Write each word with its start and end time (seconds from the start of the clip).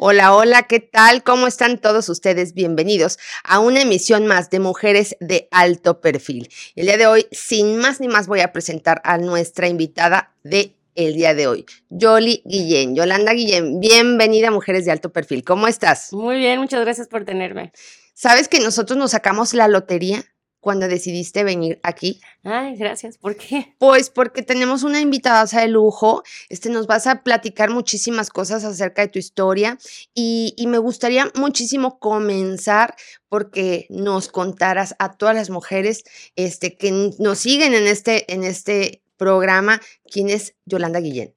Hola, 0.00 0.32
hola, 0.32 0.62
¿qué 0.68 0.78
tal? 0.78 1.24
¿Cómo 1.24 1.48
están 1.48 1.76
todos 1.80 2.08
ustedes? 2.08 2.54
Bienvenidos 2.54 3.18
a 3.42 3.58
una 3.58 3.82
emisión 3.82 4.28
más 4.28 4.48
de 4.48 4.60
Mujeres 4.60 5.16
de 5.18 5.48
Alto 5.50 6.00
Perfil. 6.00 6.48
El 6.76 6.86
día 6.86 6.96
de 6.96 7.08
hoy, 7.08 7.26
sin 7.32 7.78
más 7.78 8.00
ni 8.00 8.06
más, 8.06 8.28
voy 8.28 8.38
a 8.38 8.52
presentar 8.52 9.00
a 9.02 9.18
nuestra 9.18 9.66
invitada 9.66 10.36
de 10.44 10.76
el 10.94 11.14
día 11.14 11.34
de 11.34 11.48
hoy, 11.48 11.66
Yoli 11.90 12.42
Guillén. 12.44 12.94
Yolanda 12.94 13.32
Guillén, 13.32 13.80
bienvenida 13.80 14.48
a 14.48 14.50
Mujeres 14.52 14.84
de 14.84 14.92
Alto 14.92 15.12
Perfil. 15.12 15.42
¿Cómo 15.42 15.66
estás? 15.66 16.12
Muy 16.12 16.36
bien, 16.36 16.60
muchas 16.60 16.80
gracias 16.82 17.08
por 17.08 17.24
tenerme. 17.24 17.72
¿Sabes 18.14 18.46
que 18.46 18.60
nosotros 18.60 18.96
nos 18.96 19.10
sacamos 19.10 19.52
la 19.52 19.66
lotería? 19.66 20.22
Cuando 20.68 20.86
decidiste 20.86 21.44
venir 21.44 21.80
aquí? 21.82 22.20
Ay, 22.44 22.76
gracias. 22.76 23.16
¿Por 23.16 23.36
qué? 23.36 23.74
Pues 23.78 24.10
porque 24.10 24.42
tenemos 24.42 24.82
una 24.82 25.00
invitada 25.00 25.46
de 25.46 25.66
lujo. 25.66 26.22
Este, 26.50 26.68
nos 26.68 26.86
vas 26.86 27.06
a 27.06 27.22
platicar 27.22 27.70
muchísimas 27.70 28.28
cosas 28.28 28.64
acerca 28.64 29.00
de 29.00 29.08
tu 29.08 29.18
historia 29.18 29.78
y, 30.12 30.52
y, 30.58 30.66
me 30.66 30.76
gustaría 30.76 31.32
muchísimo 31.36 31.98
comenzar 31.98 32.94
porque 33.30 33.86
nos 33.88 34.28
contaras 34.28 34.94
a 34.98 35.16
todas 35.16 35.34
las 35.34 35.48
mujeres 35.48 36.04
este, 36.36 36.76
que 36.76 37.14
nos 37.18 37.38
siguen 37.38 37.72
en 37.72 37.86
este, 37.86 38.30
en 38.30 38.44
este 38.44 39.00
programa 39.16 39.80
quién 40.04 40.28
es 40.28 40.54
Yolanda 40.66 41.00
Guillén. 41.00 41.34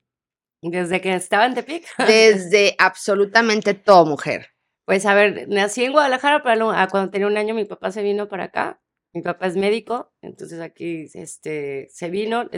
Desde 0.61 0.99
que 0.99 1.13
estaba 1.13 1.45
en 1.45 1.53
Tepic. 1.53 1.85
Desde 2.05 2.75
absolutamente 2.79 3.75
todo 3.75 4.05
mujer. 4.05 4.47
Pues 4.83 5.05
a 5.05 5.13
ver, 5.13 5.47
nací 5.47 5.85
en 5.85 5.93
Guadalajara, 5.93 6.43
pero 6.43 6.73
cuando 6.91 7.11
tenía 7.11 7.27
un 7.27 7.37
año 7.37 7.55
mi 7.55 7.63
papá 7.63 7.93
se 7.93 8.03
vino 8.03 8.27
para 8.27 8.43
acá 8.43 8.81
mi 9.13 9.21
papá 9.21 9.47
es 9.47 9.57
médico, 9.57 10.13
entonces 10.21 10.59
aquí 10.59 11.07
este, 11.13 11.87
se 11.91 12.09
vino, 12.09 12.49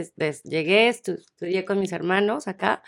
llegué, 0.44 0.88
estudié 0.88 1.64
con 1.64 1.80
mis 1.80 1.92
hermanos 1.92 2.46
acá, 2.46 2.82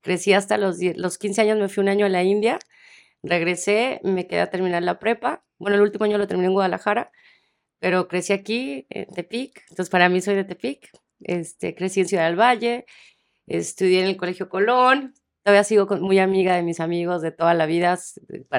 crecí 0.00 0.32
hasta 0.32 0.58
los, 0.58 0.78
los 0.96 1.18
15 1.18 1.42
años, 1.42 1.58
me 1.58 1.68
fui 1.68 1.82
un 1.82 1.88
año 1.88 2.06
a 2.06 2.08
la 2.08 2.24
India, 2.24 2.58
regresé, 3.22 4.00
me 4.02 4.26
quedé 4.26 4.40
a 4.40 4.50
terminar 4.50 4.82
la 4.82 4.98
prepa, 4.98 5.44
bueno, 5.58 5.76
el 5.76 5.82
último 5.82 6.04
año 6.04 6.18
lo 6.18 6.26
terminé 6.26 6.48
en 6.48 6.54
Guadalajara, 6.54 7.12
pero 7.78 8.08
crecí 8.08 8.32
aquí, 8.32 8.86
en 8.90 9.06
Tepic, 9.06 9.62
entonces 9.70 9.90
para 9.90 10.08
mí 10.08 10.20
soy 10.20 10.34
de 10.34 10.44
Tepic, 10.44 10.90
este, 11.20 11.74
crecí 11.74 12.00
en 12.00 12.08
Ciudad 12.08 12.26
del 12.26 12.38
Valle, 12.38 12.86
estudié 13.46 14.00
en 14.00 14.06
el 14.06 14.16
Colegio 14.16 14.48
Colón, 14.48 15.14
todavía 15.44 15.64
sigo 15.64 15.86
muy 15.98 16.18
amiga 16.18 16.56
de 16.56 16.62
mis 16.62 16.80
amigos 16.80 17.22
de 17.22 17.30
toda 17.30 17.54
la 17.54 17.66
vida, 17.66 17.98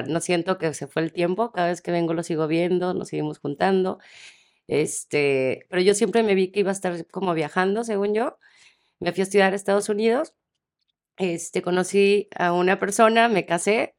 no 0.08 0.20
siento 0.20 0.56
que 0.56 0.72
se 0.72 0.86
fue 0.86 1.02
el 1.02 1.12
tiempo, 1.12 1.52
cada 1.52 1.68
vez 1.68 1.82
que 1.82 1.90
vengo 1.90 2.14
lo 2.14 2.22
sigo 2.22 2.46
viendo, 2.46 2.94
nos 2.94 3.08
seguimos 3.08 3.38
juntando. 3.38 3.98
Este, 4.68 5.66
pero 5.70 5.82
yo 5.82 5.94
siempre 5.94 6.22
me 6.22 6.34
vi 6.34 6.50
que 6.50 6.60
iba 6.60 6.70
a 6.70 6.72
estar 6.72 7.06
como 7.08 7.34
viajando, 7.34 7.84
según 7.84 8.14
yo. 8.14 8.38
Me 9.00 9.12
fui 9.12 9.22
a 9.22 9.24
estudiar 9.24 9.52
a 9.52 9.56
Estados 9.56 9.88
Unidos. 9.88 10.34
Este, 11.16 11.62
conocí 11.62 12.28
a 12.36 12.52
una 12.52 12.78
persona, 12.78 13.28
me 13.28 13.46
casé, 13.46 13.94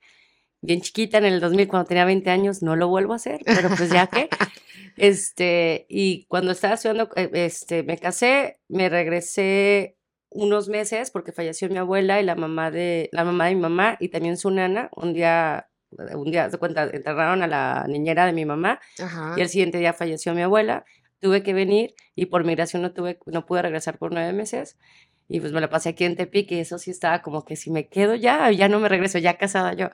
bien 0.61 0.81
chiquita 0.81 1.17
en 1.17 1.25
el 1.25 1.39
2000, 1.39 1.67
cuando 1.67 1.87
tenía 1.87 2.05
20 2.05 2.29
años, 2.29 2.61
no 2.61 2.75
lo 2.75 2.87
vuelvo 2.87 3.13
a 3.13 3.17
hacer, 3.17 3.41
pero 3.45 3.69
pues 3.69 3.89
ya 3.89 4.07
que. 4.07 4.29
Este, 4.97 5.85
y 5.89 6.25
cuando 6.25 6.51
estaba 6.51 6.73
estudiando, 6.73 7.11
eh, 7.15 7.29
este, 7.33 7.83
me 7.83 7.99
casé, 7.99 8.59
me 8.67 8.89
regresé 8.89 9.95
unos 10.29 10.69
meses 10.69 11.11
porque 11.11 11.31
falleció 11.31 11.69
mi 11.69 11.77
abuela 11.77 12.19
y 12.19 12.25
la 12.25 12.35
mamá 12.35 12.71
de, 12.71 13.07
la 13.11 13.23
mamá 13.23 13.45
de 13.45 13.55
mi 13.55 13.61
mamá 13.61 13.97
y 13.99 14.09
también 14.09 14.37
su 14.37 14.49
nana. 14.49 14.89
Un 14.95 15.13
día 15.13 15.69
un 15.91 16.31
día, 16.31 16.49
se 16.49 16.57
cuenta, 16.57 16.83
enterraron 16.83 17.41
a 17.43 17.47
la 17.47 17.85
niñera 17.87 18.25
de 18.25 18.33
mi 18.33 18.45
mamá 18.45 18.79
y 19.35 19.41
el 19.41 19.49
siguiente 19.49 19.77
día 19.77 19.93
falleció 19.93 20.33
mi 20.33 20.41
abuela. 20.41 20.85
Tuve 21.19 21.41
que 21.41 21.53
venir 21.53 21.95
y 22.15 22.27
por 22.27 22.43
migración 22.43 22.81
no, 22.81 22.93
tuve, 22.93 23.19
no 23.25 23.45
pude 23.45 23.61
regresar 23.61 23.97
por 23.97 24.11
nueve 24.11 24.33
meses. 24.33 24.77
Y 25.27 25.39
pues 25.39 25.51
me 25.51 25.59
la 25.59 25.69
pasé 25.69 25.89
aquí 25.89 26.05
en 26.05 26.15
Tepic 26.15 26.51
y 26.51 26.59
eso 26.59 26.77
sí 26.77 26.91
estaba 26.91 27.21
como 27.21 27.43
que 27.43 27.55
si 27.55 27.71
me 27.71 27.87
quedo 27.87 28.15
ya, 28.15 28.49
ya 28.51 28.69
no 28.69 28.79
me 28.79 28.87
regreso, 28.87 29.17
ya 29.17 29.37
casada 29.37 29.73
yo. 29.73 29.89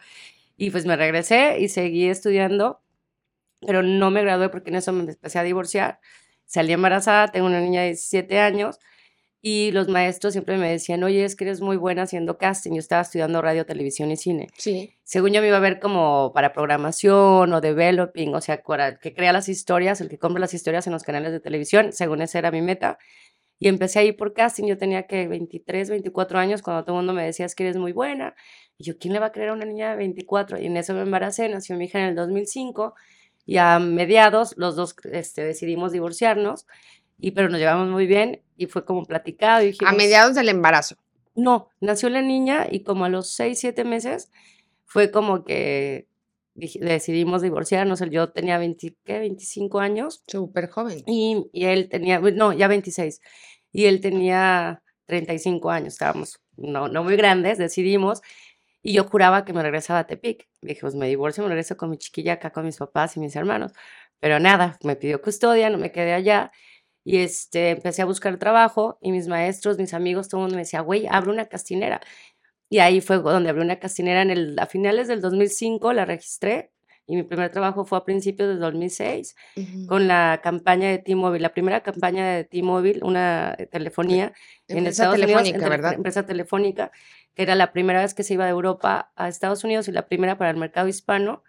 Y 0.57 0.69
pues 0.69 0.85
me 0.85 0.95
regresé 0.95 1.59
y 1.59 1.69
seguí 1.69 2.07
estudiando, 2.07 2.81
pero 3.65 3.81
no 3.81 4.11
me 4.11 4.21
gradué 4.21 4.49
porque 4.49 4.69
en 4.69 4.75
eso 4.75 4.93
me 4.93 5.11
empecé 5.11 5.39
a 5.39 5.43
divorciar. 5.43 5.99
Salí 6.45 6.73
embarazada, 6.73 7.29
tengo 7.29 7.47
una 7.47 7.61
niña 7.61 7.81
de 7.81 7.87
17 7.87 8.39
años 8.39 8.79
y 9.45 9.71
los 9.71 9.89
maestros 9.89 10.31
siempre 10.31 10.57
me 10.57 10.69
decían, 10.71 11.03
oye, 11.03 11.25
es 11.25 11.35
que 11.35 11.43
eres 11.43 11.59
muy 11.59 11.75
buena 11.75 12.03
haciendo 12.03 12.37
casting. 12.37 12.71
Yo 12.71 12.79
estaba 12.79 13.01
estudiando 13.01 13.41
radio, 13.41 13.65
televisión 13.65 14.09
y 14.09 14.15
cine. 14.15 14.47
Sí. 14.57 14.95
Según 15.13 15.31
yo 15.31 15.41
me 15.41 15.47
iba 15.49 15.57
a 15.57 15.59
ver 15.59 15.79
como 15.79 16.31
para 16.33 16.53
programación 16.53 17.53
o 17.53 17.61
developing, 17.61 18.33
o 18.33 18.41
sea, 18.41 18.63
que 18.99 19.13
crea 19.13 19.31
las 19.31 19.47
historias, 19.47 20.01
el 20.01 20.09
que 20.09 20.17
compra 20.17 20.39
las 20.39 20.55
historias 20.55 20.87
en 20.87 20.93
los 20.93 21.03
canales 21.03 21.31
de 21.31 21.39
televisión, 21.39 21.93
según 21.93 22.23
esa 22.23 22.39
era 22.39 22.49
mi 22.49 22.63
meta. 22.63 22.97
Y 23.59 23.67
empecé 23.67 23.99
ahí 23.99 24.11
por 24.11 24.33
casting, 24.33 24.63
yo 24.63 24.75
tenía 24.75 25.05
que 25.05 25.27
23, 25.27 25.91
24 25.91 26.39
años, 26.39 26.63
cuando 26.63 26.83
todo 26.83 26.95
el 26.95 27.05
mundo 27.05 27.13
me 27.13 27.23
decía, 27.23 27.45
es 27.45 27.53
que 27.53 27.61
eres 27.61 27.77
muy 27.77 27.91
buena. 27.91 28.33
Y 28.79 28.85
yo, 28.85 28.97
¿quién 28.97 29.13
le 29.13 29.19
va 29.19 29.27
a 29.27 29.31
creer 29.31 29.49
a 29.49 29.53
una 29.53 29.65
niña 29.65 29.91
de 29.91 29.97
24? 29.97 30.59
Y 30.59 30.65
en 30.65 30.77
eso 30.77 30.95
me 30.95 31.01
embaracé, 31.01 31.47
nació 31.47 31.77
mi 31.77 31.85
hija 31.85 31.99
en 31.99 32.05
el 32.05 32.15
2005, 32.15 32.95
y 33.45 33.57
a 33.57 33.77
mediados 33.77 34.55
los 34.57 34.75
dos 34.75 34.95
este, 35.11 35.43
decidimos 35.43 35.91
divorciarnos 35.91 36.65
y 37.19 37.31
pero 37.33 37.49
nos 37.49 37.59
llevamos 37.59 37.87
muy 37.87 38.07
bien 38.07 38.41
y 38.57 38.65
fue 38.65 38.83
como 38.83 39.05
platicado. 39.05 39.63
Y 39.63 39.77
a 39.85 39.91
mediados 39.91 40.33
del 40.33 40.49
embarazo. 40.49 40.95
No, 41.35 41.69
nació 41.81 42.09
la 42.09 42.23
niña 42.23 42.65
y 42.67 42.79
como 42.79 43.05
a 43.05 43.09
los 43.09 43.29
seis, 43.29 43.59
siete 43.59 43.83
meses 43.83 44.31
fue 44.85 45.11
como 45.11 45.43
que 45.43 46.07
decidimos 46.55 47.41
divorciarnos. 47.41 48.01
Yo 48.09 48.31
tenía 48.31 48.57
20, 48.57 48.95
¿qué? 49.03 49.19
25 49.19 49.79
años. 49.79 50.23
Súper 50.27 50.69
joven. 50.69 51.03
Y, 51.07 51.49
y, 51.51 51.65
él 51.65 51.89
tenía, 51.89 52.19
no, 52.19 52.53
ya 52.53 52.67
26. 52.67 53.21
Y 53.71 53.85
él 53.85 54.01
tenía 54.01 54.83
35 55.05 55.71
años. 55.71 55.93
Estábamos 55.93 56.39
no, 56.57 56.87
no 56.87 57.03
muy 57.03 57.15
grandes, 57.15 57.57
decidimos. 57.57 58.21
Y 58.81 58.93
yo 58.93 59.05
juraba 59.05 59.45
que 59.45 59.53
me 59.53 59.63
regresaba 59.63 59.99
a 59.99 60.07
Tepic. 60.07 60.47
Dije, 60.61 60.81
pues 60.81 60.95
me 60.95 61.07
divorcio, 61.07 61.43
me 61.43 61.49
regreso 61.49 61.77
con 61.77 61.89
mi 61.89 61.97
chiquilla 61.97 62.33
acá 62.33 62.51
con 62.51 62.65
mis 62.65 62.77
papás 62.77 63.15
y 63.17 63.19
mis 63.19 63.35
hermanos. 63.35 63.71
Pero 64.19 64.39
nada, 64.39 64.77
me 64.83 64.95
pidió 64.95 65.21
custodia, 65.21 65.69
no 65.69 65.77
me 65.77 65.91
quedé 65.91 66.13
allá. 66.13 66.51
Y 67.05 67.17
este, 67.17 67.71
empecé 67.71 68.01
a 68.01 68.05
buscar 68.05 68.37
trabajo 68.37 68.97
y 69.01 69.11
mis 69.11 69.27
maestros, 69.27 69.77
mis 69.77 69.93
amigos, 69.93 70.29
todo 70.29 70.41
el 70.41 70.43
mundo 70.43 70.55
me 70.55 70.61
decía, 70.61 70.81
güey, 70.81 71.07
abre 71.09 71.31
una 71.31 71.45
castinera. 71.47 72.01
Y 72.73 72.79
ahí 72.79 73.01
fue 73.01 73.17
donde 73.17 73.51
abrí 73.51 73.61
una 73.61 73.75
castinera 73.75 74.23
en 74.23 74.31
el, 74.31 74.57
a 74.57 74.65
finales 74.65 75.07
del 75.07 75.21
2005, 75.21 75.93
la 75.93 76.05
registré 76.05 76.71
y 77.05 77.15
mi 77.15 77.21
primer 77.21 77.51
trabajo 77.51 77.85
fue 77.85 77.99
a 77.99 78.03
principios 78.03 78.49
del 78.49 78.59
2006 78.59 79.35
con 79.85 80.07
la 80.07 80.39
campaña 80.41 80.89
de 80.89 80.97
T-Mobile, 80.97 81.39
la 81.39 81.53
primera 81.53 81.83
campaña 81.83 82.25
de 82.31 82.45
T-Mobile, 82.45 83.01
una 83.03 83.55
telefonía 83.69 84.33
en 84.67 84.87
Estados 84.87 85.19
Unidos, 85.19 85.51
¿verdad? 85.51 85.93
empresa 85.93 86.25
telefónica, 86.25 86.91
que 87.35 87.43
era 87.43 87.53
la 87.53 87.73
primera 87.73 88.01
vez 88.01 88.15
que 88.15 88.23
se 88.23 88.33
iba 88.33 88.45
de 88.45 88.49
Europa 88.49 89.11
a 89.15 89.27
Estados 89.27 89.63
Unidos 89.63 89.87
y 89.87 89.91
la 89.91 90.07
primera 90.07 90.39
para 90.39 90.49
el 90.49 90.57
mercado 90.57 90.87
hispano 90.87 91.43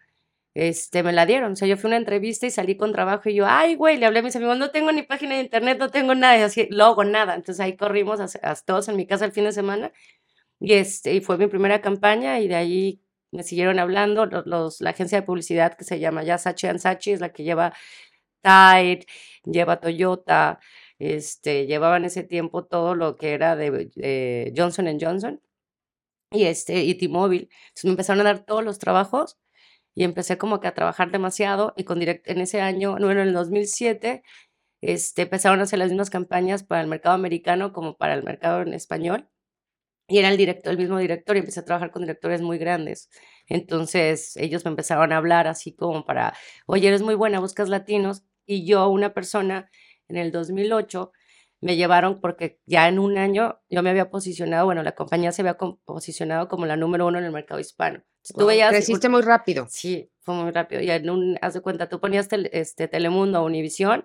este, 0.52 1.02
me 1.02 1.12
la 1.12 1.24
dieron. 1.24 1.52
O 1.52 1.56
sea, 1.56 1.66
yo 1.66 1.78
fui 1.78 1.88
a 1.88 1.92
una 1.92 1.96
entrevista 1.96 2.46
y 2.46 2.50
salí 2.50 2.76
con 2.76 2.92
trabajo 2.92 3.28
y 3.30 3.34
yo, 3.34 3.46
ay, 3.48 3.76
güey, 3.76 3.96
le 3.96 4.06
hablé 4.06 4.20
a 4.20 4.22
mis 4.22 4.36
amigos, 4.36 4.56
no 4.56 4.70
tengo 4.70 4.92
ni 4.92 5.02
página 5.02 5.36
de 5.36 5.40
internet, 5.40 5.78
no 5.78 5.90
tengo 5.90 6.14
nada, 6.14 6.38
y 6.38 6.42
así, 6.42 6.68
luego 6.70 7.02
nada. 7.02 7.34
Entonces 7.34 7.60
ahí 7.60 7.76
corrimos 7.76 8.20
a, 8.20 8.54
todos 8.56 8.88
en 8.88 8.96
mi 8.96 9.06
casa 9.06 9.24
el 9.24 9.32
fin 9.32 9.44
de 9.44 9.52
semana 9.52 9.90
y, 10.60 10.75
este, 10.75 11.15
y 11.15 11.20
fue 11.20 11.38
mi 11.38 11.47
primera 11.47 11.81
campaña 11.81 12.41
y 12.41 12.48
de 12.48 12.54
ahí 12.56 13.03
me 13.32 13.42
siguieron 13.42 13.78
hablando. 13.78 14.26
Los, 14.26 14.81
la 14.81 14.91
agencia 14.91 15.20
de 15.20 15.26
publicidad 15.26 15.75
que 15.76 15.84
se 15.84 15.98
llama 16.00 16.22
ya 16.25 16.38
Sachi 16.38 16.69
Sachi 16.78 17.12
es 17.12 17.20
la 17.20 17.32
que 17.32 17.44
lleva 17.44 17.75
Tide, 18.42 19.06
lleva 19.44 19.81
Toyota, 19.81 20.60
este, 20.98 21.66
llevaba 21.66 21.97
en 21.98 22.04
ese 22.06 22.25
tiempo 22.25 22.64
todo 22.66 22.94
lo 22.94 23.16
que 23.16 23.32
era 23.34 23.56
de, 23.56 24.53
Johnson 24.56 24.98
Johnson 25.00 25.43
y, 26.31 26.44
este, 26.44 26.84
y 26.84 26.94
T-Mobile. 26.97 27.48
Entonces 27.69 27.84
me 27.84 27.91
empezaron 27.91 28.20
a 28.22 28.25
dar 28.25 28.44
todos 28.47 28.64
los 28.64 28.78
trabajos 28.78 29.38
y 29.94 30.04
empecé 30.04 30.38
como 30.38 30.60
que 30.60 30.69
a 30.69 30.75
trabajar 30.75 31.10
demasiado 31.12 31.75
y 31.76 31.84
con 31.84 32.00
direct 32.00 32.28
en 32.28 32.41
ese 32.41 32.60
año, 32.60 32.93
bueno, 32.93 33.12
en 33.12 33.28
el 33.28 33.32
2007, 33.34 34.22
este, 34.82 35.22
empezaron 35.22 35.60
a 35.60 35.64
hacer 35.64 35.78
las 35.78 35.91
mismas 35.91 36.10
campañas 36.10 36.64
para 36.64 36.82
el 36.82 36.88
mercado 36.88 37.14
americano 37.14 37.73
como 37.73 37.96
para 37.96 38.14
el 38.14 38.23
mercado 38.25 38.62
en 38.62 38.75
español. 38.75 39.28
Y 40.06 40.18
era 40.18 40.28
el 40.28 40.36
director, 40.36 40.70
el 40.70 40.78
mismo 40.78 40.98
director 40.98 41.36
y 41.36 41.38
empecé 41.40 41.60
a 41.60 41.64
trabajar 41.64 41.90
con 41.90 42.02
directores 42.02 42.42
muy 42.42 42.58
grandes. 42.58 43.08
Entonces 43.46 44.36
ellos 44.36 44.64
me 44.64 44.70
empezaron 44.70 45.12
a 45.12 45.16
hablar 45.16 45.46
así 45.46 45.74
como 45.74 46.04
para, 46.04 46.34
oye, 46.66 46.88
eres 46.88 47.02
muy 47.02 47.14
buena, 47.14 47.40
buscas 47.40 47.68
latinos. 47.68 48.24
Y 48.46 48.66
yo, 48.66 48.88
una 48.88 49.14
persona, 49.14 49.70
en 50.08 50.18
el 50.18 50.30
2008, 50.30 51.10
me 51.64 51.76
llevaron 51.76 52.20
porque 52.20 52.60
ya 52.66 52.88
en 52.88 52.98
un 52.98 53.16
año 53.16 53.58
yo 53.70 53.82
me 53.82 53.88
había 53.88 54.10
posicionado, 54.10 54.66
bueno, 54.66 54.82
la 54.82 54.92
compañía 54.92 55.32
se 55.32 55.40
había 55.40 55.56
posicionado 55.56 56.46
como 56.48 56.66
la 56.66 56.76
número 56.76 57.06
uno 57.06 57.18
en 57.18 57.24
el 57.24 57.32
mercado 57.32 57.58
hispano. 57.58 58.02
Wow, 58.34 58.48
creciste 58.68 59.08
muy 59.08 59.22
rápido. 59.22 59.66
Sí, 59.70 60.10
fue 60.20 60.34
muy 60.34 60.50
rápido. 60.50 60.82
Y 60.82 60.90
en 60.90 61.08
un, 61.08 61.38
haz 61.40 61.54
de 61.54 61.62
cuenta, 61.62 61.88
tú 61.88 62.00
ponías 62.00 62.28
este, 62.52 62.88
Telemundo 62.88 63.42
Univisión 63.42 64.04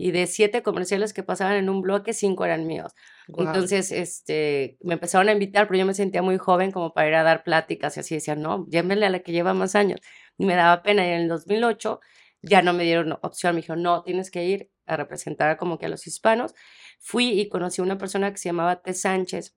y 0.00 0.12
de 0.12 0.28
siete 0.28 0.62
comerciales 0.62 1.12
que 1.12 1.24
pasaban 1.24 1.56
en 1.56 1.68
un 1.68 1.82
bloque, 1.82 2.12
cinco 2.12 2.44
eran 2.44 2.68
míos. 2.68 2.94
Entonces, 3.36 3.90
este, 3.90 4.78
me 4.80 4.94
empezaron 4.94 5.28
a 5.28 5.32
invitar, 5.32 5.66
pero 5.66 5.80
yo 5.80 5.86
me 5.86 5.92
sentía 5.92 6.22
muy 6.22 6.38
joven 6.38 6.70
como 6.70 6.94
para 6.94 7.08
ir 7.08 7.14
a 7.16 7.24
dar 7.24 7.42
pláticas 7.42 7.96
y 7.96 8.00
así 8.00 8.14
decían, 8.14 8.40
no, 8.40 8.64
llévenle 8.68 9.06
a 9.06 9.10
la 9.10 9.18
que 9.18 9.32
lleva 9.32 9.54
más 9.54 9.74
años. 9.74 9.98
Y 10.36 10.46
me 10.46 10.54
daba 10.54 10.84
pena. 10.84 11.04
Y 11.04 11.10
en 11.10 11.22
el 11.22 11.28
2008 11.28 11.98
ya 12.42 12.62
no 12.62 12.74
me 12.74 12.84
dieron 12.84 13.18
opción. 13.22 13.56
Me 13.56 13.62
dijo, 13.62 13.74
no, 13.74 14.04
tienes 14.04 14.30
que 14.30 14.44
ir 14.44 14.70
a 14.86 14.96
representar 14.96 15.56
como 15.56 15.78
que 15.78 15.86
a 15.86 15.88
los 15.88 16.06
hispanos. 16.06 16.54
Fui 17.00 17.30
y 17.40 17.48
conocí 17.48 17.80
a 17.80 17.84
una 17.84 17.98
persona 17.98 18.30
que 18.30 18.38
se 18.38 18.50
llamaba 18.50 18.80
T. 18.80 18.94
Sánchez 18.94 19.56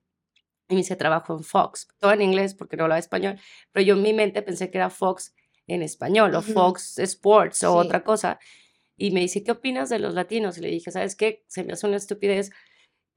y 0.68 0.74
me 0.74 0.80
dice, 0.80 0.96
trabajo 0.96 1.36
en 1.36 1.44
Fox, 1.44 1.86
todo 2.00 2.10
en 2.10 2.20
inglés 2.20 2.54
porque 2.54 2.76
no 2.76 2.82
hablaba 2.82 2.98
español, 2.98 3.38
pero 3.70 3.86
yo 3.86 3.94
en 3.94 4.02
mi 4.02 4.12
mente 4.12 4.42
pensé 4.42 4.72
que 4.72 4.78
era 4.78 4.90
Fox 4.90 5.36
en 5.68 5.82
español 5.82 6.34
o 6.34 6.42
Fox 6.42 6.98
Sports 6.98 7.62
o 7.62 7.76
otra 7.76 8.02
cosa. 8.02 8.40
Y 9.02 9.10
me 9.10 9.18
dice, 9.18 9.42
¿qué 9.42 9.50
opinas 9.50 9.88
de 9.88 9.98
los 9.98 10.14
latinos? 10.14 10.58
Y 10.58 10.60
le 10.60 10.68
dije, 10.68 10.92
¿sabes 10.92 11.16
qué? 11.16 11.42
Se 11.48 11.64
me 11.64 11.72
hace 11.72 11.88
una 11.88 11.96
estupidez 11.96 12.52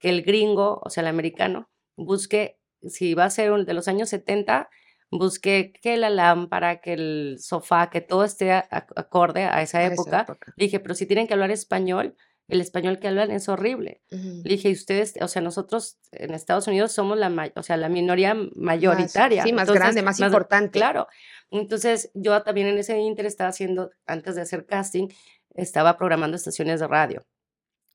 que 0.00 0.08
el 0.08 0.22
gringo, 0.22 0.80
o 0.84 0.90
sea, 0.90 1.02
el 1.02 1.06
americano, 1.06 1.70
busque, 1.96 2.58
si 2.82 3.14
va 3.14 3.26
a 3.26 3.30
ser 3.30 3.52
un 3.52 3.64
de 3.64 3.72
los 3.72 3.86
años 3.86 4.08
70, 4.08 4.68
busque 5.12 5.72
que 5.80 5.96
la 5.96 6.10
lámpara, 6.10 6.80
que 6.80 6.94
el 6.94 7.36
sofá, 7.38 7.88
que 7.88 8.00
todo 8.00 8.24
esté 8.24 8.50
acorde 8.52 9.44
a 9.44 9.62
esa 9.62 9.84
época. 9.84 10.26
Le 10.56 10.64
dije, 10.64 10.80
pero 10.80 10.96
si 10.96 11.06
tienen 11.06 11.28
que 11.28 11.34
hablar 11.34 11.52
español, 11.52 12.16
el 12.48 12.60
español 12.60 12.98
que 12.98 13.06
hablan 13.06 13.30
es 13.30 13.48
horrible. 13.48 14.02
Le 14.10 14.42
dije, 14.42 14.70
y 14.70 14.72
ustedes, 14.72 15.14
o 15.20 15.28
sea, 15.28 15.40
nosotros 15.40 15.98
en 16.10 16.34
Estados 16.34 16.66
Unidos 16.66 16.90
somos 16.90 17.16
la, 17.16 17.52
o 17.54 17.62
sea, 17.62 17.76
la 17.76 17.88
minoría 17.88 18.36
mayoritaria. 18.56 19.44
sí, 19.44 19.52
más 19.52 19.70
grande, 19.70 20.02
más, 20.02 20.18
importante. 20.18 20.80
Claro. 20.80 21.06
Entonces, 21.50 22.10
yo 22.14 22.42
también 22.42 22.66
en 22.66 22.78
ese 22.78 22.98
inter 22.98 23.26
estaba 23.26 23.50
haciendo, 23.50 23.90
antes 24.04 24.34
de 24.34 24.42
hacer 24.42 24.66
casting, 24.66 25.08
estaba 25.56 25.96
programando 25.98 26.36
estaciones 26.36 26.80
de 26.80 26.88
radio 26.88 27.26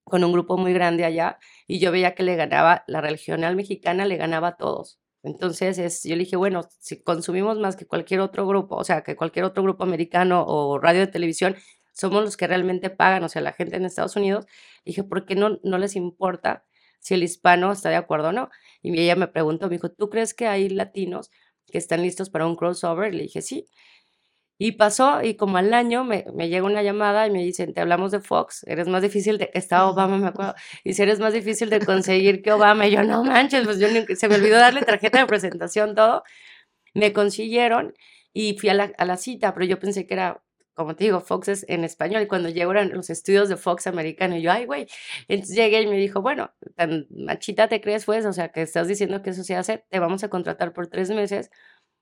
con 0.03 0.23
un 0.23 0.31
grupo 0.31 0.57
muy 0.57 0.73
grande 0.73 1.05
allá 1.05 1.39
y 1.67 1.79
yo 1.79 1.91
veía 1.91 2.15
que 2.15 2.23
le 2.23 2.35
ganaba, 2.35 2.83
la 2.87 3.01
regional 3.01 3.55
mexicana 3.55 4.05
le 4.05 4.17
ganaba 4.17 4.49
a 4.49 4.57
todos. 4.57 4.99
Entonces 5.23 5.77
es, 5.77 6.03
yo 6.03 6.15
le 6.15 6.23
dije, 6.23 6.35
bueno, 6.35 6.63
si 6.79 7.01
consumimos 7.03 7.59
más 7.59 7.75
que 7.75 7.85
cualquier 7.85 8.21
otro 8.21 8.47
grupo, 8.47 8.75
o 8.75 8.83
sea, 8.83 9.03
que 9.03 9.15
cualquier 9.15 9.45
otro 9.45 9.63
grupo 9.63 9.83
americano 9.83 10.43
o 10.45 10.79
radio 10.79 11.01
de 11.01 11.07
televisión, 11.07 11.55
somos 11.93 12.23
los 12.23 12.37
que 12.37 12.47
realmente 12.47 12.89
pagan, 12.89 13.23
o 13.23 13.29
sea, 13.29 13.41
la 13.41 13.53
gente 13.53 13.75
en 13.75 13.85
Estados 13.85 14.15
Unidos, 14.15 14.45
dije, 14.85 15.03
¿por 15.03 15.25
qué 15.25 15.35
no, 15.35 15.59
no 15.63 15.77
les 15.77 15.95
importa 15.95 16.65
si 16.99 17.13
el 17.13 17.23
hispano 17.23 17.71
está 17.71 17.89
de 17.89 17.95
acuerdo 17.97 18.29
o 18.29 18.31
no? 18.31 18.49
Y 18.81 18.99
ella 18.99 19.15
me 19.15 19.27
preguntó, 19.27 19.67
me 19.67 19.75
dijo, 19.75 19.91
¿tú 19.91 20.09
crees 20.09 20.33
que 20.33 20.47
hay 20.47 20.69
latinos 20.69 21.29
que 21.67 21.77
están 21.77 22.01
listos 22.01 22.29
para 22.29 22.47
un 22.47 22.55
crossover? 22.55 23.13
Le 23.13 23.23
dije, 23.23 23.41
sí. 23.41 23.67
Y 24.63 24.73
pasó, 24.73 25.23
y 25.23 25.33
como 25.37 25.57
al 25.57 25.73
año 25.73 26.03
me, 26.03 26.23
me, 26.35 26.47
llega 26.47 26.67
una 26.67 26.83
llamada 26.83 27.25
y 27.25 27.31
me 27.31 27.43
dicen, 27.43 27.73
te 27.73 27.81
hablamos 27.81 28.11
de 28.11 28.19
Fox, 28.19 28.63
eres 28.67 28.87
más 28.87 29.01
difícil 29.01 29.39
de, 29.39 29.49
está 29.55 29.87
Obama, 29.87 30.19
me 30.19 30.27
acuerdo, 30.27 30.53
y 30.83 30.93
si 30.93 31.01
eres 31.01 31.19
más 31.19 31.33
difícil 31.33 31.71
de 31.71 31.83
conseguir 31.83 32.43
que 32.43 32.51
Obama, 32.51 32.85
y 32.85 32.91
yo, 32.91 33.01
no 33.01 33.23
manches, 33.23 33.65
pues 33.65 33.79
yo 33.79 33.87
se 34.15 34.29
me 34.29 34.35
olvidó 34.35 34.57
darle 34.57 34.83
tarjeta 34.83 35.17
de 35.17 35.25
presentación, 35.25 35.95
todo, 35.95 36.21
me 36.93 37.11
consiguieron 37.11 37.95
y 38.33 38.55
fui 38.59 38.69
a 38.69 38.75
la, 38.75 38.91
a 38.99 39.05
la 39.05 39.17
cita, 39.17 39.51
pero 39.55 39.65
yo 39.65 39.79
pensé 39.79 40.05
que 40.05 40.13
era 40.13 40.43
como 40.75 40.95
te 40.95 41.05
digo, 41.05 41.21
Fox 41.21 41.47
es 41.47 41.65
en 41.67 41.83
español, 41.83 42.21
y 42.21 42.27
cuando 42.27 42.49
llego 42.49 42.71
a 42.71 42.83
los 42.85 43.09
estudios 43.09 43.49
de 43.49 43.57
Fox 43.57 43.87
americano, 43.87 44.37
y 44.37 44.43
yo, 44.43 44.51
ay, 44.51 44.65
güey, 44.65 44.85
entonces 45.27 45.55
llegué 45.55 45.81
y 45.81 45.87
me 45.87 45.97
dijo, 45.97 46.21
bueno, 46.21 46.51
tan 46.75 47.07
machita 47.09 47.67
te 47.67 47.81
crees, 47.81 48.05
pues, 48.05 48.25
o 48.27 48.33
sea, 48.33 48.49
que 48.49 48.61
estás 48.61 48.87
diciendo 48.87 49.23
que 49.23 49.31
eso 49.31 49.43
se 49.43 49.55
hace, 49.55 49.85
te 49.89 49.99
vamos 49.99 50.23
a 50.23 50.29
contratar 50.29 50.71
por 50.71 50.87
tres 50.87 51.09
meses 51.09 51.49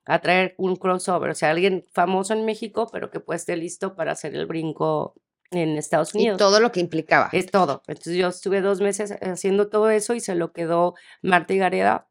a 0.10 0.20
traer 0.22 0.56
un 0.58 0.76
crossover, 0.76 1.30
o 1.30 1.36
sea, 1.36 1.52
alguien 1.52 1.86
famoso 1.94 2.34
en 2.34 2.44
México, 2.44 2.90
pero 2.92 3.12
que 3.12 3.20
pues 3.20 3.42
esté 3.42 3.56
listo 3.56 3.96
para 3.96 4.14
hacer 4.14 4.36
el 4.36 4.48
brinco 4.48 5.14
en 5.52 5.78
Estados 5.78 6.16
Unidos. 6.16 6.36
Y 6.36 6.40
todo 6.40 6.60
lo 6.60 6.72
que 6.72 6.80
implicaba. 6.80 7.30
Es 7.32 7.46
todo. 7.52 7.84
Entonces 7.86 8.16
yo 8.16 8.30
estuve 8.30 8.62
dos 8.62 8.82
meses 8.82 9.12
haciendo 9.22 9.70
todo 9.70 9.92
eso 9.92 10.16
y 10.16 10.20
se 10.20 10.34
lo 10.34 10.52
quedó 10.52 10.96
Marta 11.22 11.54
Gareda 11.54 12.10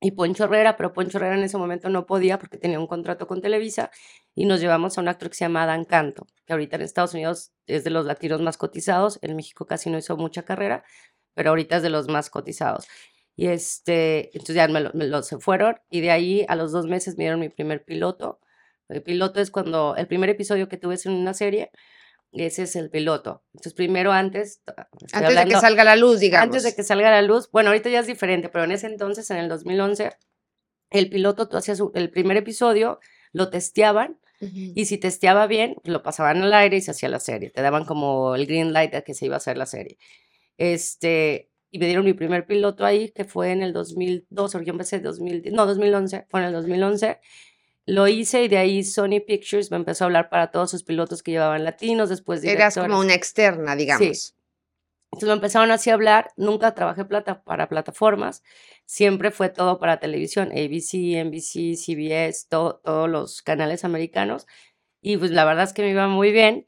y 0.00 0.12
Poncho 0.12 0.44
Herrera, 0.44 0.76
pero 0.76 0.92
Poncho 0.92 1.18
Herrera 1.18 1.36
en 1.36 1.42
ese 1.42 1.58
momento 1.58 1.88
no 1.88 2.06
podía 2.06 2.38
porque 2.38 2.58
tenía 2.58 2.78
un 2.78 2.86
contrato 2.86 3.26
con 3.26 3.42
Televisa 3.42 3.90
y 4.36 4.44
nos 4.44 4.60
llevamos 4.60 4.96
a 4.96 5.00
un 5.00 5.08
actor 5.08 5.28
que 5.28 5.34
se 5.34 5.46
llama 5.46 5.66
Dan 5.66 5.84
Canto, 5.84 6.28
que 6.44 6.52
ahorita 6.52 6.76
en 6.76 6.82
Estados 6.82 7.12
Unidos 7.14 7.50
es 7.66 7.82
de 7.82 7.90
los 7.90 8.06
latinos 8.06 8.40
más 8.40 8.56
cotizados, 8.56 9.18
en 9.22 9.34
México 9.34 9.66
casi 9.66 9.90
no 9.90 9.98
hizo 9.98 10.16
mucha 10.16 10.44
carrera, 10.44 10.84
pero 11.34 11.50
ahorita 11.50 11.78
es 11.78 11.82
de 11.82 11.90
los 11.90 12.06
más 12.06 12.30
cotizados. 12.30 12.86
Y 13.36 13.48
este, 13.48 14.30
entonces 14.32 14.56
ya 14.56 14.66
me 14.66 14.80
lo, 14.80 15.22
se 15.22 15.38
fueron 15.38 15.76
y 15.90 16.00
de 16.00 16.10
ahí 16.10 16.46
a 16.48 16.56
los 16.56 16.72
dos 16.72 16.86
meses 16.86 17.18
me 17.18 17.24
dieron 17.24 17.38
mi 17.38 17.50
primer 17.50 17.84
piloto. 17.84 18.40
El 18.88 19.02
piloto 19.02 19.40
es 19.40 19.50
cuando, 19.50 19.94
el 19.96 20.06
primer 20.06 20.30
episodio 20.30 20.68
que 20.68 20.78
tuve 20.78 20.96
en 21.04 21.12
una 21.12 21.34
serie, 21.34 21.70
ese 22.32 22.62
es 22.62 22.76
el 22.76 22.90
piloto. 22.90 23.44
Entonces, 23.54 23.74
primero 23.74 24.12
antes. 24.12 24.62
Antes 25.12 25.34
de 25.34 25.44
que 25.44 25.60
salga 25.60 25.84
la 25.84 25.96
luz, 25.96 26.20
digamos. 26.20 26.44
Antes 26.44 26.62
de 26.62 26.74
que 26.74 26.82
salga 26.82 27.10
la 27.10 27.22
luz. 27.22 27.50
Bueno, 27.50 27.70
ahorita 27.70 27.88
ya 27.88 28.00
es 28.00 28.06
diferente, 28.06 28.48
pero 28.48 28.64
en 28.64 28.72
ese 28.72 28.86
entonces, 28.86 29.30
en 29.30 29.38
el 29.38 29.48
2011, 29.48 30.12
el 30.90 31.10
piloto, 31.10 31.48
tú 31.48 31.56
hacías 31.56 31.82
el 31.94 32.10
primer 32.10 32.36
episodio, 32.36 33.00
lo 33.32 33.50
testeaban. 33.50 34.18
Y 34.38 34.84
si 34.84 34.98
testeaba 34.98 35.46
bien, 35.46 35.76
lo 35.84 36.02
pasaban 36.02 36.42
al 36.42 36.52
aire 36.52 36.76
y 36.76 36.82
se 36.82 36.90
hacía 36.90 37.08
la 37.08 37.20
serie. 37.20 37.48
Te 37.48 37.62
daban 37.62 37.86
como 37.86 38.34
el 38.34 38.46
green 38.46 38.74
light 38.74 38.92
de 38.92 39.02
que 39.02 39.14
se 39.14 39.24
iba 39.24 39.36
a 39.36 39.38
hacer 39.38 39.56
la 39.56 39.64
serie. 39.64 39.96
Este, 40.58 41.48
y 41.70 41.78
me 41.78 41.86
dieron 41.86 42.04
mi 42.04 42.14
primer 42.14 42.46
piloto 42.46 42.84
ahí, 42.84 43.10
que 43.10 43.24
fue 43.24 43.52
en 43.52 43.62
el 43.62 43.72
2012, 43.72 44.64
yo 44.64 44.72
empecé 44.72 44.96
en 44.96 45.02
2010, 45.02 45.54
no, 45.54 45.66
2011, 45.66 46.26
fue 46.28 46.40
en 46.40 46.46
el 46.46 46.52
2011. 46.52 47.20
Lo 47.86 48.08
hice 48.08 48.42
y 48.42 48.48
de 48.48 48.58
ahí 48.58 48.82
Sony 48.82 49.20
Pictures 49.24 49.70
me 49.70 49.76
empezó 49.76 50.04
a 50.04 50.06
hablar 50.06 50.28
para 50.28 50.50
todos 50.50 50.70
sus 50.70 50.82
pilotos 50.82 51.22
que 51.22 51.32
llevaban 51.32 51.62
latinos, 51.64 52.08
después 52.08 52.42
Eras 52.42 52.74
como 52.74 52.98
una 52.98 53.14
externa, 53.14 53.76
digamos. 53.76 54.18
Sí. 54.18 54.32
Entonces 55.12 55.28
me 55.28 55.34
empezaron 55.34 55.70
así 55.70 55.90
a 55.90 55.94
hablar, 55.94 56.30
nunca 56.36 56.74
trabajé 56.74 57.04
plata 57.04 57.42
para 57.44 57.68
plataformas, 57.68 58.42
siempre 58.84 59.30
fue 59.30 59.48
todo 59.48 59.78
para 59.78 60.00
televisión, 60.00 60.50
ABC, 60.50 61.24
NBC, 61.24 61.76
CBS, 61.76 62.48
todos 62.48 63.08
los 63.08 63.40
canales 63.42 63.84
americanos. 63.84 64.46
Y 65.00 65.16
pues 65.16 65.30
la 65.30 65.44
verdad 65.44 65.64
es 65.64 65.72
que 65.72 65.82
me 65.82 65.90
iba 65.90 66.08
muy 66.08 66.32
bien. 66.32 66.66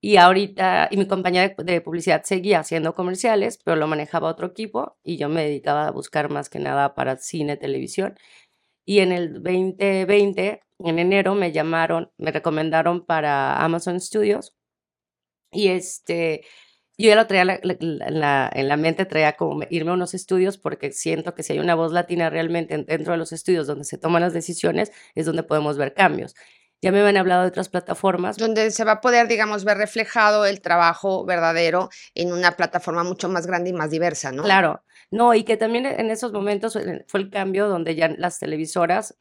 Y 0.00 0.16
ahorita, 0.16 0.88
y 0.92 0.96
mi 0.96 1.08
compañía 1.08 1.54
de, 1.58 1.80
publicidad 1.80 2.22
seguía 2.24 2.60
haciendo 2.60 2.94
comerciales, 2.94 3.58
pero 3.64 3.76
lo 3.76 3.88
manejaba 3.88 4.28
otro 4.30 4.46
equipo 4.46 4.96
y 5.02 5.16
yo 5.16 5.28
me 5.28 5.42
dedicaba 5.42 5.88
a 5.88 5.90
buscar 5.90 6.30
más 6.30 6.48
que 6.48 6.60
nada 6.60 6.94
para 6.94 7.16
cine, 7.16 7.56
televisión. 7.56 8.14
Y 8.86 9.00
en 9.00 9.12
el 9.12 9.34
2020, 9.34 10.62
en 10.80 10.98
enero, 10.98 11.34
me 11.34 11.52
llamaron, 11.52 12.10
me 12.18 12.32
recomendaron 12.32 13.04
para 13.06 13.56
Amazon 13.64 14.00
Studios. 14.00 14.54
Y 15.52 15.68
este, 15.68 16.42
yo 16.98 17.08
ya 17.08 17.16
lo 17.16 17.26
traía 17.26 17.60
en 17.62 18.68
la 18.68 18.76
mente, 18.76 19.06
traía 19.06 19.34
como 19.36 19.62
irme 19.70 19.90
a 19.92 19.94
unos 19.94 20.14
estudios 20.14 20.58
porque 20.58 20.92
siento 20.92 21.34
que 21.34 21.42
si 21.42 21.54
hay 21.54 21.60
una 21.60 21.74
voz 21.76 21.92
latina 21.92 22.30
realmente 22.30 22.76
dentro 22.84 23.12
de 23.12 23.18
los 23.18 23.32
estudios 23.32 23.66
donde 23.66 23.84
se 23.84 23.98
toman 23.98 24.22
las 24.22 24.32
decisiones, 24.32 24.92
es 25.14 25.26
donde 25.26 25.44
podemos 25.44 25.78
ver 25.78 25.94
cambios. 25.94 26.34
Ya 26.80 26.92
me 26.92 27.00
habían 27.00 27.16
hablado 27.16 27.42
de 27.42 27.48
otras 27.48 27.68
plataformas. 27.68 28.36
Donde 28.36 28.70
se 28.70 28.84
va 28.84 28.92
a 28.92 29.00
poder, 29.00 29.26
digamos, 29.26 29.64
ver 29.64 29.78
reflejado 29.78 30.46
el 30.46 30.60
trabajo 30.60 31.24
verdadero 31.24 31.88
en 32.14 32.32
una 32.32 32.52
plataforma 32.52 33.02
mucho 33.02 33.28
más 33.28 33.46
grande 33.46 33.70
y 33.70 33.72
más 33.72 33.90
diversa, 33.90 34.30
¿no? 34.30 34.44
Claro. 34.44 34.84
No, 35.10 35.34
y 35.34 35.42
que 35.44 35.56
también 35.56 35.86
en 35.86 36.10
esos 36.10 36.32
momentos 36.32 36.78
fue 37.06 37.20
el 37.20 37.30
cambio 37.30 37.68
donde 37.68 37.94
ya 37.94 38.08
las 38.08 38.38
televisoras 38.38 39.16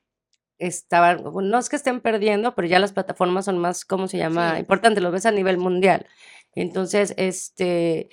estaban, 0.60 1.24
no 1.24 1.60
es 1.60 1.70
que 1.70 1.76
estén 1.76 2.02
perdiendo, 2.02 2.56
pero 2.56 2.68
ya 2.68 2.80
las 2.80 2.94
plataformas 2.94 3.46
son 3.46 3.58
más, 3.60 3.86
¿cómo 3.86 4.08
se 4.08 4.18
llama? 4.18 4.60
Importante, 4.60 5.02
lo 5.02 5.12
ves 5.12 5.26
a 5.26 5.32
nivel 5.32 5.58
mundial. 5.58 6.06
Entonces, 6.54 7.14
este, 7.18 8.10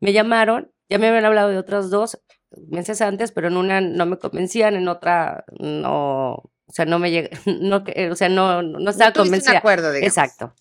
me 0.00 0.12
llamaron, 0.12 0.72
ya 0.88 0.98
me 0.98 1.08
habían 1.08 1.24
hablado 1.24 1.48
de 1.48 1.58
otras 1.58 1.90
dos 1.90 2.20
meses 2.68 3.00
antes, 3.00 3.32
pero 3.32 3.48
en 3.48 3.56
una 3.56 3.80
no 3.80 4.06
me 4.06 4.18
convencían, 4.18 4.76
en 4.76 4.88
otra 4.88 5.44
no, 5.58 6.50
o 6.66 6.72
sea, 6.72 6.84
no 6.84 6.98
me 6.98 7.10
llega, 7.10 7.30
no, 7.46 7.84
o 8.10 8.14
sea, 8.16 8.28
no, 8.28 8.62
no 8.62 8.90
estaba 8.90 9.10
no 9.10 9.22
convencida. 9.22 9.52
Un 9.52 9.56
acuerdo, 9.58 9.92
digamos. 9.92 10.16
Exacto. 10.16 10.54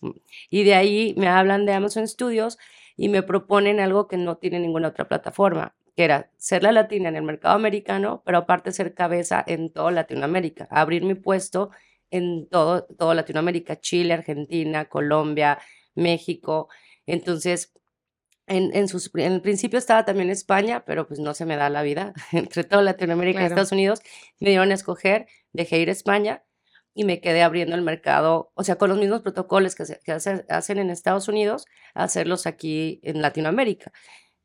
Y 0.49 0.63
de 0.63 0.75
ahí 0.75 1.13
me 1.17 1.27
hablan 1.27 1.65
de 1.65 1.73
Amazon 1.73 2.07
Studios 2.07 2.57
y 2.95 3.09
me 3.09 3.23
proponen 3.23 3.79
algo 3.79 4.07
que 4.07 4.17
no 4.17 4.37
tiene 4.37 4.59
ninguna 4.59 4.89
otra 4.89 5.07
plataforma 5.07 5.75
que 5.95 6.03
era 6.03 6.29
ser 6.37 6.63
la 6.63 6.71
latina 6.71 7.09
en 7.09 7.15
el 7.15 7.23
mercado 7.23 7.55
americano, 7.55 8.21
pero 8.25 8.39
aparte 8.39 8.71
ser 8.71 8.93
cabeza 8.93 9.43
en 9.47 9.71
toda 9.71 9.91
Latinoamérica, 9.91 10.67
abrir 10.69 11.03
mi 11.03 11.15
puesto 11.15 11.71
en 12.11 12.47
todo, 12.49 12.85
todo 12.97 13.13
Latinoamérica, 13.13 13.79
Chile, 13.79 14.13
Argentina, 14.13 14.85
Colombia, 14.85 15.57
México. 15.95 16.67
Entonces, 17.05 17.73
en, 18.47 18.75
en, 18.75 18.87
sus, 18.87 19.11
en 19.15 19.33
el 19.33 19.41
principio 19.41 19.79
estaba 19.79 20.05
también 20.05 20.29
España, 20.29 20.83
pero 20.85 21.07
pues 21.07 21.19
no 21.19 21.33
se 21.33 21.45
me 21.45 21.55
da 21.55 21.69
la 21.69 21.81
vida. 21.81 22.13
Entre 22.31 22.63
toda 22.63 22.81
Latinoamérica 22.81 23.41
y 23.41 23.45
Estados 23.45 23.71
Unidos 23.71 24.01
me 24.39 24.49
dieron 24.49 24.71
a 24.71 24.75
escoger, 24.75 25.27
dejé 25.53 25.79
ir 25.79 25.89
a 25.89 25.93
España 25.93 26.43
y 26.93 27.03
me 27.03 27.19
quedé 27.19 27.43
abriendo 27.43 27.75
el 27.75 27.81
mercado, 27.81 28.51
o 28.55 28.63
sea, 28.63 28.77
con 28.77 28.89
los 28.89 28.97
mismos 28.97 29.21
protocolos 29.21 29.75
que, 29.75 29.85
se, 29.85 29.99
que 29.99 30.13
hacen 30.13 30.77
en 30.77 30.89
Estados 30.89 31.27
Unidos, 31.27 31.65
hacerlos 31.93 32.47
aquí 32.47 33.01
en 33.03 33.21
Latinoamérica 33.21 33.91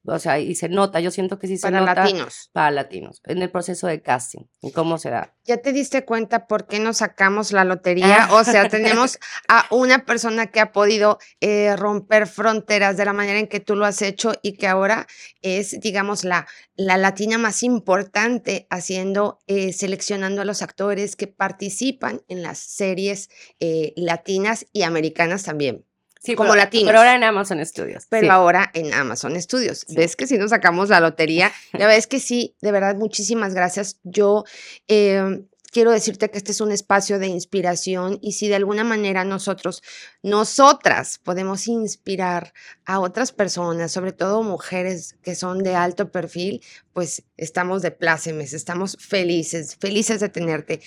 o 0.05 0.19
sea, 0.19 0.39
y 0.39 0.55
se 0.55 0.69
nota, 0.69 1.01
yo 1.01 1.11
siento 1.11 1.39
que 1.39 1.47
sí 1.47 1.57
se 1.57 1.63
para 1.63 1.81
nota. 1.81 1.95
Para 1.95 2.05
latinos. 2.07 2.51
Para 2.53 2.71
latinos, 2.71 3.21
en 3.25 3.43
el 3.43 3.51
proceso 3.51 3.87
de 3.87 4.01
casting, 4.01 4.45
y 4.63 4.73
cómo 4.73 4.99
se 4.99 5.11
da. 5.11 5.35
¿Ya 5.45 5.59
te 5.59 5.73
diste 5.73 6.05
cuenta 6.05 6.47
por 6.47 6.67
qué 6.67 6.81
nos 6.81 6.99
sacamos 6.99 7.53
la 7.53 7.65
lotería? 7.65 8.29
O 8.33 8.45
sea, 8.45 8.69
tenemos 8.69 9.19
a 9.49 9.67
una 9.71 10.05
persona 10.05 10.47
que 10.47 10.61
ha 10.61 10.73
podido 10.73 11.19
eh, 11.41 11.77
romper 11.77 12.27
fronteras 12.27 12.97
de 12.97 13.05
la 13.05 13.13
manera 13.13 13.39
en 13.39 13.47
que 13.47 13.61
tú 13.61 13.77
lo 13.77 13.85
has 13.85 14.01
hecho 14.03 14.33
y 14.43 14.53
que 14.53 14.67
ahora 14.67 15.07
es, 15.43 15.79
digamos, 15.81 16.25
la, 16.25 16.47
la 16.77 16.97
latina 16.97 17.37
más 17.37 17.63
importante 17.63 18.67
haciendo, 18.71 19.41
eh, 19.47 19.73
seleccionando 19.73 20.41
a 20.41 20.45
los 20.47 20.63
actores 20.63 21.15
que 21.15 21.27
participan 21.27 22.23
en 22.29 22.43
las 22.43 22.59
series 22.59 23.29
eh, 23.61 23.93
latinas 23.97 24.67
y 24.73 24.83
americanas 24.83 25.43
también. 25.43 25.85
Sí, 26.23 26.35
como 26.35 26.51
pero, 26.51 26.63
latinos. 26.63 26.87
Pero 26.87 26.99
ahora 26.99 27.15
en 27.15 27.25
Amazon 27.25 27.65
Studios. 27.65 28.07
Pero 28.11 28.27
sí. 28.27 28.31
ahora 28.31 28.71
en 28.75 28.93
Amazon 28.93 29.41
Studios. 29.41 29.87
¿Ves 29.89 30.17
que 30.17 30.27
si 30.27 30.37
nos 30.37 30.51
sacamos 30.51 30.91
la 30.91 31.01
lotería? 31.01 31.51
Ya 31.79 31.87
ves 31.87 32.07
que 32.07 32.21
sí, 32.21 32.57
de 32.61 32.73
verdad, 32.73 32.97
muchísimas 32.97 33.55
gracias. 33.55 34.01
Yo 34.03 34.45
eh, 34.87 35.45
quiero 35.71 35.93
decirte 35.93 36.31
que 36.31 36.39
este 36.39 36.53
es 36.53 36.61
un 36.61 36.73
espacio 36.73 37.19
de 37.19 37.29
inspiración 37.29 38.19
y 38.21 38.33
si 38.33 38.49
de 38.49 38.57
alguna 38.57 38.85
manera 38.85 39.25
nosotros, 39.25 39.83
nosotras 40.23 41.19
podemos 41.19 41.69
inspirar 41.69 42.53
a 42.85 43.01
otras 43.01 43.33
personas, 43.33 43.93
sobre 43.93 44.13
todo 44.13 44.43
mujeres 44.43 45.17
que 45.23 45.35
son 45.35 45.63
de 45.63 45.75
alto 45.75 46.11
perfil, 46.11 46.63
pues 46.93 47.23
estamos 47.37 47.83
de 47.83 47.93
plácemes, 47.93 48.53
estamos 48.53 48.97
felices, 49.01 49.77
felices 49.77 50.21
de 50.21 50.29
tenerte. 50.29 50.81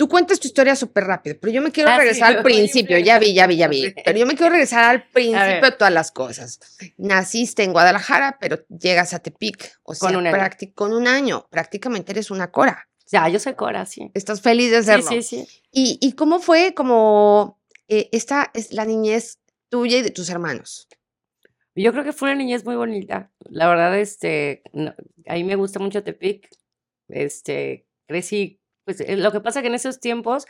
Tú 0.00 0.08
cuentas 0.08 0.40
tu 0.40 0.48
historia 0.48 0.74
súper 0.74 1.04
rápido, 1.04 1.36
pero 1.38 1.52
yo 1.52 1.60
me 1.60 1.70
quiero 1.72 1.90
Ah, 1.90 1.96
sí, 1.96 2.00
regresar 2.00 2.36
al 2.38 2.42
principio, 2.42 2.98
ya 2.98 3.18
vi, 3.18 3.34
ya 3.34 3.46
vi, 3.46 3.58
ya 3.58 3.68
vi, 3.68 3.92
pero 4.02 4.18
yo 4.18 4.24
me 4.24 4.34
quiero 4.34 4.50
regresar 4.50 4.84
al 4.84 5.02
principio 5.10 5.60
de 5.60 5.72
todas 5.72 5.92
las 5.92 6.10
cosas. 6.10 6.58
Naciste 6.96 7.64
en 7.64 7.72
Guadalajara, 7.72 8.38
pero 8.40 8.60
llegas 8.68 9.12
a 9.12 9.18
Tepic, 9.18 9.78
o 9.82 9.94
sea, 9.94 10.08
Con 10.08 10.16
un 10.16 10.26
año. 10.26 10.48
con 10.74 10.94
un 10.94 11.06
año, 11.06 11.46
prácticamente 11.50 12.12
eres 12.12 12.30
una 12.30 12.50
cora. 12.50 12.88
Ya, 13.12 13.28
yo 13.28 13.38
soy 13.38 13.52
Cora, 13.56 13.84
sí. 13.84 14.10
Estás 14.14 14.40
feliz 14.40 14.70
de 14.70 14.78
Sí, 14.80 14.86
serlo. 14.86 15.08
sí, 15.10 15.22
sí. 15.22 15.46
¿Y, 15.70 15.98
y 16.00 16.12
cómo 16.12 16.40
fue 16.40 16.72
como 16.72 17.60
eh, 17.88 18.08
esta 18.12 18.50
es 18.54 18.72
la 18.72 18.86
niñez 18.86 19.38
tuya 19.68 19.98
y 19.98 20.02
de 20.02 20.10
tus 20.12 20.30
hermanos? 20.30 20.88
Yo 21.74 21.92
creo 21.92 22.04
que 22.04 22.12
fue 22.14 22.30
una 22.30 22.38
niñez 22.38 22.64
muy 22.64 22.76
bonita. 22.76 23.30
La 23.50 23.68
verdad, 23.68 23.98
este, 23.98 24.62
no- 24.72 24.94
a 25.26 25.34
mí 25.34 25.44
me 25.44 25.56
gusta 25.56 25.78
mucho 25.78 26.02
Tepic. 26.02 26.48
Este, 27.08 27.86
crecí, 28.06 28.59
pues 28.84 29.00
eh, 29.00 29.16
lo 29.16 29.32
que 29.32 29.40
pasa 29.40 29.60
que 29.62 29.68
en 29.68 29.74
esos 29.74 30.00
tiempos, 30.00 30.46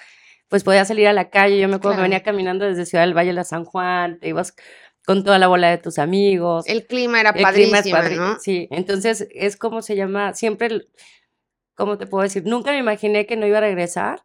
pues 0.49 0.65
podía 0.65 0.85
salir 0.85 1.07
a 1.09 1.13
la 1.13 1.31
calle. 1.31 1.59
Yo 1.61 1.69
me 1.69 1.77
acuerdo 1.77 1.97
que 1.99 2.03
venía 2.03 2.23
caminando 2.23 2.65
desde 2.65 2.87
Ciudad 2.87 3.05
del 3.05 3.17
Valle 3.17 3.39
a 3.39 3.45
San 3.45 3.65
Juan, 3.65 4.19
te 4.19 4.29
ibas 4.29 4.55
con 5.07 5.25
toda 5.25 5.39
la 5.39 5.47
bola 5.49 5.71
de 5.71 5.79
tus 5.79 5.99
amigos. 5.99 6.67
El 6.69 6.87
clima 6.87 7.21
era 7.21 7.31
El 7.31 7.45
clima 7.47 7.79
es 7.79 7.89
padrísimo, 7.91 7.97
padre- 7.97 8.17
¿no? 8.17 8.39
Sí, 8.41 8.69
entonces 8.71 9.29
es 9.35 9.57
como 9.57 9.83
se 9.83 9.97
llama, 9.97 10.35
siempre, 10.35 10.87
¿cómo 11.75 11.99
te 11.99 12.07
puedo 12.07 12.23
decir? 12.23 12.45
Nunca 12.45 12.73
me 12.73 12.79
imaginé 12.79 13.27
que 13.27 13.37
no 13.37 13.47
iba 13.47 13.59
a 13.59 13.63
regresar. 13.63 14.23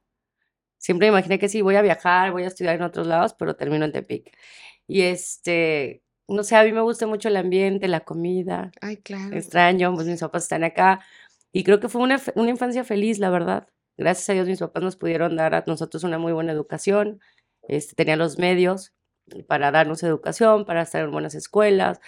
Siempre 0.78 1.08
me 1.08 1.18
imaginé 1.18 1.40
que 1.40 1.50
sí, 1.50 1.62
voy 1.62 1.76
a 1.76 1.82
viajar, 1.82 2.32
voy 2.32 2.44
a 2.44 2.48
estudiar 2.48 2.76
en 2.76 2.84
otros 2.84 3.08
lados, 3.08 3.34
pero 3.34 3.56
termino 3.56 3.86
en 3.86 3.92
Tepic. 3.92 4.36
Y 4.88 5.02
este, 5.02 6.04
no 6.28 6.44
sé, 6.44 6.56
a 6.56 6.64
mí 6.64 6.72
me 6.72 6.82
gusta 6.82 7.08
mucho 7.08 7.30
el 7.30 7.38
ambiente, 7.38 7.88
la 7.88 8.02
comida, 8.02 8.72
Ay, 8.82 8.98
claro. 8.98 9.36
extraño, 9.36 9.94
pues 9.96 10.06
mis 10.08 10.20
papás 10.20 10.44
están 10.44 10.64
acá. 10.64 11.00
Y 11.52 11.64
creo 11.64 11.80
que 11.80 11.90
fue 11.90 12.02
una, 12.02 12.22
una 12.36 12.50
infancia 12.50 12.84
feliz, 12.84 13.18
la 13.18 13.30
verdad. 13.30 13.68
Gracias 13.98 14.30
a 14.30 14.34
Dios 14.34 14.48
mis 14.48 14.60
papás 14.60 14.84
nos 14.84 14.96
pudieron 14.96 15.36
dar 15.36 15.56
a 15.56 15.64
nosotros 15.68 16.04
una 16.04 16.18
muy 16.18 16.34
buena 16.34 16.52
educación. 16.52 17.20
Este, 17.68 17.96
tenían 17.96 18.20
los 18.20 18.38
medios 18.38 18.94
para 19.48 19.72
darnos 19.72 20.04
educación, 20.04 20.66
para 20.66 20.84
estar 20.84 21.04
en 21.04 21.12
buenas 21.12 21.34
escuelas, 21.36 22.00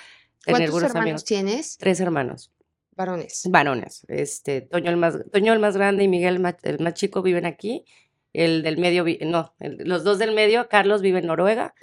tener 0.46 0.58
¿Cuántos 0.70 0.72
buenos 0.72 0.90
hermanos 0.92 1.04
amigos. 1.08 1.26
tienes? 1.26 1.78
Tres 1.78 2.00
hermanos, 2.00 2.52
Varones. 2.96 3.44
varones. 3.50 4.06
Este, 4.08 4.62
Toño 4.62 4.90
el 4.92 4.98
más, 4.98 5.18
Toño 5.32 5.54
el 5.54 5.60
más 5.60 5.76
grande 5.78 6.04
y 6.04 6.08
Miguel 6.08 6.36
el 6.36 6.40
más, 6.42 6.56
el 6.64 6.80
más 6.80 6.94
chico 6.94 7.22
viven 7.22 7.46
aquí. 7.46 7.86
El 8.34 8.62
del 8.62 8.78
medio, 8.78 9.04
no, 9.26 9.56
el- 9.60 9.78
los 9.86 10.04
dos 10.04 10.20
del 10.20 10.34
medio, 10.36 10.68
Carlos 10.70 11.02
vive 11.02 11.20
en 11.20 11.26
Noruega 11.28 11.74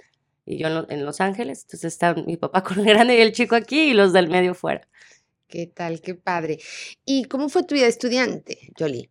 y 0.45 0.57
yo 0.57 0.67
en, 0.67 0.75
Lo- 0.75 0.89
en 0.89 1.03
Los 1.03 1.19
Ángeles. 1.19 1.63
Entonces 1.63 1.91
está 1.93 2.13
mi 2.13 2.37
papá 2.37 2.63
con 2.63 2.79
el 2.79 2.85
grande 2.85 3.17
y 3.17 3.21
el 3.21 3.33
chico 3.33 3.55
aquí 3.55 3.89
y 3.89 3.93
los 3.93 4.13
del 4.13 4.29
medio 4.29 4.53
fuera. 4.53 4.87
¿Qué 5.47 5.67
tal? 5.67 5.99
Qué 6.01 6.15
padre. 6.15 6.59
¿Y 7.03 7.25
cómo 7.25 7.49
fue 7.49 7.63
tu 7.63 7.75
vida 7.75 7.83
de 7.85 7.89
estudiante, 7.89 8.71
Jolie? 8.79 9.09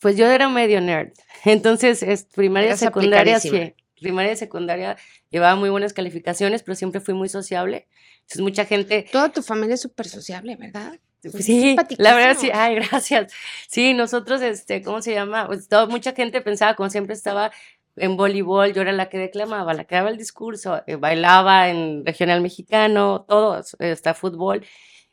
Pues 0.00 0.16
yo 0.16 0.26
era 0.26 0.48
medio 0.48 0.80
nerd. 0.80 1.12
Entonces, 1.44 2.02
es 2.02 2.24
primaria, 2.24 2.66
y 2.66 2.70
Eras 2.70 2.80
secundaria, 2.80 3.40
sí. 3.40 3.74
Primaria 4.00 4.32
y 4.32 4.36
secundaria 4.36 4.96
llevaba 5.30 5.56
muy 5.56 5.68
buenas 5.68 5.92
calificaciones, 5.92 6.62
pero 6.62 6.74
siempre 6.74 7.00
fui 7.00 7.12
muy 7.12 7.28
sociable. 7.28 7.86
Entonces, 8.22 8.40
mucha 8.40 8.64
gente, 8.64 9.06
Toda 9.12 9.28
tu 9.30 9.42
familia 9.42 9.74
es 9.74 9.80
súper 9.82 10.08
sociable, 10.08 10.56
¿verdad? 10.56 10.98
Son 11.22 11.42
sí, 11.42 11.76
la 11.98 12.14
verdad 12.14 12.34
sí, 12.38 12.50
ay, 12.52 12.76
gracias. 12.76 13.30
Sí, 13.68 13.92
nosotros, 13.92 14.40
este, 14.40 14.80
¿cómo 14.82 15.02
se 15.02 15.12
llama? 15.12 15.46
Pues 15.46 15.68
todo- 15.68 15.86
mucha 15.86 16.12
gente 16.12 16.40
pensaba, 16.40 16.74
como 16.76 16.88
siempre 16.88 17.12
estaba 17.14 17.50
en 17.96 18.16
voleibol, 18.16 18.72
yo 18.72 18.80
era 18.80 18.92
la 18.92 19.10
que 19.10 19.18
declamaba, 19.18 19.74
la 19.74 19.84
que 19.84 19.96
daba 19.96 20.08
el 20.08 20.16
discurso, 20.16 20.82
eh, 20.86 20.96
bailaba 20.96 21.68
en 21.68 22.06
regional 22.06 22.40
mexicano, 22.40 23.26
todo, 23.28 23.60
eh, 23.80 23.90
hasta 23.90 24.14
fútbol. 24.14 24.64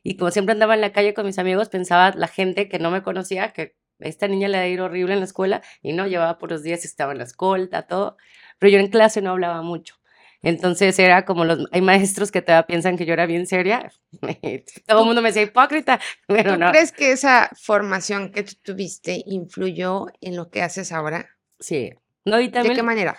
Y 0.02 0.16
como 0.16 0.32
siempre 0.32 0.54
andaba 0.54 0.76
en 0.76 0.82
la 0.82 0.94
calle 0.94 1.14
con 1.14 1.26
mis 1.26 1.40
amigos, 1.40 1.68
pensaba 1.68 2.12
la 2.16 2.28
gente 2.30 2.70
que 2.70 2.80
no 2.80 2.90
me 2.90 3.04
conocía 3.04 3.52
que 3.52 3.76
esta 4.00 4.28
niña 4.28 4.48
le 4.48 4.58
iba 4.58 4.64
a 4.64 4.68
ir 4.68 4.82
horrible 4.82 5.14
en 5.14 5.20
la 5.20 5.26
escuela 5.26 5.62
y 5.82 5.94
no, 5.94 6.08
llevaba 6.08 6.38
por 6.38 6.52
los 6.52 6.64
días, 6.64 6.86
estaba 6.86 7.12
en 7.12 7.18
la 7.20 7.24
escolta, 7.24 7.88
todo. 7.88 8.18
Pero 8.60 8.72
yo 8.72 8.80
en 8.80 8.88
clase 8.88 9.22
no 9.22 9.32
hablaba 9.32 9.62
mucho. 9.62 9.96
Entonces 10.44 10.98
era 11.00 11.26
como 11.26 11.46
los, 11.46 11.66
hay 11.72 11.82
maestros 11.82 12.32
que 12.32 12.42
todavía 12.42 12.68
piensan 12.68 12.98
que 12.98 13.06
yo 13.06 13.14
era 13.14 13.26
bien 13.26 13.48
seria. 13.48 13.92
Todo 14.86 15.00
el 15.00 15.06
mundo 15.06 15.22
me 15.22 15.30
decía 15.30 15.42
hipócrita, 15.44 16.00
pero 16.28 16.54
¿Tú 16.54 16.60
no. 16.60 16.72
crees 16.72 16.92
que 16.92 17.12
esa 17.12 17.50
formación 17.60 18.32
que 18.32 18.44
tú 18.44 18.54
tuviste 18.62 19.24
influyó 19.26 20.06
en 20.22 20.36
lo 20.36 20.50
que 20.50 20.62
haces 20.62 20.92
ahora? 20.92 21.28
Sí. 21.60 21.92
No, 22.24 22.40
y 22.40 22.48
¿De 22.48 22.52
también, 22.52 22.76
qué 22.76 22.84
manera? 22.84 23.18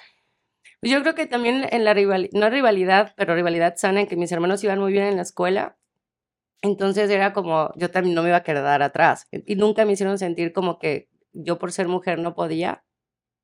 yo 0.83 1.03
creo 1.03 1.15
que 1.15 1.27
también 1.27 1.67
en 1.71 1.85
la 1.85 1.93
rivalidad, 1.93 2.31
no 2.33 2.51
rivalidad, 2.51 3.15
pero 3.17 3.35
rivalidad 3.35 3.75
sana, 3.77 4.01
en 4.01 4.07
que 4.07 4.17
mis 4.17 4.31
hermanos 4.31 4.63
iban 4.63 4.79
muy 4.79 4.93
bien 4.93 5.05
en 5.05 5.17
la 5.17 5.23
escuela. 5.23 5.77
Entonces 6.63 7.09
era 7.11 7.33
como, 7.33 7.73
yo 7.77 7.91
también 7.91 8.15
no 8.15 8.23
me 8.23 8.29
iba 8.29 8.39
a 8.39 8.43
quedar 8.43 8.83
atrás. 8.83 9.27
Y 9.31 9.57
nunca 9.57 9.85
me 9.85 9.93
hicieron 9.93 10.19
sentir 10.19 10.53
como 10.53 10.79
que 10.79 11.09
yo 11.33 11.59
por 11.59 11.73
ser 11.73 11.89
mujer 11.89 12.19
no 12.19 12.35
podía. 12.35 12.85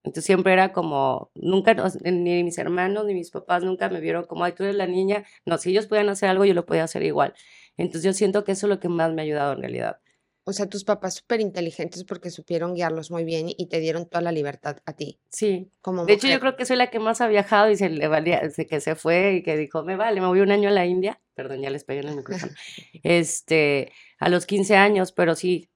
Entonces 0.05 0.27
siempre 0.27 0.53
era 0.53 0.73
como, 0.73 1.31
nunca, 1.35 1.75
ni 2.05 2.45
mis 2.45 2.59
hermanos 2.59 3.07
ni 3.07 3.15
mis 3.15 3.31
papás 3.31 3.65
nunca 3.65 3.89
me 3.89 4.01
vieron 4.01 4.25
como, 4.27 4.45
ay, 4.45 4.53
tú 4.53 4.65
eres 4.65 4.77
la 4.77 4.87
niña. 4.87 5.25
No, 5.47 5.59
si 5.59 5.71
ellos 5.71 5.87
podían 5.87 6.09
hacer 6.11 6.29
algo, 6.29 6.45
yo 6.45 6.55
lo 6.55 6.67
podía 6.67 6.85
hacer 6.85 7.03
igual. 7.05 7.35
Entonces 7.77 8.05
yo 8.05 8.13
siento 8.13 8.45
que 8.45 8.53
eso 8.53 8.67
es 8.67 8.71
lo 8.71 8.81
que 8.81 8.89
más 8.89 9.13
me 9.13 9.23
ha 9.23 9.25
ayudado 9.25 9.55
en 9.55 9.61
realidad. 9.61 10.01
O 10.47 10.53
sea, 10.53 10.67
tus 10.67 10.85
papás 10.85 11.15
súper 11.15 11.41
inteligentes 11.41 12.05
porque 12.05 12.31
supieron 12.31 12.75
guiarlos 12.75 13.11
muy 13.11 13.25
bien 13.25 13.47
y 13.49 13.67
te 13.69 13.81
dieron 13.81 14.07
toda 14.07 14.21
la 14.21 14.31
libertad 14.33 14.77
a 14.85 14.93
ti 14.93 15.19
Sí. 15.31 15.71
como 15.81 16.05
De 16.05 16.13
hecho, 16.13 16.29
yo 16.29 16.39
creo 16.39 16.55
que 16.55 16.67
soy 16.67 16.77
la 16.77 16.91
que 16.91 16.99
más 16.99 17.21
ha 17.23 17.29
viajado 17.29 17.71
y 17.71 17.77
se 17.77 17.89
le 17.89 18.09
valía, 18.09 18.43
que 18.69 18.81
se 18.81 18.95
fue 18.95 19.37
y 19.37 19.43
que 19.43 19.57
dijo, 19.57 19.83
me 19.85 19.97
vale, 19.97 20.21
me 20.21 20.27
voy 20.27 20.41
un 20.41 20.51
año 20.53 20.69
a 20.69 20.73
la 20.73 20.85
India. 20.87 21.21
Perdón, 21.35 21.63
ya 21.63 21.71
les 21.71 21.85
pegué 21.85 22.01
en 22.01 22.09
el 22.09 22.17
micrófono. 22.17 22.53
Este, 23.03 23.93
a 24.19 24.29
los 24.29 24.47
15 24.47 24.77
años, 24.77 25.13
pero 25.13 25.35
sí, 25.35 25.71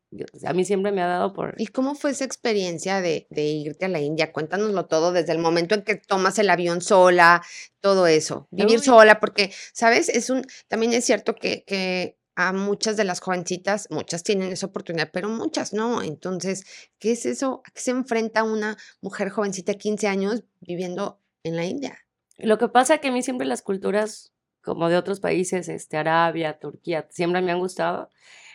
a 0.44 0.52
mí 0.52 0.64
siempre 0.64 0.92
me 0.92 1.02
ha 1.02 1.06
dado 1.06 1.32
por... 1.32 1.54
¿Y 1.58 1.66
cómo 1.68 1.94
fue 1.94 2.10
esa 2.10 2.24
experiencia 2.24 3.00
de, 3.00 3.26
de 3.30 3.44
irte 3.44 3.84
a 3.84 3.88
la 3.88 4.00
India? 4.00 4.32
Cuéntanoslo 4.32 4.86
todo 4.86 5.12
desde 5.12 5.32
el 5.32 5.38
momento 5.38 5.74
en 5.74 5.82
que 5.82 5.96
tomas 5.96 6.38
el 6.38 6.48
avión 6.50 6.80
sola, 6.80 7.42
todo 7.80 8.06
eso, 8.06 8.48
vivir 8.50 8.78
Uy. 8.78 8.84
sola, 8.84 9.20
porque, 9.20 9.52
¿sabes? 9.72 10.08
Es 10.08 10.30
un, 10.30 10.44
también 10.68 10.92
es 10.92 11.04
cierto 11.04 11.34
que, 11.34 11.64
que 11.66 12.17
a 12.38 12.52
muchas 12.52 12.96
de 12.96 13.02
las 13.02 13.18
jovencitas, 13.18 13.88
muchas 13.90 14.22
tienen 14.22 14.52
esa 14.52 14.66
oportunidad, 14.66 15.10
pero 15.12 15.28
muchas 15.28 15.72
no. 15.72 16.02
Entonces, 16.02 16.64
¿qué 17.00 17.10
es 17.10 17.26
eso? 17.26 17.62
¿A 17.66 17.72
qué 17.72 17.80
se 17.80 17.90
enfrenta 17.90 18.44
una 18.44 18.76
mujer 19.00 19.28
jovencita 19.28 19.72
de 19.72 19.78
15 19.78 20.06
años 20.06 20.44
viviendo 20.60 21.20
en 21.42 21.56
la 21.56 21.64
India? 21.64 21.98
Lo 22.36 22.56
que 22.56 22.68
pasa 22.68 22.98
que 22.98 23.08
a 23.08 23.12
mí 23.12 23.24
siempre 23.24 23.44
las 23.44 23.62
culturas 23.62 24.32
como 24.62 24.88
de 24.88 24.96
otros 24.96 25.18
países, 25.18 25.68
este, 25.68 25.96
Arabia, 25.96 26.60
Turquía, 26.60 27.08
siempre 27.10 27.42
me 27.42 27.50
han 27.50 27.58
gustado. 27.58 28.08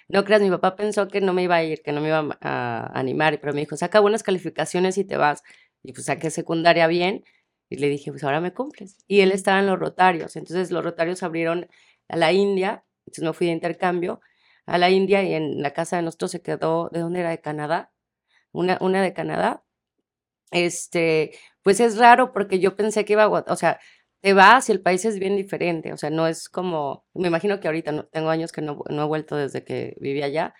No 0.08 0.24
creas, 0.24 0.42
mi 0.42 0.50
papá 0.50 0.78
pensó 0.78 1.10
que 1.10 1.20
no 1.20 1.34
me 1.34 1.44
iba 1.44 1.56
a 1.56 1.64
ir, 1.66 1.82
que 1.82 1.92
no 1.92 2.00
me 2.00 2.08
iba 2.08 2.20
a, 2.20 2.38
a 2.40 2.98
animar, 2.98 3.38
pero 3.42 3.52
me 3.52 3.60
dijo, 3.60 3.76
saca 3.76 4.00
buenas 4.00 4.24
calificaciones 4.24 4.98
y 4.98 5.04
te 5.04 5.18
vas. 5.18 5.44
Y 5.84 5.92
pues 5.92 6.06
saqué 6.06 6.30
secundaria 6.30 6.88
bien 6.88 7.26
y 7.68 7.76
le 7.76 7.90
dije, 7.90 8.12
pues 8.12 8.24
ahora 8.24 8.40
me 8.40 8.54
cumples. 8.54 8.96
Y 9.08 9.20
él 9.20 9.34
estaba 9.34 9.60
en 9.60 9.68
los 9.68 9.78
Rotarios, 9.78 10.38
entonces 10.38 10.72
los 10.72 10.86
Rotarios 10.86 11.22
abrieron 11.22 11.68
a 12.08 12.16
la 12.16 12.32
India, 12.32 12.86
entonces 13.06 13.24
me 13.24 13.34
fui 13.34 13.48
de 13.48 13.54
intercambio 13.54 14.22
a 14.66 14.78
la 14.78 14.90
India 14.90 15.24
y 15.24 15.34
en 15.34 15.62
la 15.62 15.72
casa 15.72 15.98
de 15.98 16.04
nosotros 16.04 16.32
se 16.32 16.42
quedó, 16.42 16.90
¿de 16.92 17.00
dónde 17.02 17.20
era? 17.20 17.30
De 17.30 17.42
Canadá, 17.42 17.92
una, 18.52 19.02
de 19.02 19.14
Canadá. 19.14 19.64
Este, 20.52 21.32
pues 21.64 21.80
es 21.80 21.98
raro 21.98 22.34
porque 22.34 22.60
yo 22.60 22.76
pensé 22.76 23.06
que 23.06 23.14
iba 23.14 23.24
a, 23.24 23.28
o 23.30 23.56
sea, 23.56 23.80
te 24.22 24.34
vas 24.34 24.70
y 24.70 24.72
el 24.72 24.82
país 24.82 25.04
es 25.06 25.20
bien 25.20 25.36
diferente, 25.36 25.92
o 25.94 25.98
sea, 25.98 26.10
no 26.10 26.28
es 26.28 26.48
como, 26.50 27.06
me 27.14 27.28
imagino 27.28 27.60
que 27.60 27.68
ahorita 27.68 27.92
no, 27.92 28.06
tengo 28.06 28.30
años 28.30 28.52
que 28.54 28.62
no, 28.62 28.82
no 28.90 29.04
he 29.04 29.06
vuelto 29.06 29.36
desde 29.36 29.66
que 29.66 29.96
vivía 30.00 30.28
allá, 30.28 30.54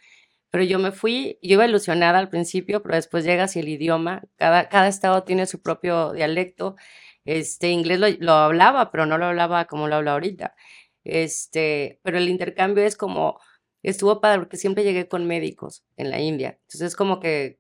pero 0.52 0.66
yo 0.66 0.80
me 0.80 0.92
fui, 0.92 1.40
yo 1.42 1.54
iba 1.54 1.66
ilusionada 1.66 2.20
al 2.20 2.30
principio, 2.30 2.84
pero 2.84 2.96
después 2.96 3.24
llegas 3.24 3.56
y 3.56 3.60
el 3.60 3.70
idioma, 3.70 4.24
cada, 4.36 4.70
cada 4.70 4.88
estado 4.88 5.24
tiene 5.24 5.46
su 5.46 5.62
propio 5.62 6.12
dialecto, 6.14 6.76
este, 7.26 7.70
inglés 7.70 8.00
lo, 8.00 8.08
lo 8.20 8.34
hablaba, 8.34 8.92
pero 8.92 9.06
no 9.06 9.18
lo 9.18 9.28
hablaba 9.28 9.66
como 9.66 9.88
lo 9.88 9.96
hablo 9.96 10.12
ahorita, 10.12 10.56
este, 11.04 12.00
pero 12.04 12.18
el 12.18 12.30
intercambio 12.30 12.84
es 12.86 12.96
como, 12.98 13.40
estuvo 13.84 14.22
padre 14.22 14.40
porque 14.40 14.58
siempre 14.58 14.84
llegué 14.84 15.08
con 15.08 15.26
médicos 15.28 15.84
en 15.98 16.10
la 16.12 16.20
India, 16.22 16.58
entonces 16.64 16.82
es 16.90 16.96
como 16.96 17.20
que 17.20 17.60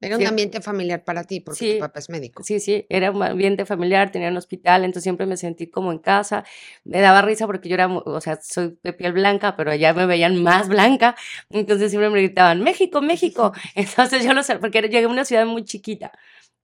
Era 0.00 0.16
un 0.16 0.26
ambiente 0.26 0.60
familiar 0.62 1.04
para 1.04 1.24
ti 1.24 1.40
porque 1.40 1.58
Sí. 1.58 1.72
tu 1.74 1.80
papá 1.80 1.98
es 1.98 2.08
médico. 2.08 2.42
Sí, 2.42 2.58
sí, 2.60 2.86
era 2.88 3.10
un 3.10 3.22
ambiente 3.22 3.66
familiar, 3.66 4.10
tenía 4.10 4.28
un 4.30 4.36
hospital, 4.38 4.82
entonces 4.84 5.02
siempre 5.02 5.26
me 5.26 5.36
sentí 5.36 5.68
como 5.70 5.92
en 5.92 5.98
casa. 5.98 6.44
Me 6.84 7.00
daba 7.02 7.20
risa 7.22 7.46
porque 7.46 7.68
yo 7.68 7.74
era, 7.74 7.88
o 7.88 8.20
sea, 8.22 8.38
soy 8.40 8.78
de 8.82 8.92
piel 8.94 9.12
blanca, 9.12 9.56
pero 9.56 9.70
allá 9.72 9.92
me 9.92 10.06
veían 10.06 10.42
más 10.42 10.68
blanca, 10.68 11.16
entonces 11.50 11.90
siempre 11.90 12.08
me 12.10 12.18
gritaban, 12.18 12.62
México, 12.62 13.02
México. 13.02 13.52
Entonces 13.74 14.24
yo 14.24 14.32
lo 14.34 14.42
sé, 14.42 14.58
porque 14.58 14.80
llegué 14.82 15.04
a 15.04 15.08
una 15.08 15.24
ciudad 15.26 15.44
muy 15.46 15.64
chiquita. 15.64 16.12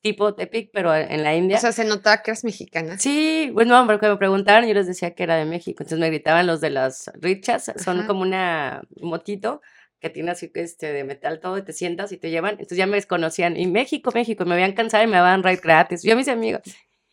Tipo 0.00 0.34
Tepic, 0.34 0.70
pero 0.72 0.94
en 0.94 1.22
la 1.22 1.34
India. 1.34 1.58
O 1.58 1.60
sea, 1.60 1.72
se 1.72 1.84
notaba 1.84 2.22
que 2.22 2.30
eras 2.30 2.44
mexicana. 2.44 2.98
Sí, 2.98 3.50
bueno, 3.52 3.84
porque 3.86 4.08
me 4.08 4.16
preguntaban, 4.16 4.66
yo 4.66 4.74
les 4.74 4.86
decía 4.86 5.14
que 5.14 5.22
era 5.22 5.36
de 5.36 5.44
México, 5.44 5.82
entonces 5.82 5.98
me 5.98 6.08
gritaban 6.08 6.46
los 6.46 6.60
de 6.60 6.70
las 6.70 7.10
richas, 7.20 7.72
son 7.76 8.06
como 8.06 8.22
una 8.22 8.82
motito 9.00 9.60
que 10.00 10.08
tiene 10.08 10.30
así 10.30 10.50
este 10.54 10.92
de 10.92 11.04
metal 11.04 11.40
todo 11.40 11.58
y 11.58 11.62
te 11.62 11.72
sientas 11.72 12.10
y 12.12 12.16
te 12.16 12.30
llevan, 12.30 12.52
entonces 12.52 12.78
ya 12.78 12.86
me 12.86 12.96
desconocían, 12.96 13.56
y 13.58 13.66
México, 13.66 14.10
México, 14.14 14.46
me 14.46 14.54
habían 14.54 14.72
cansado 14.72 15.04
y 15.04 15.06
me 15.06 15.16
daban 15.16 15.42
ride 15.42 15.60
gratis, 15.62 16.02
yo 16.02 16.16
mis 16.16 16.28
amigos, 16.28 16.62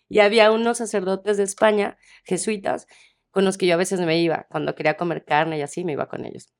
y 0.07 0.19
había 0.19 0.51
unos 0.51 0.77
sacerdotes 0.77 1.35
de 1.35 1.43
España, 1.43 1.97
jesuitas, 2.23 2.87
con 3.29 3.43
los 3.43 3.57
que 3.57 3.67
yo 3.67 3.73
a 3.73 3.77
veces 3.77 3.99
me 3.99 4.19
iba, 4.19 4.47
cuando 4.49 4.73
quería 4.73 4.95
comer 4.95 5.25
carne 5.25 5.57
y 5.57 5.61
así, 5.61 5.83
me 5.83 5.91
iba 5.91 6.07
con 6.07 6.25
ellos. 6.25 6.53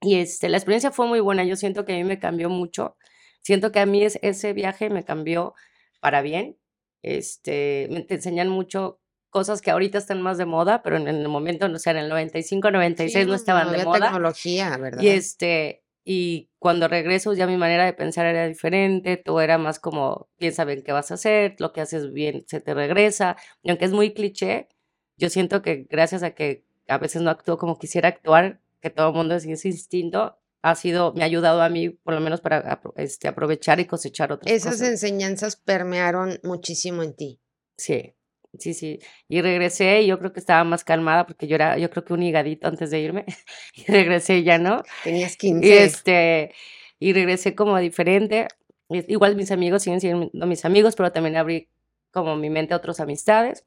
Y 0.00 0.16
este, 0.16 0.48
la 0.48 0.56
experiencia 0.56 0.90
fue 0.90 1.06
muy 1.06 1.20
buena, 1.20 1.44
yo 1.44 1.56
siento 1.56 1.84
que 1.84 1.92
a 1.92 1.96
mí 1.96 2.04
me 2.04 2.18
cambió 2.18 2.48
mucho, 2.48 2.96
siento 3.42 3.72
que 3.72 3.80
a 3.80 3.86
mí 3.86 4.02
ese 4.04 4.52
viaje 4.52 4.90
me 4.90 5.04
cambió 5.04 5.54
para 6.00 6.22
bien, 6.22 6.56
este, 7.02 7.88
me 7.90 8.02
te 8.02 8.14
enseñan 8.14 8.48
mucho 8.48 9.00
cosas 9.30 9.62
que 9.62 9.70
ahorita 9.70 9.98
están 9.98 10.22
más 10.22 10.38
de 10.38 10.46
moda, 10.46 10.82
pero 10.82 10.96
en, 10.96 11.08
el 11.08 11.28
momento, 11.28 11.68
no 11.68 11.78
sé, 11.78 11.90
en 11.90 11.98
el 11.98 12.08
95, 12.08 12.70
96 12.70 13.26
no 13.26 13.34
estaban 13.34 13.72
de 13.72 13.84
moda. 13.84 14.06
tecnología, 14.06 14.76
¿verdad? 14.76 15.02
Y 15.02 15.08
este, 15.08 15.84
y 16.04 16.50
cuando 16.58 16.88
regreso 16.88 17.32
ya 17.32 17.46
mi 17.46 17.56
manera 17.56 17.84
de 17.84 17.92
pensar 17.92 18.26
era 18.26 18.48
diferente, 18.48 19.16
todo 19.16 19.40
era 19.40 19.56
más 19.56 19.78
como, 19.78 20.28
piensa 20.36 20.64
bien 20.64 20.82
qué 20.82 20.92
vas 20.92 21.10
a 21.10 21.14
hacer, 21.14 21.56
lo 21.58 21.72
que 21.72 21.80
haces 21.80 22.12
bien 22.12 22.44
se 22.46 22.60
te 22.60 22.74
regresa, 22.74 23.36
y 23.62 23.70
aunque 23.70 23.84
es 23.84 23.92
muy 23.92 24.12
cliché, 24.12 24.68
yo 25.16 25.30
siento 25.30 25.62
que 25.62 25.86
gracias 25.88 26.22
a 26.22 26.32
que 26.32 26.64
a 26.88 26.98
veces 26.98 27.22
no 27.22 27.30
actúo 27.30 27.56
como 27.56 27.78
quisiera 27.78 28.08
actuar, 28.08 28.60
que 28.80 28.90
todo 28.90 29.10
el 29.10 29.14
mundo 29.14 29.36
es 29.36 29.46
ese 29.46 29.68
instinto, 29.68 30.39
ha 30.62 30.74
sido, 30.74 31.12
me 31.14 31.22
ha 31.22 31.26
ayudado 31.26 31.62
a 31.62 31.68
mí, 31.68 31.90
por 31.90 32.14
lo 32.14 32.20
menos 32.20 32.40
para 32.40 32.80
este, 32.96 33.28
aprovechar 33.28 33.80
y 33.80 33.86
cosechar 33.86 34.32
otras 34.32 34.52
Esas 34.52 34.72
cosas. 34.72 34.80
Esas 34.80 35.02
enseñanzas 35.02 35.56
permearon 35.56 36.38
muchísimo 36.42 37.02
en 37.02 37.14
ti. 37.14 37.40
Sí, 37.76 38.14
sí, 38.58 38.74
sí. 38.74 38.98
Y 39.28 39.40
regresé 39.40 40.02
y 40.02 40.08
yo 40.08 40.18
creo 40.18 40.32
que 40.32 40.40
estaba 40.40 40.62
más 40.64 40.84
calmada 40.84 41.26
porque 41.26 41.46
yo 41.46 41.54
era, 41.54 41.78
yo 41.78 41.88
creo 41.90 42.04
que 42.04 42.12
un 42.12 42.22
higadito 42.22 42.68
antes 42.68 42.90
de 42.90 43.00
irme. 43.00 43.24
y 43.74 43.90
regresé 43.90 44.42
ya, 44.42 44.58
¿no? 44.58 44.82
Tenías 45.02 45.36
15. 45.36 45.66
Y, 45.66 45.72
este, 45.72 46.54
y 46.98 47.12
regresé 47.12 47.54
como 47.54 47.78
diferente. 47.78 48.48
Igual 48.88 49.36
mis 49.36 49.52
amigos 49.52 49.82
siguen 49.82 50.00
siendo 50.00 50.46
mis 50.46 50.64
amigos, 50.64 50.96
pero 50.96 51.12
también 51.12 51.36
abrí 51.36 51.68
como 52.10 52.36
mi 52.36 52.50
mente 52.50 52.74
a 52.74 52.76
otras 52.76 53.00
amistades. 53.00 53.64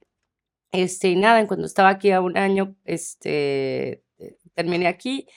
Este, 0.71 1.09
y 1.09 1.15
nada, 1.15 1.45
cuando 1.47 1.65
estaba 1.65 1.89
aquí 1.89 2.11
a 2.11 2.19
un 2.19 2.37
año, 2.37 2.75
este, 2.83 4.03
terminé 4.53 4.87
aquí 4.87 5.27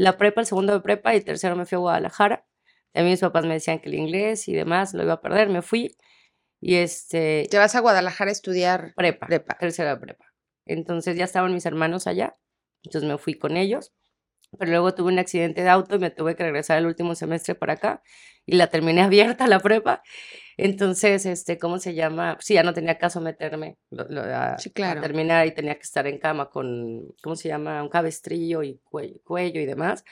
la 0.00 0.16
prepa, 0.16 0.40
el 0.40 0.46
segundo 0.46 0.72
de 0.72 0.80
prepa 0.80 1.12
y 1.12 1.18
el 1.18 1.24
tercero 1.24 1.56
me 1.56 1.66
fui 1.66 1.76
a 1.76 1.80
Guadalajara. 1.80 2.46
También 2.92 3.12
mis 3.12 3.20
papás 3.20 3.44
me 3.44 3.52
decían 3.52 3.80
que 3.80 3.90
el 3.90 3.96
inglés 3.96 4.48
y 4.48 4.54
demás 4.54 4.94
lo 4.94 5.02
iba 5.02 5.12
a 5.12 5.20
perder, 5.20 5.50
me 5.50 5.60
fui. 5.60 5.94
Y 6.58 6.76
este... 6.76 7.46
¿Te 7.50 7.58
vas 7.58 7.74
a 7.74 7.80
Guadalajara 7.80 8.30
a 8.30 8.32
estudiar? 8.32 8.94
Prepa, 8.96 9.26
prepa. 9.26 9.58
tercera 9.58 9.94
de 9.94 10.00
prepa. 10.00 10.24
Entonces 10.64 11.18
ya 11.18 11.24
estaban 11.24 11.52
mis 11.52 11.66
hermanos 11.66 12.06
allá, 12.06 12.38
entonces 12.82 13.08
me 13.08 13.18
fui 13.18 13.34
con 13.34 13.58
ellos. 13.58 13.92
Pero 14.58 14.70
luego 14.70 14.94
tuve 14.94 15.12
un 15.12 15.18
accidente 15.18 15.62
de 15.62 15.68
auto 15.68 15.96
y 15.96 15.98
me 15.98 16.10
tuve 16.10 16.34
que 16.34 16.44
regresar 16.44 16.78
el 16.78 16.86
último 16.86 17.14
semestre 17.14 17.54
para 17.54 17.74
acá 17.74 18.02
y 18.46 18.56
la 18.56 18.68
terminé 18.68 19.02
abierta 19.02 19.46
la 19.48 19.60
prepa. 19.60 20.02
Entonces, 20.64 21.26
este, 21.26 21.58
¿cómo 21.58 21.78
se 21.78 21.94
llama? 21.94 22.36
Sí, 22.40 22.54
ya 22.54 22.62
no 22.62 22.74
tenía 22.74 22.98
caso 22.98 23.20
meterme 23.20 23.78
a, 23.96 24.58
sí, 24.58 24.70
claro. 24.70 25.00
terminar 25.00 25.46
y 25.46 25.54
tenía 25.54 25.74
que 25.74 25.82
estar 25.82 26.06
en 26.06 26.18
cama 26.18 26.50
con, 26.50 27.14
¿cómo 27.22 27.36
se 27.36 27.48
llama? 27.48 27.82
Un 27.82 27.88
cabestrillo 27.88 28.62
y 28.62 28.78
cuello, 28.84 29.60
y 29.60 29.66
demás. 29.66 30.04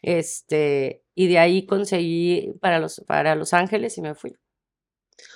Este, 0.00 1.02
y 1.14 1.28
de 1.28 1.38
ahí 1.38 1.66
conseguí 1.66 2.52
para 2.60 2.78
Los, 2.78 3.02
para 3.06 3.34
los 3.34 3.52
Ángeles 3.52 3.98
y 3.98 4.02
me 4.02 4.14
fui. 4.14 4.36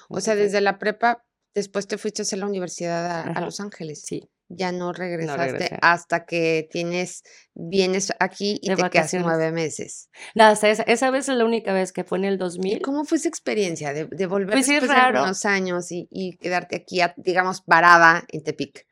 O 0.09 0.21
sea, 0.21 0.37
desde 0.37 0.61
la 0.61 0.79
prepa, 0.79 1.25
después 1.55 1.89
te 1.89 1.99
fuiste 1.99 2.23
a 2.23 2.25
hacer 2.25 2.39
la 2.39 2.47
universidad 2.47 3.37
a 3.37 3.41
Los 3.41 3.59
Ángeles. 3.59 4.03
Sí 4.03 4.29
ya 4.55 4.73
no 4.73 4.93
regresaste 4.93 5.79
hasta 5.81 6.25
que 6.25 6.69
tienes, 6.71 7.23
vienes 7.55 8.13
aquí 8.21 8.59
y 8.63 8.75
te 8.75 8.91
quedas 8.91 9.15
nueve 9.15 9.53
meses. 9.53 10.11
Nada, 10.35 10.53
esa, 10.53 10.83
esa, 10.83 11.11
vez 11.11 11.29
es 11.29 11.37
la 11.37 11.45
única 11.45 11.73
vez 11.73 11.93
que 11.93 12.05
fue 12.05 12.19
en 12.19 12.25
el 12.25 12.39
2000. 12.39 12.83
¿Cómo 12.83 13.05
fue 13.05 13.19
esa 13.19 13.29
experiencia 13.29 13.93
de, 13.93 14.07
de 14.07 14.27
volver 14.27 14.55
pues 14.55 14.67
después 14.67 14.91
de 14.91 15.21
unos 15.21 15.45
años 15.45 15.87
y, 15.91 16.37
quedarte 16.41 16.77
aquí, 16.77 17.01
digamos, 17.17 17.63
parada 17.63 18.25
en 18.29 18.43
Tepic? 18.43 18.87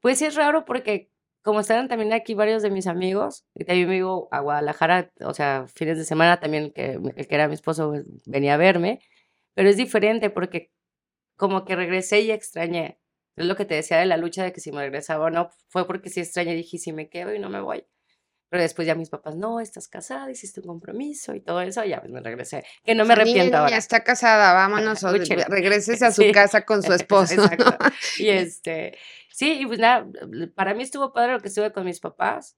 Pues 0.00 0.18
sí 0.18 0.26
es 0.26 0.34
raro 0.34 0.64
porque 0.64 1.10
como 1.42 1.60
estaban 1.60 1.88
también 1.88 2.12
aquí 2.14 2.32
varios 2.34 2.62
de 2.62 2.70
mis 2.70 2.86
amigos, 2.86 3.44
y 3.54 3.64
también 3.64 3.88
me 3.88 3.96
iba 3.98 4.14
a 4.30 4.40
Guadalajara, 4.40 5.12
o 5.20 5.34
sea, 5.34 5.66
fines 5.74 5.98
de 5.98 6.04
semana 6.04 6.40
también, 6.40 6.72
que, 6.72 6.98
el 7.16 7.28
que 7.28 7.34
era 7.34 7.48
mi 7.48 7.54
esposo 7.54 7.90
pues, 7.90 8.06
venía 8.24 8.54
a 8.54 8.56
verme, 8.56 9.00
pero 9.52 9.68
es 9.68 9.76
diferente 9.76 10.30
porque 10.30 10.72
como 11.36 11.66
que 11.66 11.76
regresé 11.76 12.22
y 12.22 12.30
extrañé 12.30 12.98
es 13.36 13.46
lo 13.46 13.56
que 13.56 13.64
te 13.64 13.74
decía 13.74 13.98
de 13.98 14.06
la 14.06 14.16
lucha 14.16 14.44
de 14.44 14.52
que 14.52 14.60
si 14.60 14.70
me 14.70 14.80
regresaba 14.80 15.26
o 15.26 15.30
no, 15.30 15.50
fue 15.68 15.86
porque 15.86 16.10
sí 16.10 16.20
extrañé, 16.20 16.54
dije, 16.54 16.78
si 16.78 16.92
me 16.92 17.08
quedo 17.08 17.34
y 17.34 17.38
no 17.38 17.50
me 17.50 17.60
voy. 17.60 17.86
Pero 18.48 18.62
después 18.62 18.86
ya 18.86 18.94
mis 18.94 19.10
papás, 19.10 19.34
no, 19.34 19.58
estás 19.58 19.88
casada, 19.88 20.30
hiciste 20.30 20.60
un 20.60 20.66
compromiso 20.66 21.34
y 21.34 21.40
todo 21.40 21.60
eso, 21.60 21.82
ya 21.84 22.00
pues 22.00 22.12
me 22.12 22.20
regresé. 22.20 22.64
Que 22.84 22.94
no 22.94 23.04
me 23.04 23.14
arrepiento 23.14 23.56
ahora. 23.56 23.70
Ya 23.70 23.78
está 23.78 24.04
casada, 24.04 24.52
vámonos, 24.52 25.02
o 25.04 25.12
regreses 25.12 26.02
a 26.04 26.12
su 26.12 26.22
casa 26.32 26.64
con 26.64 26.82
su 26.82 26.92
esposo. 26.92 27.34
Exacto. 27.34 27.76
Y 28.18 28.28
este, 28.28 28.96
sí, 29.32 29.58
y 29.62 29.66
pues 29.66 29.80
nada, 29.80 30.06
para 30.54 30.74
mí 30.74 30.84
estuvo 30.84 31.12
padre 31.12 31.32
lo 31.32 31.40
que 31.40 31.48
estuve 31.48 31.72
con 31.72 31.84
mis 31.84 31.98
papás. 31.98 32.56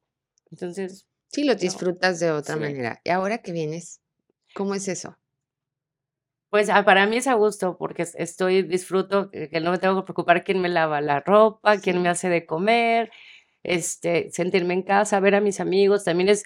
Entonces. 0.50 1.08
Sí, 1.28 1.44
lo 1.44 1.54
disfrutas 1.54 2.20
de 2.20 2.30
otra 2.30 2.56
manera. 2.56 3.00
¿Y 3.02 3.10
ahora 3.10 3.38
que 3.38 3.52
vienes? 3.52 4.00
¿Cómo 4.54 4.74
es 4.74 4.88
eso? 4.88 5.16
Pues 6.50 6.70
ah, 6.70 6.85
para 6.85 7.06
mí 7.06 7.16
es 7.16 7.26
a 7.26 7.35
gusto 7.35 7.76
porque 7.76 8.06
estoy, 8.14 8.62
disfruto 8.62 9.30
que 9.30 9.61
no 9.61 9.72
me 9.72 9.78
tengo 9.78 9.96
que 9.96 10.04
preocupar 10.04 10.44
quién 10.44 10.61
me 10.61 10.68
lava 10.68 11.00
la 11.00 11.20
ropa, 11.20 11.78
quién 11.78 12.00
me 12.02 12.09
hace 12.09 12.28
de 12.28 12.46
comer, 12.46 13.11
este, 13.64 14.30
sentirme 14.30 14.74
en 14.74 14.82
casa, 14.82 15.20
ver 15.20 15.35
a 15.35 15.40
mis 15.40 15.61
amigos, 15.61 16.04
también 16.04 16.28
es 16.28 16.44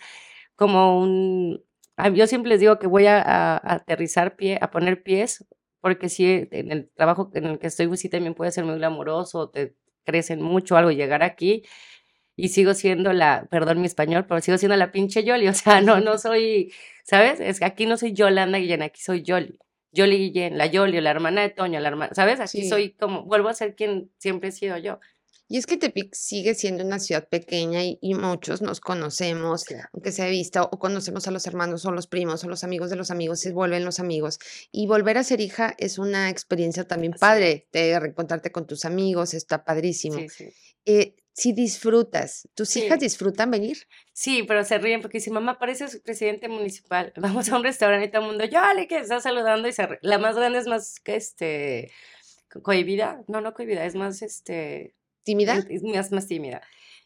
como 0.56 1.00
un, 1.00 1.64
ah, 1.96 2.08
yo 2.10 2.26
siempre 2.26 2.50
les 2.50 2.60
digo 2.60 2.78
que 2.78 2.86
voy 2.86 3.06
a, 3.06 3.56
aterrizar 3.56 4.36
pie, 4.36 4.58
a 4.60 4.70
poner 4.70 5.02
pies, 5.02 5.46
porque 5.80 6.08
si 6.08 6.48
en 6.50 6.72
el 6.72 6.90
trabajo 6.90 7.30
en 7.34 7.46
el 7.46 7.58
que 7.58 7.68
estoy, 7.68 7.88
pues 7.88 8.00
sí 8.00 8.08
también 8.08 8.34
puede 8.34 8.52
ser 8.52 8.64
muy 8.64 8.76
glamoroso, 8.76 9.50
te 9.50 9.74
crecen 10.04 10.42
mucho 10.42 10.76
algo, 10.76 10.90
llegar 10.92 11.22
aquí 11.22 11.64
y 12.36 12.48
sigo 12.50 12.74
siendo 12.74 13.12
la, 13.12 13.46
perdón 13.50 13.80
mi 13.80 13.86
español, 13.86 14.26
pero 14.26 14.40
sigo 14.40 14.58
siendo 14.58 14.76
la 14.76 14.92
pinche 14.92 15.24
Yoli, 15.24 15.48
o 15.48 15.54
sea, 15.54 15.80
no, 15.82 16.00
no 16.00 16.18
soy, 16.18 16.72
¿sabes? 17.04 17.40
Es 17.40 17.60
que 17.60 17.66
aquí 17.66 17.86
no 17.86 17.96
soy 17.96 18.12
Yolanda 18.14 18.58
Guillén, 18.58 18.82
aquí 18.82 19.00
soy 19.02 19.22
Yoli. 19.22 19.58
Yoli 19.92 20.18
Guillén, 20.18 20.58
la 20.58 20.66
Yoli, 20.66 21.00
la 21.00 21.10
hermana 21.10 21.42
de 21.42 21.50
Toño, 21.50 21.80
la 21.80 21.88
hermana, 21.88 22.14
¿sabes? 22.14 22.40
Aquí 22.40 22.68
soy 22.68 22.92
como, 22.92 23.24
vuelvo 23.24 23.48
a 23.48 23.54
ser 23.54 23.74
quien 23.74 24.10
siempre 24.18 24.50
he 24.50 24.52
sido 24.52 24.76
yo. 24.78 25.00
Y 25.52 25.56
es 25.56 25.66
que 25.66 25.76
Tepic 25.76 26.14
sigue 26.14 26.54
siendo 26.54 26.84
una 26.84 27.00
ciudad 27.00 27.28
pequeña 27.28 27.80
y, 27.82 28.14
muchos 28.14 28.62
nos 28.62 28.78
conocemos, 28.78 29.64
aunque 29.92 30.12
se 30.12 30.22
ha 30.22 30.28
visto, 30.28 30.68
o 30.70 30.78
conocemos 30.78 31.26
a 31.26 31.32
los 31.32 31.44
hermanos 31.44 31.84
o 31.84 31.90
los 31.90 32.06
primos 32.06 32.44
o 32.44 32.48
los 32.48 32.62
amigos 32.62 32.88
de 32.88 32.94
los 32.94 33.10
amigos, 33.10 33.40
se 33.40 33.50
vuelven 33.52 33.84
los 33.84 33.98
amigos. 33.98 34.38
Y 34.70 34.86
volver 34.86 35.18
a 35.18 35.24
ser 35.24 35.40
hija 35.40 35.74
es 35.76 35.98
una 35.98 36.30
experiencia 36.30 36.86
también 36.86 37.14
padre, 37.18 37.66
de 37.72 37.98
reencontrarte 37.98 38.52
con 38.52 38.68
tus 38.68 38.84
amigos, 38.84 39.34
está 39.34 39.64
padrísimo. 39.64 40.20
Sí, 40.20 40.28
sí. 40.28 40.48
Eh, 40.84 41.16
si 41.32 41.52
disfrutas, 41.52 42.48
¿tus 42.54 42.76
hijas 42.76 42.98
disfrutan 42.98 43.50
venir? 43.50 43.78
Sí, 44.12 44.42
pero 44.42 44.64
se 44.64 44.78
ríen 44.78 45.00
porque 45.00 45.20
si 45.20 45.30
mamá 45.30 45.58
parece 45.58 45.88
su 45.88 46.02
presidente 46.02 46.48
municipal, 46.48 47.12
vamos 47.16 47.48
a 47.48 47.56
un 47.56 47.64
restaurante 47.64 48.06
y 48.06 48.10
todo 48.10 48.22
el 48.22 48.28
mundo, 48.28 48.44
yo, 48.44 48.58
Ale, 48.58 48.86
que 48.86 48.98
está 48.98 49.20
saludando 49.20 49.68
y 49.68 49.72
se 49.72 49.98
La 50.02 50.18
más 50.18 50.36
grande 50.36 50.58
es 50.58 50.66
más 50.66 51.00
que 51.00 51.16
este, 51.16 51.90
cohibida, 52.62 53.22
no, 53.28 53.40
no 53.40 53.54
cohibida, 53.54 53.84
es 53.84 53.94
más 53.94 54.22
este... 54.22 54.94
¿Tímida? 55.22 55.64
Es 55.68 55.82
más, 55.82 56.10
más 56.12 56.26
tímida. 56.26 56.62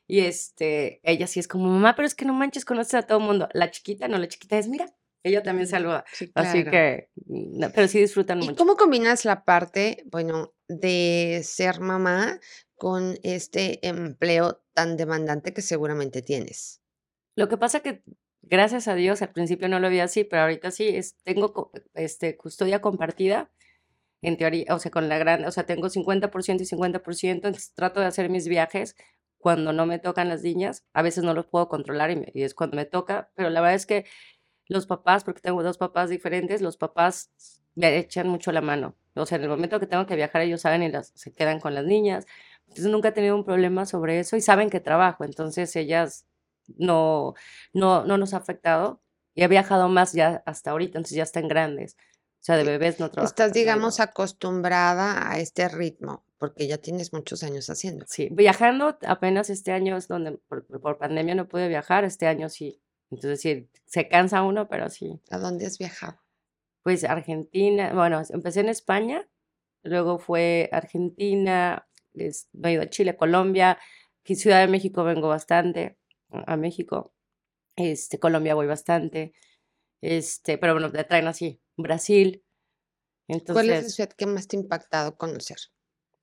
Y 0.06 0.20
este, 0.20 1.00
ella 1.02 1.26
sí 1.26 1.40
es 1.40 1.48
como, 1.48 1.68
mamá, 1.68 1.94
pero 1.96 2.06
es 2.06 2.14
que 2.14 2.24
no 2.24 2.32
manches, 2.32 2.64
conoces 2.64 2.94
a 2.94 3.02
todo 3.02 3.18
el 3.18 3.24
mundo. 3.24 3.48
La 3.52 3.70
chiquita, 3.70 4.06
no, 4.06 4.18
la 4.18 4.28
chiquita 4.28 4.58
es, 4.58 4.68
mira, 4.68 4.94
ella 5.24 5.42
también 5.42 5.66
saluda. 5.66 6.04
Así 6.34 6.64
que, 6.64 7.08
pero 7.74 7.88
sí 7.88 7.98
disfrutan 7.98 8.38
mucho. 8.38 8.52
¿Y 8.52 8.54
cómo 8.54 8.76
combinas 8.76 9.24
la 9.24 9.44
parte, 9.44 10.04
bueno, 10.06 10.52
de 10.68 11.40
ser 11.42 11.80
mamá 11.80 12.38
con 12.76 13.18
este 13.22 13.86
empleo 13.86 14.62
tan 14.72 14.96
demandante 14.96 15.52
que 15.52 15.62
seguramente 15.62 16.22
tienes? 16.22 16.80
Lo 17.36 17.48
que 17.48 17.56
pasa 17.56 17.80
que, 17.80 18.02
gracias 18.42 18.88
a 18.88 18.94
Dios, 18.94 19.22
al 19.22 19.32
principio 19.32 19.68
no 19.68 19.80
lo 19.80 19.88
veía 19.88 20.04
así, 20.04 20.24
pero 20.24 20.42
ahorita 20.42 20.70
sí, 20.70 20.88
es, 20.88 21.16
tengo 21.24 21.72
este, 21.94 22.36
custodia 22.36 22.80
compartida, 22.80 23.50
en 24.22 24.38
teoría, 24.38 24.74
o 24.74 24.78
sea, 24.78 24.90
con 24.90 25.08
la 25.08 25.18
gran, 25.18 25.44
o 25.44 25.50
sea, 25.50 25.66
tengo 25.66 25.88
50% 25.88 26.60
y 26.60 26.64
50%, 26.64 27.30
entonces 27.30 27.74
trato 27.74 28.00
de 28.00 28.06
hacer 28.06 28.30
mis 28.30 28.48
viajes 28.48 28.96
cuando 29.36 29.74
no 29.74 29.84
me 29.84 29.98
tocan 29.98 30.30
las 30.30 30.42
niñas, 30.42 30.84
a 30.94 31.02
veces 31.02 31.24
no 31.24 31.34
los 31.34 31.46
puedo 31.46 31.68
controlar 31.68 32.10
y, 32.10 32.24
y 32.32 32.42
es 32.42 32.54
cuando 32.54 32.76
me 32.76 32.86
toca, 32.86 33.30
pero 33.34 33.50
la 33.50 33.60
verdad 33.60 33.74
es 33.74 33.84
que 33.84 34.06
los 34.66 34.86
papás, 34.86 35.24
porque 35.24 35.40
tengo 35.42 35.62
dos 35.62 35.78
papás 35.78 36.08
diferentes, 36.08 36.62
los 36.62 36.76
papás 36.78 37.30
me 37.74 37.98
echan 37.98 38.28
mucho 38.28 38.52
la 38.52 38.60
mano. 38.60 38.96
O 39.14 39.26
sea, 39.26 39.36
en 39.36 39.44
el 39.44 39.50
momento 39.50 39.80
que 39.80 39.86
tengo 39.86 40.06
que 40.06 40.16
viajar, 40.16 40.42
ellos 40.42 40.60
saben 40.60 40.82
y 40.82 40.90
las, 40.90 41.12
se 41.14 41.32
quedan 41.32 41.60
con 41.60 41.74
las 41.74 41.84
niñas. 41.84 42.26
Entonces 42.68 42.90
nunca 42.90 43.08
he 43.08 43.12
tenido 43.12 43.36
un 43.36 43.44
problema 43.44 43.86
sobre 43.86 44.18
eso 44.18 44.36
y 44.36 44.40
saben 44.40 44.70
que 44.70 44.80
trabajo, 44.80 45.24
entonces 45.24 45.74
ellas 45.76 46.26
no, 46.76 47.34
no, 47.72 48.04
no 48.04 48.18
nos 48.18 48.34
ha 48.34 48.38
afectado 48.38 49.00
y 49.34 49.42
he 49.42 49.48
viajado 49.48 49.88
más 49.88 50.12
ya 50.12 50.42
hasta 50.46 50.70
ahorita, 50.70 50.98
entonces 50.98 51.16
ya 51.16 51.24
están 51.24 51.48
grandes. 51.48 51.96
sea, 52.40 52.56
de 52.56 52.64
bebés 52.64 53.00
no 53.00 53.10
trabajo. 53.10 53.28
Estás, 53.28 53.52
digamos, 53.52 54.00
acostumbrada 54.00 55.30
a 55.30 55.38
este 55.38 55.68
ritmo, 55.68 56.24
porque 56.38 56.66
ya 56.66 56.78
tienes 56.78 57.12
muchos 57.12 57.42
años 57.42 57.68
haciendo. 57.68 58.06
Sí, 58.08 58.28
viajando 58.30 58.98
apenas 59.06 59.50
este 59.50 59.72
año 59.72 59.96
es 59.96 60.08
donde 60.08 60.38
por, 60.48 60.64
por 60.66 60.98
pandemia 60.98 61.34
no 61.34 61.48
pude 61.48 61.68
viajar, 61.68 62.04
este 62.04 62.26
año 62.26 62.48
sí. 62.48 62.80
Entonces 63.10 63.40
sí, 63.40 63.68
se 63.86 64.08
cansa 64.08 64.42
uno, 64.42 64.68
pero 64.68 64.88
sí. 64.88 65.20
¿A 65.30 65.38
dónde 65.38 65.66
has 65.66 65.78
viajado? 65.78 66.20
Pues 66.82 67.04
Argentina, 67.04 67.92
bueno, 67.94 68.22
empecé 68.28 68.60
en 68.60 68.68
España, 68.68 69.28
luego 69.82 70.18
fue 70.18 70.68
Argentina, 70.72 71.88
es- 72.14 72.48
me 72.52 72.70
he 72.70 72.72
ido 72.74 72.82
a 72.82 72.90
Chile, 72.90 73.16
Colombia, 73.16 73.78
Ciudad 74.24 74.60
de 74.60 74.68
México 74.68 75.04
vengo 75.04 75.28
bastante, 75.28 75.98
a 76.30 76.56
México, 76.56 77.12
este, 77.76 78.18
Colombia 78.18 78.54
voy 78.54 78.66
bastante, 78.66 79.34
este, 80.00 80.56
pero 80.58 80.72
bueno, 80.74 80.90
te 80.90 81.04
traen 81.04 81.26
así, 81.28 81.60
Brasil, 81.76 82.42
¿Cuál 83.26 83.70
es 83.70 83.82
la 83.84 83.88
ciudad 83.88 84.12
que 84.12 84.26
más 84.26 84.48
te 84.48 84.56
ha 84.56 84.60
impactado 84.60 85.16
conocer? 85.16 85.56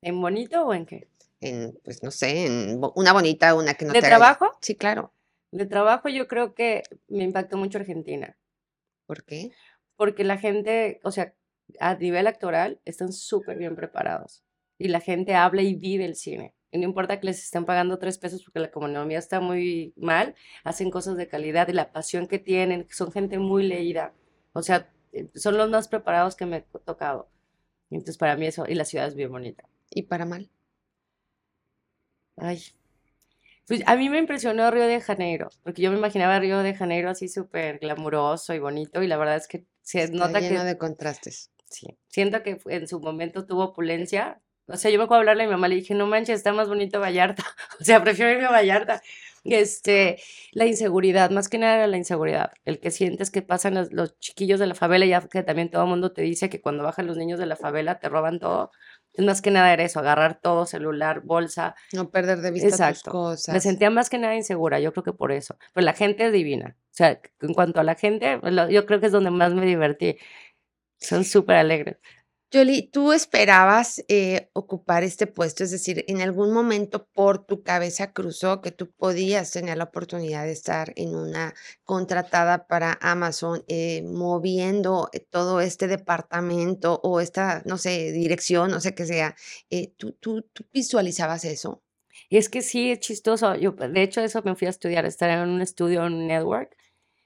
¿en 0.04 0.20
bonito 0.22 0.66
o 0.66 0.74
en 0.74 0.86
qué? 0.86 1.08
En, 1.40 1.80
pues 1.84 2.04
no 2.04 2.12
sé, 2.12 2.46
en 2.46 2.80
una 2.96 3.14
bonita, 3.14 3.56
una 3.56 3.74
que 3.74 3.86
no 3.86 3.94
¿De 3.94 4.00
te 4.02 4.06
haya- 4.06 4.18
trabajo? 4.18 4.52
Sí, 4.62 4.76
claro. 4.76 5.14
De 5.52 5.66
trabajo 5.66 6.10
yo 6.10 6.28
creo 6.28 6.54
que 6.54 6.84
me 7.08 7.24
impactó 7.24 7.58
mucho 7.58 7.78
Argentina, 7.80 8.38
¿Por 9.08 9.24
qué? 9.26 9.52
porque 9.96 10.24
la 10.24 10.38
gente, 10.38 11.00
o 11.04 11.12
sea, 11.12 11.34
a 11.80 11.96
nivel 11.96 12.28
actoral 12.28 12.80
están 12.86 13.12
súper 13.14 13.58
bien 13.58 13.76
preparados 13.76 14.44
y 14.86 14.88
la 14.90 15.00
gente 15.02 15.36
habla 15.36 15.62
y 15.62 15.76
vive 15.76 16.06
el 16.06 16.16
cine. 16.16 16.54
Y 16.72 16.78
no 16.80 16.86
importa 16.86 17.20
que 17.20 17.26
les 17.28 17.44
estén 17.44 17.66
pagando 17.66 18.00
tres 18.00 18.18
pesos 18.18 18.44
porque 18.44 18.60
la 18.60 18.68
economía 18.68 19.20
está 19.20 19.40
muy 19.42 19.94
mal, 19.98 20.36
hacen 20.64 20.90
cosas 20.90 21.18
de 21.18 21.28
calidad 21.28 21.68
y 21.68 21.74
la 21.74 21.92
pasión 21.92 22.28
que 22.28 22.40
tienen, 22.40 22.88
son 22.90 23.12
gente 23.12 23.40
muy 23.40 23.64
leída. 23.68 24.14
O 24.54 24.62
sea, 24.64 24.90
eh, 25.12 25.30
son 25.36 25.58
los 25.58 25.70
más 25.70 25.88
preparados 25.88 26.36
que 26.36 26.46
me 26.46 26.58
he 26.58 26.62
tocado. 26.86 27.30
Entonces, 27.90 28.18
para 28.18 28.38
mí 28.38 28.46
eso, 28.48 28.66
y 28.68 28.76
la 28.76 28.86
ciudad 28.86 29.08
es 29.08 29.16
bien 29.16 29.32
bonita. 29.32 29.68
¿Y 29.90 30.04
para 30.04 30.26
mal? 30.26 30.50
Ay. 32.38 32.62
Pues 33.68 33.84
a 33.86 33.96
mí 33.96 34.10
me 34.10 34.18
impresionó 34.20 34.70
Río 34.72 34.88
de 34.88 35.02
Janeiro, 35.02 35.50
porque 35.64 35.82
yo 35.82 35.92
me 35.92 35.98
imaginaba 35.98 36.40
Río 36.40 36.60
de 36.60 36.74
Janeiro 36.74 37.10
así 37.10 37.28
súper 37.28 37.80
glamuroso 37.80 38.54
y 38.54 38.60
bonito, 38.60 39.02
y 39.04 39.08
la 39.08 39.18
verdad 39.18 39.38
es 39.38 39.48
que 39.48 39.66
se 39.82 40.04
Está 40.04 40.18
nota 40.18 40.40
lleno 40.40 40.62
que 40.62 40.66
de 40.66 40.78
contrastes. 40.78 41.52
sí, 41.70 41.98
siento 42.08 42.44
que 42.44 42.60
en 42.66 42.88
su 42.88 43.00
momento 43.00 43.46
tuvo 43.46 43.66
opulencia. 43.66 44.42
O 44.72 44.78
sea, 44.78 44.92
yo 44.92 44.98
me 44.98 45.04
acuerdo 45.06 45.20
hablarle 45.20 45.44
a 45.44 45.46
mi 45.48 45.52
mamá, 45.52 45.68
le 45.68 45.76
dije, 45.76 45.94
no 45.94 46.08
manches, 46.08 46.38
está 46.38 46.54
más 46.54 46.68
bonito 46.68 47.00
Vallarta. 47.00 47.44
O 47.80 47.84
sea, 47.84 48.04
prefiero 48.04 48.32
irme 48.32 48.46
a 48.46 48.52
Vallarta. 48.52 49.02
Este, 49.44 50.20
la 50.52 50.68
inseguridad, 50.68 51.32
más 51.32 51.50
que 51.50 51.58
nada 51.58 51.76
era 51.78 51.88
la 51.88 51.98
inseguridad, 51.98 52.52
el 52.64 52.80
que 52.80 52.92
sientes 52.92 53.32
que 53.32 53.42
pasan 53.42 53.74
los, 53.74 53.92
los 53.92 54.20
chiquillos 54.20 54.60
de 54.60 54.68
la 54.68 54.76
favela, 54.76 55.06
ya 55.08 55.22
que 55.22 55.42
también 55.42 55.72
todo 55.72 55.82
el 55.84 55.90
mundo 55.90 56.12
te 56.12 56.22
dice 56.22 56.48
que 56.50 56.62
cuando 56.62 56.84
bajan 56.84 57.08
los 57.08 57.18
niños 57.18 57.40
de 57.40 57.48
la 57.48 57.56
favela 57.56 57.98
te 58.00 58.08
roban 58.08 58.40
todo. 58.40 58.70
Entonces, 59.08 59.26
más 59.26 59.42
que 59.42 59.52
nada 59.52 59.74
era 59.74 59.84
eso, 59.84 60.00
agarrar 60.00 60.40
todo, 60.40 60.66
celular, 60.66 61.22
bolsa, 61.22 61.76
No 61.92 62.12
perder 62.12 62.40
de 62.42 62.52
vista 62.52 62.70
tus 62.70 62.80
Exacto. 62.80 63.10
Me 63.10 63.12
cosas. 63.12 63.64
sentía 63.64 63.90
más 63.90 64.10
que 64.10 64.20
nada 64.20 64.36
insegura, 64.36 64.80
yo 64.80 64.94
creo 64.94 65.04
que 65.04 65.14
por 65.14 65.32
eso. 65.32 65.58
Pero 65.74 65.84
la 65.84 65.94
gente 65.94 66.28
es 66.28 66.32
divina. 66.32 66.78
O 66.80 66.94
sea, 66.94 67.20
en 67.42 67.54
cuanto 67.54 67.80
a 67.80 67.84
la 67.84 67.96
gente, 67.96 68.40
yo 68.70 68.86
creo 68.86 69.00
que 69.00 69.08
es 69.08 69.12
donde 69.12 69.32
más 69.32 69.54
me 69.54 69.66
divertí. 69.66 70.18
Son 71.00 71.26
súper 71.26 71.56
alegres. 71.58 71.98
Yoli, 72.54 72.82
¿tú 72.92 73.14
esperabas 73.14 74.04
eh, 74.10 74.50
ocupar 74.52 75.06
este 75.06 75.26
puesto? 75.26 75.64
Es 75.64 75.72
decir, 75.72 76.04
¿en 76.10 76.22
algún 76.22 76.52
momento 76.52 77.08
por 77.14 77.46
tu 77.46 77.64
cabeza 77.64 78.12
cruzó 78.12 78.60
que 78.62 78.72
tú 78.72 78.92
podías 78.92 79.52
tener 79.52 79.78
la 79.78 79.86
oportunidad 79.86 80.44
de 80.44 80.52
estar 80.52 80.92
en 80.98 81.16
una 81.16 81.54
contratada 81.86 82.68
para 82.68 82.98
Amazon, 83.02 83.64
eh, 83.70 84.04
moviendo 84.04 85.10
eh, 85.14 85.22
todo 85.22 85.62
este 85.62 85.88
departamento 85.88 87.00
o 87.04 87.22
esta, 87.22 87.64
no 87.66 87.78
sé, 87.78 88.12
dirección, 88.12 88.70
no 88.70 88.82
sé 88.82 88.94
qué 88.96 89.06
sea? 89.06 89.34
Eh, 89.70 89.94
¿tú, 89.96 90.12
tú, 90.20 90.42
tú 90.54 90.66
visualizabas 90.74 91.46
eso? 91.46 91.82
Y 92.30 92.36
es 92.38 92.50
que 92.50 92.62
sí, 92.62 92.92
es 92.92 93.00
chistoso. 93.00 93.56
Yo, 93.56 93.72
de 93.72 94.04
hecho, 94.04 94.20
eso 94.22 94.42
me 94.44 94.56
fui 94.56 94.68
a 94.68 94.72
estudiar, 94.72 95.06
estar 95.06 95.30
en 95.30 95.48
un 95.50 95.62
estudio, 95.62 96.06
en 96.06 96.14
un 96.14 96.28
network. 96.28 96.76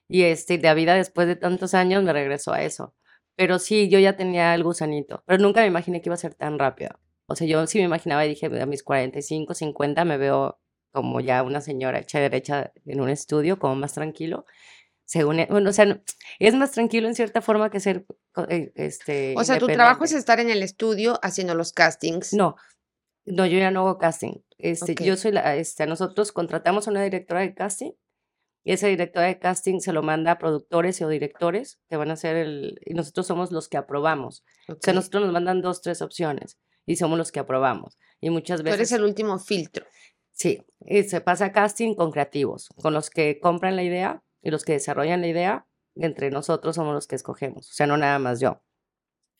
Y 0.07 0.23
este, 0.23 0.59
la 0.59 0.75
vida 0.75 0.95
después 0.95 1.27
de 1.27 1.35
tantos 1.35 1.73
años 1.73 2.03
me 2.03 2.13
regresó 2.13 2.53
a 2.53 2.63
eso. 2.63 2.93
Pero 3.35 3.59
sí, 3.59 3.89
yo 3.89 3.99
ya 3.99 4.15
tenía 4.15 4.53
el 4.55 4.63
gusanito. 4.63 5.23
Pero 5.25 5.41
nunca 5.41 5.61
me 5.61 5.67
imaginé 5.67 6.01
que 6.01 6.09
iba 6.09 6.15
a 6.15 6.17
ser 6.17 6.33
tan 6.35 6.57
rápido. 6.57 6.91
O 7.27 7.35
sea, 7.35 7.47
yo 7.47 7.65
sí 7.67 7.79
me 7.79 7.85
imaginaba 7.85 8.25
y 8.25 8.29
dije, 8.29 8.45
a 8.61 8.65
mis 8.65 8.83
45, 8.83 9.53
50 9.53 10.05
me 10.05 10.17
veo 10.17 10.59
como 10.91 11.19
ya 11.19 11.43
una 11.43 11.59
señora 11.59 11.99
hecha 11.99 12.19
derecha 12.19 12.71
en 12.85 13.01
un 13.01 13.09
estudio, 13.09 13.59
como 13.59 13.75
más 13.75 13.93
tranquilo. 13.93 14.45
Según, 15.03 15.39
e- 15.39 15.47
bueno, 15.49 15.69
o 15.69 15.73
sea, 15.73 16.01
es 16.39 16.55
más 16.55 16.71
tranquilo 16.71 17.07
en 17.07 17.15
cierta 17.15 17.41
forma 17.41 17.69
que 17.69 17.79
ser 17.79 18.05
eh, 18.49 18.71
este, 18.75 19.35
O 19.37 19.43
sea, 19.43 19.59
tu 19.59 19.67
trabajo 19.67 20.03
es 20.05 20.13
estar 20.13 20.39
en 20.39 20.49
el 20.49 20.63
estudio 20.63 21.19
haciendo 21.21 21.53
los 21.53 21.73
castings. 21.73 22.33
No, 22.33 22.55
no, 23.25 23.45
yo 23.45 23.57
ya 23.59 23.71
no 23.71 23.81
hago 23.81 23.97
casting. 23.97 24.33
Este, 24.57 24.93
Ok. 24.93 25.01
yo 25.01 25.17
soy 25.17 25.33
la, 25.33 25.55
este, 25.57 25.85
nosotros 25.85 26.31
contratamos 26.31 26.87
a 26.87 26.91
una 26.91 27.03
directora 27.03 27.41
de 27.41 27.53
casting 27.53 27.91
y 28.65 28.73
esa 28.73 28.87
directora 28.87 29.27
de 29.27 29.37
casting 29.37 29.79
se 29.79 29.93
lo 29.93 30.01
manda 30.01 30.31
a 30.31 30.37
productores 30.39 30.99
o 31.03 31.07
directores 31.07 31.79
que 31.87 31.97
van 31.97 32.09
a 32.09 32.13
hacer 32.13 32.35
el, 32.35 32.81
y 32.83 32.95
nosotros 32.95 33.27
somos 33.27 33.51
los 33.51 33.69
que 33.69 33.77
aprobamos. 33.77 34.43
O 34.67 34.75
sea, 34.81 34.93
nosotros 34.93 35.23
nos 35.23 35.31
mandan 35.31 35.61
dos, 35.61 35.83
tres 35.83 36.01
opciones 36.01 36.57
y 36.87 36.95
somos 36.95 37.17
los 37.19 37.31
que 37.31 37.39
aprobamos. 37.39 37.99
Y 38.19 38.31
muchas 38.31 38.61
Tú 38.61 38.67
eres 38.67 38.79
veces, 38.79 38.97
el 38.97 39.03
último 39.03 39.37
filtro. 39.37 39.85
sí, 40.31 40.63
y 40.79 41.03
se 41.03 41.21
pasa 41.21 41.51
casting 41.51 41.93
con 41.93 42.11
creativos, 42.11 42.69
con 42.81 42.93
los 42.95 43.11
que 43.11 43.39
compran 43.39 43.75
la 43.75 43.83
idea 43.83 44.23
y 44.41 44.49
los 44.49 44.65
que 44.65 44.73
desarrollan 44.73 45.21
la 45.21 45.27
idea, 45.27 45.67
entre 45.95 46.31
nosotros 46.31 46.75
somos 46.75 46.95
los 46.95 47.05
que 47.05 47.15
escogemos, 47.15 47.69
o 47.69 47.73
sea, 47.73 47.85
no 47.85 47.97
nada 47.97 48.17
más 48.17 48.39
yo. 48.39 48.63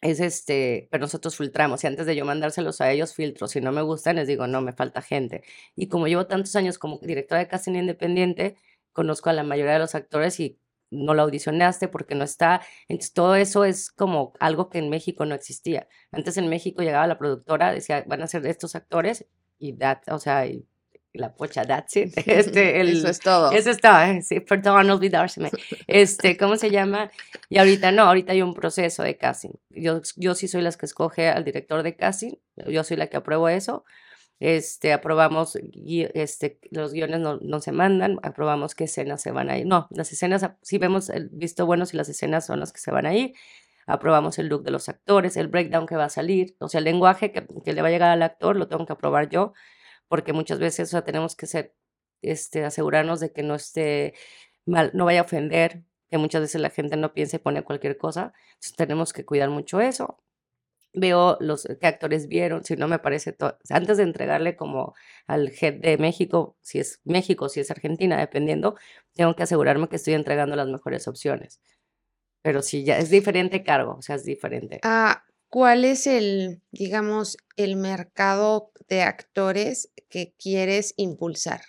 Es 0.01 0.19
este, 0.19 0.87
pero 0.91 1.01
nosotros 1.01 1.35
filtramos 1.35 1.83
y 1.83 1.87
antes 1.87 2.05
de 2.05 2.15
yo 2.15 2.25
mandárselos 2.25 2.79
a 2.79 2.91
ellos 2.91 3.15
filtro, 3.15 3.47
si 3.47 3.59
no 3.59 3.71
me 3.71 3.81
gustan 3.81 4.17
les 4.17 4.27
digo, 4.27 4.45
no, 4.45 4.61
me 4.61 4.71
falta 4.71 5.01
gente. 5.01 5.43
Y 5.75 5.87
como 5.87 6.07
llevo 6.07 6.27
tantos 6.27 6.55
años 6.55 6.77
como 6.77 6.99
directora 7.01 7.39
de 7.39 7.47
casting 7.47 7.73
independiente, 7.73 8.55
conozco 8.95 9.29
a 9.29 9.33
la 9.33 9.43
mayoría 9.43 9.73
de 9.73 9.79
los 9.79 9.93
actores 9.93 10.39
y 10.39 10.57
no 10.89 11.13
lo 11.13 11.23
audicionaste 11.23 11.87
porque 11.89 12.15
no 12.15 12.23
está. 12.23 12.61
Entonces 12.87 13.13
todo 13.13 13.35
eso 13.35 13.65
es 13.65 13.91
como 13.91 14.33
algo 14.39 14.69
que 14.69 14.79
en 14.79 14.89
México 14.89 15.25
no 15.25 15.35
existía. 15.35 15.87
Antes 16.11 16.37
en 16.37 16.47
México 16.47 16.81
llegaba 16.81 17.05
la 17.05 17.19
productora, 17.19 17.71
decía, 17.71 18.03
van 18.07 18.23
a 18.23 18.27
ser 18.27 18.45
estos 18.47 18.75
actores 18.75 19.27
y 19.59 19.73
that, 19.73 19.99
o 20.07 20.17
sea, 20.17 20.47
y 20.47 20.65
la 21.13 21.35
pocha, 21.35 21.65
that's 21.65 21.95
it. 21.97 22.13
Este, 22.25 22.79
el, 22.81 22.97
Eso 22.97 23.09
es 23.09 23.19
todo. 23.19 23.51
eso 23.51 23.69
está, 23.69 24.09
eh, 24.11 24.21
sí, 24.21 24.39
perdón, 24.39 24.89
olvidárseme. 24.89 25.51
Este, 25.87 26.37
¿cómo 26.37 26.55
se 26.55 26.71
llama? 26.71 27.11
Y 27.49 27.57
ahorita 27.57 27.91
no, 27.91 28.03
ahorita 28.03 28.31
hay 28.31 28.41
un 28.41 28.53
proceso 28.53 29.03
de 29.03 29.17
casting. 29.17 29.51
Yo, 29.69 30.01
yo 30.15 30.35
sí 30.35 30.47
soy 30.47 30.61
la 30.61 30.71
que 30.71 30.85
escoge 30.85 31.29
al 31.29 31.43
director 31.43 31.83
de 31.83 31.95
casting, 31.95 32.33
yo 32.67 32.83
soy 32.83 32.97
la 32.97 33.07
que 33.07 33.17
apruebo 33.17 33.49
eso. 33.49 33.83
Este, 34.39 34.91
aprobamos, 34.93 35.57
este, 35.85 36.59
los 36.71 36.93
guiones 36.93 37.19
no, 37.21 37.37
no 37.41 37.59
se 37.61 37.71
mandan, 37.71 38.19
aprobamos 38.23 38.75
qué 38.75 38.83
escenas 38.85 39.21
se 39.21 39.31
van 39.31 39.49
a 39.49 39.57
ir. 39.57 39.65
No, 39.65 39.87
las 39.91 40.11
escenas, 40.11 40.43
ap- 40.43 40.57
sí 40.61 40.77
vemos 40.77 41.09
el 41.09 41.29
visto 41.29 41.65
bueno 41.65 41.85
si 41.85 41.95
las 41.97 42.09
escenas 42.09 42.45
son 42.45 42.59
las 42.59 42.73
que 42.73 42.79
se 42.81 42.91
van 42.91 43.05
a 43.05 43.13
ir. 43.15 43.33
Aprobamos 43.87 44.39
el 44.39 44.47
look 44.47 44.63
de 44.63 44.71
los 44.71 44.89
actores, 44.89 45.37
el 45.37 45.47
breakdown 45.47 45.85
que 45.87 45.95
va 45.95 46.05
a 46.05 46.09
salir, 46.09 46.55
o 46.59 46.67
sea, 46.69 46.79
el 46.79 46.85
lenguaje 46.85 47.31
que, 47.31 47.45
que 47.63 47.73
le 47.73 47.81
va 47.81 47.87
a 47.89 47.91
llegar 47.91 48.09
al 48.11 48.23
actor 48.23 48.55
lo 48.57 48.67
tengo 48.67 48.85
que 48.85 48.93
aprobar 48.93 49.29
yo, 49.29 49.53
porque 50.07 50.33
muchas 50.33 50.59
veces 50.59 50.89
o 50.89 50.91
sea, 50.91 51.03
tenemos 51.03 51.35
que 51.35 51.47
ser, 51.47 51.75
este, 52.21 52.65
asegurarnos 52.65 53.19
de 53.19 53.31
que 53.33 53.43
no 53.43 53.55
esté 53.55 54.13
mal, 54.65 54.91
no 54.93 55.05
vaya 55.05 55.21
a 55.21 55.23
ofender, 55.23 55.83
que 56.09 56.17
muchas 56.17 56.41
veces 56.41 56.61
la 56.61 56.69
gente 56.71 56.97
no 56.97 57.13
piensa 57.13 57.37
y 57.37 57.39
pone 57.39 57.63
cualquier 57.63 57.97
cosa. 57.97 58.33
Entonces 58.55 58.75
tenemos 58.77 59.13
que 59.13 59.25
cuidar 59.25 59.49
mucho 59.49 59.81
eso. 59.81 60.19
Veo 60.97 61.37
los 61.41 61.67
qué 61.79 61.87
actores 61.87 62.27
vieron, 62.27 62.63
si 62.63 62.75
no 62.75 62.87
me 62.87 62.99
parece 62.99 63.35
antes 63.69 63.97
de 63.97 64.03
entregarle 64.03 64.55
como 64.55 64.93
al 65.27 65.51
head 65.59 65.75
de 65.75 65.97
México, 65.97 66.57
si 66.61 66.79
es 66.79 67.01
México, 67.03 67.49
si 67.49 67.59
es 67.59 67.69
Argentina, 67.69 68.17
dependiendo, 68.17 68.75
tengo 69.13 69.35
que 69.35 69.43
asegurarme 69.43 69.89
que 69.89 69.97
estoy 69.97 70.13
entregando 70.13 70.55
las 70.55 70.67
mejores 70.67 71.07
opciones. 71.07 71.59
Pero 72.41 72.61
sí, 72.61 72.83
ya 72.83 72.97
es 72.97 73.09
diferente 73.09 73.63
cargo, 73.63 73.95
o 73.97 74.01
sea, 74.01 74.15
es 74.15 74.23
diferente. 74.23 74.79
Ah, 74.83 75.25
¿cuál 75.49 75.83
es 75.83 76.07
el, 76.07 76.61
digamos, 76.71 77.37
el 77.57 77.75
mercado 77.75 78.71
de 78.87 79.01
actores 79.01 79.91
que 80.09 80.33
quieres 80.37 80.93
impulsar? 80.95 81.61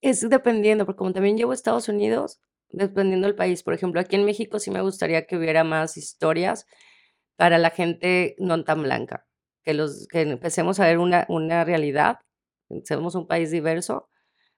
Es 0.00 0.26
dependiendo, 0.26 0.86
porque 0.86 0.98
como 0.98 1.12
también 1.12 1.36
llevo 1.36 1.52
a 1.52 1.54
Estados 1.54 1.88
Unidos, 1.88 2.40
dependiendo 2.72 3.26
del 3.26 3.36
país. 3.36 3.62
Por 3.62 3.74
ejemplo, 3.74 4.00
aquí 4.00 4.16
en 4.16 4.24
México 4.24 4.58
sí 4.58 4.70
me 4.70 4.80
gustaría 4.82 5.26
que 5.26 5.36
hubiera 5.36 5.64
más 5.64 5.96
historias 5.96 6.66
para 7.40 7.56
la 7.56 7.70
gente 7.70 8.36
no 8.38 8.62
tan 8.64 8.82
blanca, 8.82 9.26
que, 9.64 9.72
los, 9.72 10.06
que 10.08 10.20
empecemos 10.20 10.78
a 10.78 10.86
ver 10.86 10.98
una, 10.98 11.24
una 11.30 11.64
realidad. 11.64 12.18
Somos 12.84 13.14
un 13.14 13.26
país 13.26 13.50
diverso. 13.50 14.10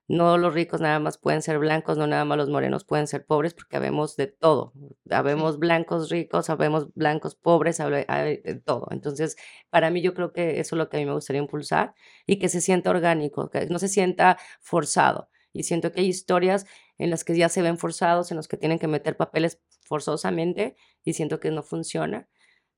No 0.09 0.37
los 0.37 0.53
ricos 0.53 0.81
nada 0.81 0.99
más 0.99 1.17
pueden 1.17 1.41
ser 1.41 1.59
blancos, 1.59 1.97
no 1.97 2.07
nada 2.07 2.25
más 2.25 2.37
los 2.37 2.49
morenos 2.49 2.83
pueden 2.83 3.07
ser 3.07 3.25
pobres, 3.25 3.53
porque 3.53 3.77
habemos 3.77 4.17
de 4.17 4.27
todo. 4.27 4.73
Habemos 5.09 5.59
blancos 5.59 6.09
ricos, 6.09 6.49
habemos 6.49 6.93
blancos 6.93 7.35
pobres, 7.35 7.79
hay 7.79 8.41
de 8.41 8.55
todo. 8.55 8.89
Entonces, 8.91 9.37
para 9.69 9.89
mí 9.89 10.01
yo 10.01 10.13
creo 10.13 10.33
que 10.33 10.59
eso 10.59 10.75
es 10.75 10.77
lo 10.77 10.89
que 10.89 10.97
a 10.97 10.99
mí 10.99 11.05
me 11.05 11.13
gustaría 11.13 11.41
impulsar 11.41 11.93
y 12.27 12.37
que 12.37 12.49
se 12.49 12.59
sienta 12.59 12.89
orgánico, 12.89 13.49
que 13.49 13.65
no 13.67 13.79
se 13.79 13.87
sienta 13.87 14.37
forzado. 14.59 15.29
Y 15.53 15.63
siento 15.63 15.93
que 15.93 16.01
hay 16.01 16.07
historias 16.07 16.65
en 16.97 17.11
las 17.11 17.23
que 17.23 17.37
ya 17.37 17.47
se 17.47 17.61
ven 17.61 17.77
forzados, 17.77 18.29
en 18.31 18.35
los 18.35 18.49
que 18.49 18.57
tienen 18.57 18.77
que 18.77 18.89
meter 18.89 19.15
papeles 19.15 19.61
forzosamente 19.85 20.75
y 21.05 21.13
siento 21.13 21.39
que 21.39 21.49
no 21.49 21.63
funciona. 21.63 22.27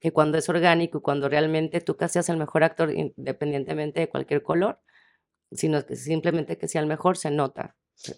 Que 0.06 0.13
cuando 0.13 0.38
es 0.38 0.48
orgánico 0.50 1.00
y 1.00 1.02
cuando 1.02 1.30
realmente 1.30 1.82
tú 1.82 1.98
casi 1.98 2.13
seas 2.13 2.30
el 2.30 2.38
mejor 2.38 2.63
actor 2.63 2.91
independientemente 2.91 4.02
de 4.02 4.08
cualquier 4.08 4.44
color, 4.44 4.80
sino 5.52 5.84
que 5.84 5.96
simplemente 5.96 6.60
que 6.60 6.68
sea 6.68 6.82
el 6.82 6.86
mejor, 6.86 7.18
se 7.18 7.32
nota. 7.32 7.76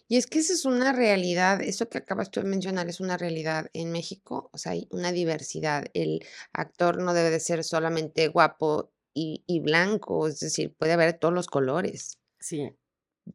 Y 0.10 0.18
es 0.18 0.28
que 0.28 0.40
esa 0.40 0.52
es 0.52 0.66
una 0.66 0.92
realidad, 0.92 1.62
eso 1.62 1.88
que 1.88 2.00
acabas 2.00 2.30
tú 2.30 2.42
de 2.42 2.50
mencionar 2.50 2.90
es 2.90 3.00
una 3.00 3.16
realidad 3.16 3.70
en 3.72 3.94
México, 3.94 4.50
o 4.52 4.58
sea, 4.58 4.74
hay 4.74 4.90
una 4.92 5.14
diversidad. 5.14 5.86
El 5.94 6.26
actor 6.52 7.02
no 7.02 7.14
debe 7.14 7.30
de 7.30 7.40
ser 7.40 7.64
solamente 7.64 8.28
guapo 8.28 8.92
y, 9.14 9.46
y 9.48 9.62
blanco, 9.62 10.28
es 10.28 10.42
decir, 10.42 10.76
puede 10.78 10.92
haber 10.92 11.18
todos 11.18 11.34
los 11.34 11.48
colores. 11.48 12.20
Sí. 12.38 12.70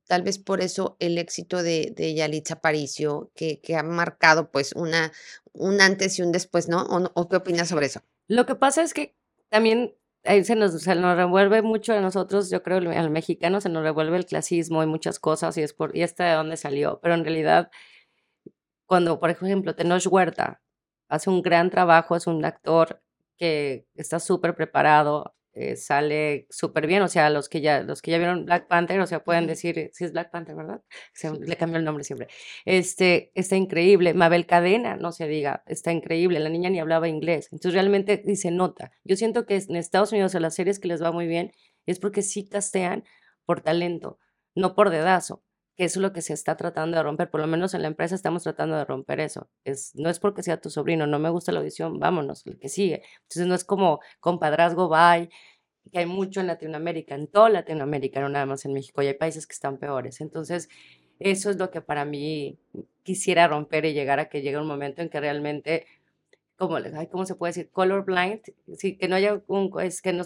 Tal 0.07 0.25
vez 0.25 0.38
por 0.38 0.61
eso 0.61 0.99
el 0.99 1.17
éxito 1.17 1.62
de, 1.62 1.95
de 1.97 2.12
Yalitza 2.12 2.57
Aparicio, 2.57 3.33
que, 3.35 3.62
que 3.62 3.77
ha 3.77 3.83
marcado 3.83 4.51
pues 4.51 4.75
una, 4.75 5.11
un 5.55 5.81
antes 5.81 6.19
y 6.19 6.23
un 6.23 6.33
después, 6.33 6.69
¿no? 6.69 6.83
¿O, 6.83 7.11
¿O 7.15 7.31
qué 7.31 7.37
opinas 7.37 7.71
sobre 7.71 7.87
eso? 7.87 8.03
Lo 8.29 8.47
que 8.47 8.55
pasa 8.55 8.83
es 8.83 8.95
que 8.95 9.17
también 9.49 9.95
ahí 10.25 10.45
se 10.45 10.57
nos, 10.57 10.81
se 10.81 10.95
nos 10.95 11.17
revuelve 11.17 11.63
mucho 11.63 11.93
a 11.95 12.01
nosotros, 12.01 12.51
yo 12.51 12.63
creo, 12.63 12.79
al 12.79 13.11
mexicano 13.11 13.61
se 13.61 13.69
nos 13.69 13.83
revuelve 13.83 14.17
el 14.17 14.27
clasismo 14.27 14.83
y 14.83 14.87
muchas 14.87 15.19
cosas, 15.19 15.57
y 15.59 15.63
es 15.63 15.73
por, 15.73 15.97
y 15.97 16.03
esta 16.03 16.25
de 16.27 16.35
dónde 16.35 16.57
salió, 16.57 17.01
pero 17.03 17.15
en 17.15 17.25
realidad, 17.25 17.71
cuando, 18.87 19.19
por 19.19 19.31
ejemplo, 19.31 19.75
Tenoch 19.75 20.07
Huerta 20.07 20.63
hace 21.09 21.31
un 21.31 21.43
gran 21.43 21.71
trabajo, 21.71 22.17
es 22.17 22.27
un 22.27 22.45
actor 22.45 23.03
que 23.37 23.87
está 23.95 24.21
súper 24.21 24.55
preparado, 24.55 25.35
eh, 25.55 25.77
sale 25.77 26.47
súper 26.51 26.87
bien, 26.87 27.03
o 27.03 27.09
sea, 27.09 27.29
los 27.31 27.49
que 27.49 27.61
ya 27.61 27.83
los 27.83 28.01
que 28.01 28.11
ya 28.11 28.19
vieron 28.19 28.47
Black 28.47 28.69
Panther, 28.69 29.01
o 29.01 29.07
sea, 29.07 29.23
pueden 29.23 29.47
decir, 29.47 29.91
sí 29.93 30.05
es 30.05 30.12
Black 30.12 30.31
Panther, 30.31 30.57
¿verdad? 30.57 30.83
Se, 31.12 31.31
le 31.31 31.57
cambió 31.57 31.79
el 31.79 31.85
nombre 31.85 32.05
siempre. 32.05 32.29
Este, 32.65 33.33
está 33.35 33.57
increíble, 33.57 34.15
Mabel 34.15 34.47
Cadena, 34.47 34.97
no 34.97 35.12
se 35.12 35.29
diga, 35.29 35.62
está 35.67 35.93
increíble, 35.93 36.41
la 36.41 36.49
niña 36.49 36.71
ni 36.71 36.81
hablaba 36.81 37.09
inglés, 37.09 37.49
entonces 37.53 37.75
realmente 37.75 38.23
se 38.37 38.51
nota. 38.51 38.93
Yo 39.05 39.17
siento 39.17 39.47
que 39.47 39.57
en 39.57 39.77
Estados 39.77 40.12
Unidos 40.12 40.35
a 40.35 40.41
las 40.41 40.55
series 40.55 40.79
que 40.79 40.88
les 40.88 41.03
va 41.03 41.12
muy 41.12 41.27
bien 41.27 41.53
es 41.87 41.99
porque 41.99 42.23
sí 42.23 42.49
castean 42.49 43.05
por 43.45 43.61
talento, 43.61 44.19
no 44.55 44.75
por 44.75 44.91
dedazo 44.91 45.43
que 45.77 45.85
eso 45.85 46.01
es 46.01 46.03
lo 46.03 46.13
que 46.13 46.23
se 46.23 46.35
está 46.35 46.57
tratando 46.57 46.97
de 46.97 47.03
romper, 47.03 47.31
por 47.31 47.41
lo 47.41 47.47
menos 47.47 47.75
en 47.75 47.83
la 47.83 47.89
empresa 47.89 48.15
estamos 48.15 48.43
tratando 48.43 48.77
de 48.77 48.85
romper 48.85 49.21
eso. 49.21 49.49
Es, 49.65 49.95
no 49.95 50.11
es 50.11 50.21
porque 50.21 50.43
sea 50.43 50.61
tu 50.61 50.71
sobrino, 50.71 51.07
no 51.07 51.19
me 51.19 51.31
gusta 51.31 51.53
la 51.53 51.61
audición, 51.61 51.99
vámonos, 51.99 52.47
el 52.47 52.59
que 52.59 52.69
sigue. 52.69 53.03
Entonces 53.23 53.47
no 53.47 53.55
es 53.55 53.65
como 53.65 54.01
compadrazgo, 54.21 54.89
bye, 54.89 55.31
que 55.91 55.99
hay 55.99 56.07
mucho 56.07 56.41
en 56.41 56.47
Latinoamérica, 56.47 57.15
en 57.15 57.27
toda 57.27 57.49
Latinoamérica, 57.49 58.21
no 58.21 58.29
nada 58.29 58.47
más 58.47 58.65
en 58.65 58.73
México, 58.75 59.03
y 59.03 59.07
hay 59.09 59.15
países 59.15 59.47
que 59.47 59.55
están 59.55 59.79
peores. 59.79 60.21
Entonces, 60.21 60.69
eso 61.19 61.51
es 61.51 61.57
lo 61.57 61.71
que 61.71 61.81
para 61.81 62.05
mí 62.05 62.59
quisiera 63.03 63.49
romper 63.49 63.85
y 63.87 63.95
llegar 63.95 64.21
a 64.21 64.29
que 64.29 64.43
llegue 64.43 64.59
un 64.59 64.67
momento 64.67 65.03
en 65.03 65.09
que 65.09 65.21
realmente, 65.21 65.87
como, 66.57 66.77
¿cómo 67.11 67.27
se 67.27 67.35
puede 67.35 67.51
decir? 67.51 67.71
Colorblind, 67.71 68.43
sí, 68.77 68.97
que 68.97 69.09
no 69.09 69.17
haya 69.17 69.43
un, 69.47 69.73
es 69.81 70.03
que 70.03 70.13
no, 70.13 70.25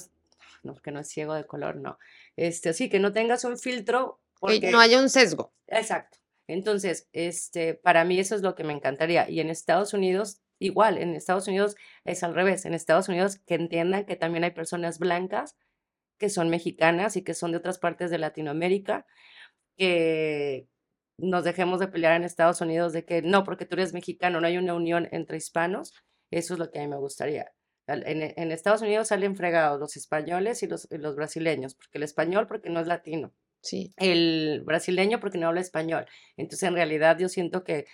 no, 0.63 0.75
que 0.77 0.91
no 0.91 1.01
es 1.01 1.09
ciego 1.09 1.35
de 1.35 1.45
color, 1.45 1.77
no. 1.77 1.99
Este, 2.37 2.73
sí, 2.73 2.89
que 2.89 2.99
no 2.99 3.13
tengas 3.13 3.45
un 3.45 3.59
filtro 3.59 4.19
que 4.41 4.71
no 4.71 4.81
haya 4.81 5.01
un 5.01 5.09
sesgo. 5.09 5.55
Exacto. 5.67 6.19
Entonces, 6.49 7.09
este, 7.13 7.75
para 7.75 8.05
mí 8.05 8.19
eso 8.19 8.35
es 8.35 8.43
lo 8.43 8.55
que 8.55 8.65
me 8.65 8.73
encantaría. 8.73 9.29
Y 9.29 9.41
en 9.41 9.51
Estados 9.51 9.95
Unidos, 9.95 10.41
igual, 10.59 10.99
en 10.99 11.15
Estados 11.15 11.49
Unidos 11.49 11.77
es 12.05 12.23
al 12.23 12.35
revés. 12.35 12.65
En 12.65 12.75
Estados 12.75 13.09
Unidos 13.09 13.41
que 13.47 13.55
entiendan 13.55 14.05
que 14.05 14.17
también 14.17 14.45
hay 14.45 14.53
personas 14.53 14.99
blancas 14.99 15.57
que 16.19 16.31
son 16.31 16.49
mexicanas 16.49 17.17
y 17.17 17.23
que 17.23 17.35
son 17.35 17.51
de 17.51 17.59
otras 17.59 17.79
partes 17.79 18.11
de 18.11 18.19
Latinoamérica, 18.19 19.07
que 19.77 20.69
nos 21.19 21.45
dejemos 21.45 21.81
de 21.81 21.89
pelear 21.89 22.15
en 22.15 22.25
Estados 22.25 22.61
Unidos 22.61 22.93
de 22.93 23.05
que 23.05 23.23
no, 23.23 23.45
porque 23.45 23.67
tú 23.67 23.77
eres 23.77 23.93
mexicano, 23.93 24.41
no 24.41 24.47
hay 24.47 24.57
una 24.57 24.75
unión 24.75 25.09
entre 25.13 25.37
hispanos. 25.37 25.95
Eso 26.31 26.55
es 26.55 26.59
lo 26.59 26.71
que 26.71 26.79
a 26.79 26.83
mí 26.83 26.89
me 26.89 26.97
gustaría. 26.97 27.53
En, 27.87 28.23
en 28.23 28.53
Estados 28.53 28.83
Unidos 28.83 29.09
salen 29.09 29.37
fregados 29.37 29.79
los 29.79 29.97
españoles 29.97 30.63
y 30.63 30.67
los, 30.67 30.89
y 30.91 30.99
los 30.99 31.17
brasileños, 31.17 31.75
porque 31.75 31.99
el 31.99 32.05
español 32.05 32.47
porque 32.47 32.71
no 32.71 32.81
es 32.81 32.87
latino, 32.87 33.33
Sí. 33.67 33.93
el 33.97 34.63
brasileño 34.65 35.21
porque 35.21 35.39
no 35.39 35.49
habla 35.49 35.61
español. 35.61 36.07
Entonces, 36.37 36.69
en 36.69 36.75
realidad, 36.75 37.19
yo 37.19 37.29
siento 37.29 37.65
que 37.65 37.87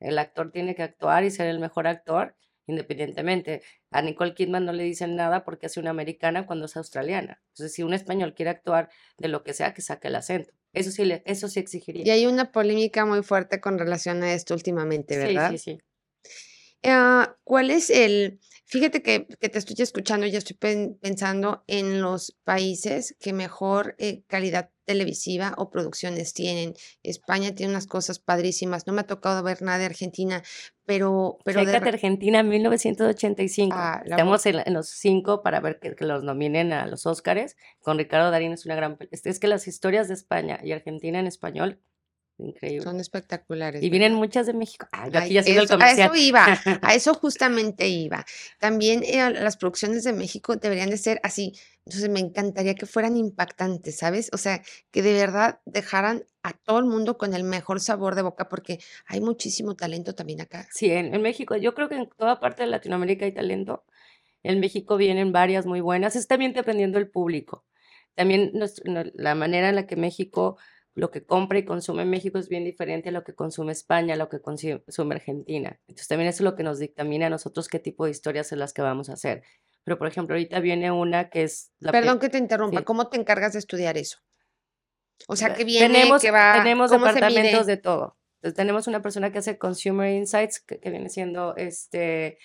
el 0.00 0.18
actor 0.18 0.52
tiene 0.52 0.74
que 0.74 0.82
actuar 0.82 1.24
y 1.24 1.30
ser 1.30 1.46
el 1.48 1.58
mejor 1.58 1.86
actor 1.86 2.36
independientemente. 2.66 3.62
A 3.90 4.00
Nicole 4.02 4.34
Kidman 4.34 4.64
no 4.64 4.72
le 4.72 4.84
dicen 4.84 5.16
nada 5.16 5.44
porque 5.44 5.66
es 5.66 5.76
una 5.76 5.90
americana 5.90 6.46
cuando 6.46 6.64
es 6.66 6.76
australiana. 6.76 7.42
Entonces, 7.48 7.74
si 7.74 7.82
un 7.82 7.92
español 7.94 8.34
quiere 8.34 8.50
actuar 8.50 8.88
de 9.18 9.28
lo 9.28 9.42
que 9.44 9.52
sea, 9.52 9.74
que 9.74 9.82
saque 9.82 10.08
el 10.08 10.14
acento. 10.16 10.52
Eso 10.72 10.90
sí, 10.90 11.04
le, 11.04 11.22
eso 11.26 11.48
sí 11.48 11.60
exigiría. 11.60 12.04
Y 12.06 12.10
hay 12.10 12.26
una 12.26 12.52
polémica 12.52 13.04
muy 13.04 13.22
fuerte 13.22 13.60
con 13.60 13.78
relación 13.78 14.22
a 14.22 14.32
esto 14.32 14.54
últimamente, 14.54 15.16
¿verdad? 15.18 15.50
Sí, 15.50 15.58
sí, 15.58 15.78
sí. 15.78 15.78
Ah, 16.86 17.36
¿Cuál 17.44 17.70
es 17.70 17.88
el, 17.90 18.40
fíjate 18.66 19.02
que, 19.02 19.26
que 19.40 19.48
te 19.48 19.58
estoy 19.58 19.76
escuchando 19.78 20.26
y 20.26 20.30
ya 20.32 20.38
estoy 20.38 20.56
pen- 20.56 20.98
pensando 21.00 21.64
en 21.66 22.02
los 22.02 22.36
países 22.44 23.16
que 23.20 23.32
mejor 23.32 23.94
eh, 23.98 24.22
calidad 24.26 24.70
televisiva 24.84 25.54
o 25.56 25.70
producciones 25.70 26.32
tienen. 26.34 26.74
España 27.02 27.54
tiene 27.54 27.72
unas 27.72 27.86
cosas 27.86 28.18
padrísimas. 28.18 28.86
No 28.86 28.92
me 28.92 29.00
ha 29.00 29.06
tocado 29.06 29.42
ver 29.42 29.62
nada 29.62 29.78
de 29.78 29.86
Argentina, 29.86 30.42
pero, 30.84 31.38
pero 31.44 31.64
de 31.64 31.76
Argentina 31.76 32.42
1985. 32.42 33.74
Ah, 33.76 34.02
Estamos 34.04 34.44
en, 34.46 34.62
los 34.72 34.88
cinco 34.88 35.42
para 35.42 35.60
ver 35.60 35.78
que, 35.80 35.94
que 35.94 36.04
los 36.04 36.22
nominen 36.22 36.72
a 36.72 36.86
los 36.86 37.06
Óscares. 37.06 37.56
Con 37.80 37.98
Ricardo 37.98 38.30
Darín 38.30 38.52
es 38.52 38.66
una 38.66 38.74
gran... 38.74 38.98
es 39.10 39.40
que 39.40 39.48
las 39.48 39.66
historias 39.66 40.08
de 40.08 40.14
España 40.14 40.60
y 40.62 40.72
Argentina 40.72 41.18
en 41.18 41.26
español, 41.26 41.80
increíble. 42.38 42.82
son 42.82 43.00
espectaculares. 43.00 43.82
Y 43.82 43.90
vienen 43.90 44.12
¿verdad? 44.12 44.18
muchas 44.18 44.46
de 44.46 44.54
México. 44.54 44.86
Ah, 44.92 45.08
yo 45.08 45.18
Ay, 45.18 45.24
aquí 45.26 45.34
ya 45.34 45.40
haciendo 45.40 45.60
el 45.62 45.64
eso- 45.66 45.74
a 45.74 45.78
comercial. 45.78 46.10
eso 46.14 46.22
iba, 46.22 46.44
a 46.82 46.94
eso 46.94 47.14
justamente 47.14 47.88
iba. 47.88 48.24
También 48.58 49.02
eh, 49.04 49.30
las 49.30 49.56
producciones 49.56 50.04
de 50.04 50.12
México 50.12 50.56
deberían 50.56 50.90
de 50.90 50.96
ser 50.98 51.20
así. 51.22 51.52
Entonces 51.86 52.08
me 52.10 52.20
encantaría 52.20 52.74
que 52.74 52.86
fueran 52.86 53.16
impactantes, 53.16 53.98
¿sabes? 53.98 54.30
O 54.32 54.38
sea, 54.38 54.62
que 54.90 55.02
de 55.02 55.12
verdad 55.12 55.60
dejaran 55.66 56.24
a 56.42 56.52
todo 56.54 56.78
el 56.78 56.86
mundo 56.86 57.18
con 57.18 57.34
el 57.34 57.44
mejor 57.44 57.80
sabor 57.80 58.14
de 58.14 58.22
boca, 58.22 58.48
porque 58.48 58.78
hay 59.06 59.20
muchísimo 59.20 59.74
talento 59.76 60.14
también 60.14 60.40
acá. 60.40 60.66
Sí, 60.72 60.90
en, 60.90 61.14
en 61.14 61.22
México, 61.22 61.56
yo 61.56 61.74
creo 61.74 61.88
que 61.88 61.96
en 61.96 62.08
toda 62.16 62.40
parte 62.40 62.62
de 62.62 62.68
Latinoamérica 62.70 63.24
hay 63.26 63.32
talento. 63.32 63.84
En 64.42 64.60
México 64.60 64.96
vienen 64.98 65.32
varias 65.32 65.64
muy 65.66 65.80
buenas. 65.80 66.16
Es 66.16 66.26
también 66.26 66.52
dependiendo 66.52 66.98
del 66.98 67.08
público. 67.08 67.64
También 68.14 68.52
no- 68.54 69.04
la 69.14 69.34
manera 69.34 69.68
en 69.70 69.74
la 69.74 69.86
que 69.86 69.96
México, 69.96 70.56
lo 70.94 71.10
que 71.10 71.24
compra 71.24 71.58
y 71.58 71.64
consume 71.64 72.02
en 72.02 72.10
México 72.10 72.38
es 72.38 72.48
bien 72.48 72.64
diferente 72.64 73.08
a 73.08 73.12
lo 73.12 73.24
que 73.24 73.34
consume 73.34 73.72
España, 73.72 74.14
a 74.14 74.16
lo 74.16 74.28
que 74.28 74.40
consume 74.40 75.14
Argentina. 75.14 75.80
Entonces 75.88 76.06
también 76.08 76.28
eso 76.28 76.36
es 76.36 76.44
lo 76.44 76.54
que 76.54 76.62
nos 76.62 76.78
dictamina 76.78 77.26
a 77.26 77.30
nosotros 77.30 77.68
qué 77.68 77.80
tipo 77.80 78.04
de 78.04 78.12
historias 78.12 78.52
es 78.52 78.58
las 78.58 78.72
que 78.72 78.82
vamos 78.82 79.08
a 79.10 79.14
hacer. 79.14 79.42
Pero 79.82 79.98
por 79.98 80.06
ejemplo, 80.06 80.34
ahorita 80.36 80.60
viene 80.60 80.90
una 80.92 81.30
que 81.30 81.42
es 81.42 81.72
la 81.80 81.90
pe- 81.92 82.00
Perdón 82.00 82.18
que 82.20 82.28
te 82.28 82.38
interrumpa, 82.38 82.78
sí. 82.78 82.84
¿cómo 82.84 83.08
te 83.08 83.18
encargas 83.18 83.52
de 83.54 83.58
estudiar 83.58 83.98
eso? 83.98 84.18
O 85.26 85.36
sea, 85.36 85.54
que 85.54 85.64
viene, 85.64 85.92
tenemos, 85.94 86.22
que 86.22 86.30
va, 86.30 86.54
tenemos 86.58 86.90
¿cómo 86.90 87.06
se 87.06 87.14
departamentos 87.14 87.66
de 87.66 87.76
todo. 87.76 88.16
Entonces, 88.36 88.56
tenemos 88.56 88.86
una 88.86 89.00
persona 89.02 89.32
que 89.32 89.38
hace 89.38 89.58
Consumer 89.58 90.12
Insights, 90.12 90.60
que, 90.60 90.78
que 90.78 90.90
viene 90.90 91.08
siendo 91.08 91.56
este, 91.56 92.38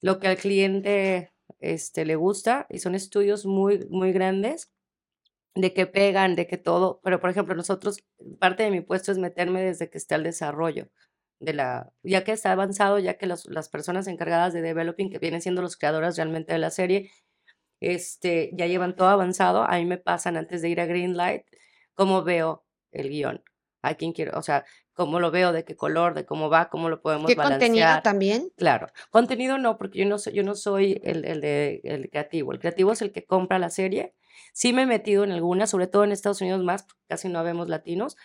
lo 0.00 0.18
que 0.18 0.28
al 0.28 0.36
cliente 0.36 1.32
este, 1.60 2.04
le 2.04 2.16
gusta, 2.16 2.66
y 2.68 2.78
son 2.80 2.94
estudios 2.94 3.46
muy, 3.46 3.86
muy 3.90 4.12
grandes 4.12 4.72
de 5.54 5.72
que 5.72 5.86
pegan, 5.86 6.34
de 6.36 6.46
que 6.46 6.58
todo, 6.58 7.00
pero 7.04 7.20
por 7.20 7.30
ejemplo, 7.30 7.54
nosotros, 7.54 7.98
parte 8.40 8.64
de 8.64 8.70
mi 8.70 8.80
puesto 8.80 9.12
es 9.12 9.18
meterme 9.18 9.62
desde 9.62 9.88
que 9.90 9.98
está 9.98 10.16
el 10.16 10.24
desarrollo 10.24 10.88
de 11.40 11.52
la, 11.54 11.92
ya 12.02 12.24
que 12.24 12.32
está 12.32 12.52
avanzado, 12.52 12.98
ya 12.98 13.14
que 13.18 13.26
los- 13.26 13.46
las 13.46 13.68
personas 13.68 14.06
encargadas 14.08 14.52
de 14.52 14.62
developing, 14.62 15.10
que 15.10 15.18
vienen 15.18 15.40
siendo 15.42 15.62
los 15.62 15.76
creadores 15.76 16.16
realmente 16.16 16.52
de 16.52 16.58
la 16.58 16.70
serie, 16.70 17.10
este, 17.80 18.50
ya 18.54 18.66
llevan 18.66 18.96
todo 18.96 19.08
avanzado, 19.08 19.64
a 19.64 19.76
mí 19.78 19.84
me 19.84 19.98
pasan 19.98 20.36
antes 20.36 20.62
de 20.62 20.68
ir 20.70 20.80
a 20.80 20.86
Greenlight, 20.86 21.44
cómo 21.94 22.22
veo 22.22 22.64
el 22.92 23.08
guion, 23.10 23.42
a 23.82 23.94
quién 23.94 24.12
quiero, 24.12 24.38
o 24.38 24.42
sea, 24.42 24.64
cómo 24.94 25.20
lo 25.20 25.30
veo, 25.30 25.52
de 25.52 25.64
qué 25.64 25.76
color, 25.76 26.14
de 26.14 26.24
cómo 26.24 26.48
va, 26.48 26.68
cómo 26.70 26.88
lo 26.88 27.02
podemos 27.02 27.26
¿Qué 27.26 27.36
contenido 27.36 27.86
balancear. 27.86 28.02
también? 28.02 28.50
Claro, 28.56 28.86
contenido 29.10 29.58
no, 29.58 29.76
porque 29.76 29.98
yo 30.00 30.06
no 30.06 30.18
soy, 30.18 30.32
yo 30.34 30.42
no 30.44 30.54
soy 30.54 31.00
el, 31.04 31.24
el 31.24 31.40
de, 31.40 31.80
el 31.84 32.08
creativo. 32.10 32.52
El 32.52 32.60
creativo 32.60 32.92
es 32.92 33.02
el 33.02 33.12
que 33.12 33.24
compra 33.24 33.58
la 33.58 33.70
serie. 33.70 34.14
Sí 34.52 34.72
me 34.72 34.82
he 34.82 34.86
metido 34.86 35.24
en 35.24 35.32
algunas, 35.32 35.70
sobre 35.70 35.86
todo 35.86 36.04
en 36.04 36.12
Estados 36.12 36.40
Unidos 36.40 36.62
más, 36.62 36.84
porque 36.84 37.02
casi 37.08 37.28
no 37.28 37.42
vemos 37.44 37.68
latinos. 37.68 38.16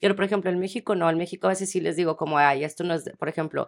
Pero, 0.00 0.16
por 0.16 0.24
ejemplo, 0.24 0.50
en 0.50 0.58
México 0.58 0.94
no. 0.94 1.10
En 1.10 1.18
México 1.18 1.46
a 1.46 1.50
veces 1.50 1.70
sí 1.70 1.80
les 1.80 1.96
digo 1.96 2.16
como, 2.16 2.38
ay, 2.38 2.64
esto 2.64 2.84
no 2.84 2.94
es, 2.94 3.04
de-". 3.04 3.12
por 3.16 3.28
ejemplo, 3.28 3.66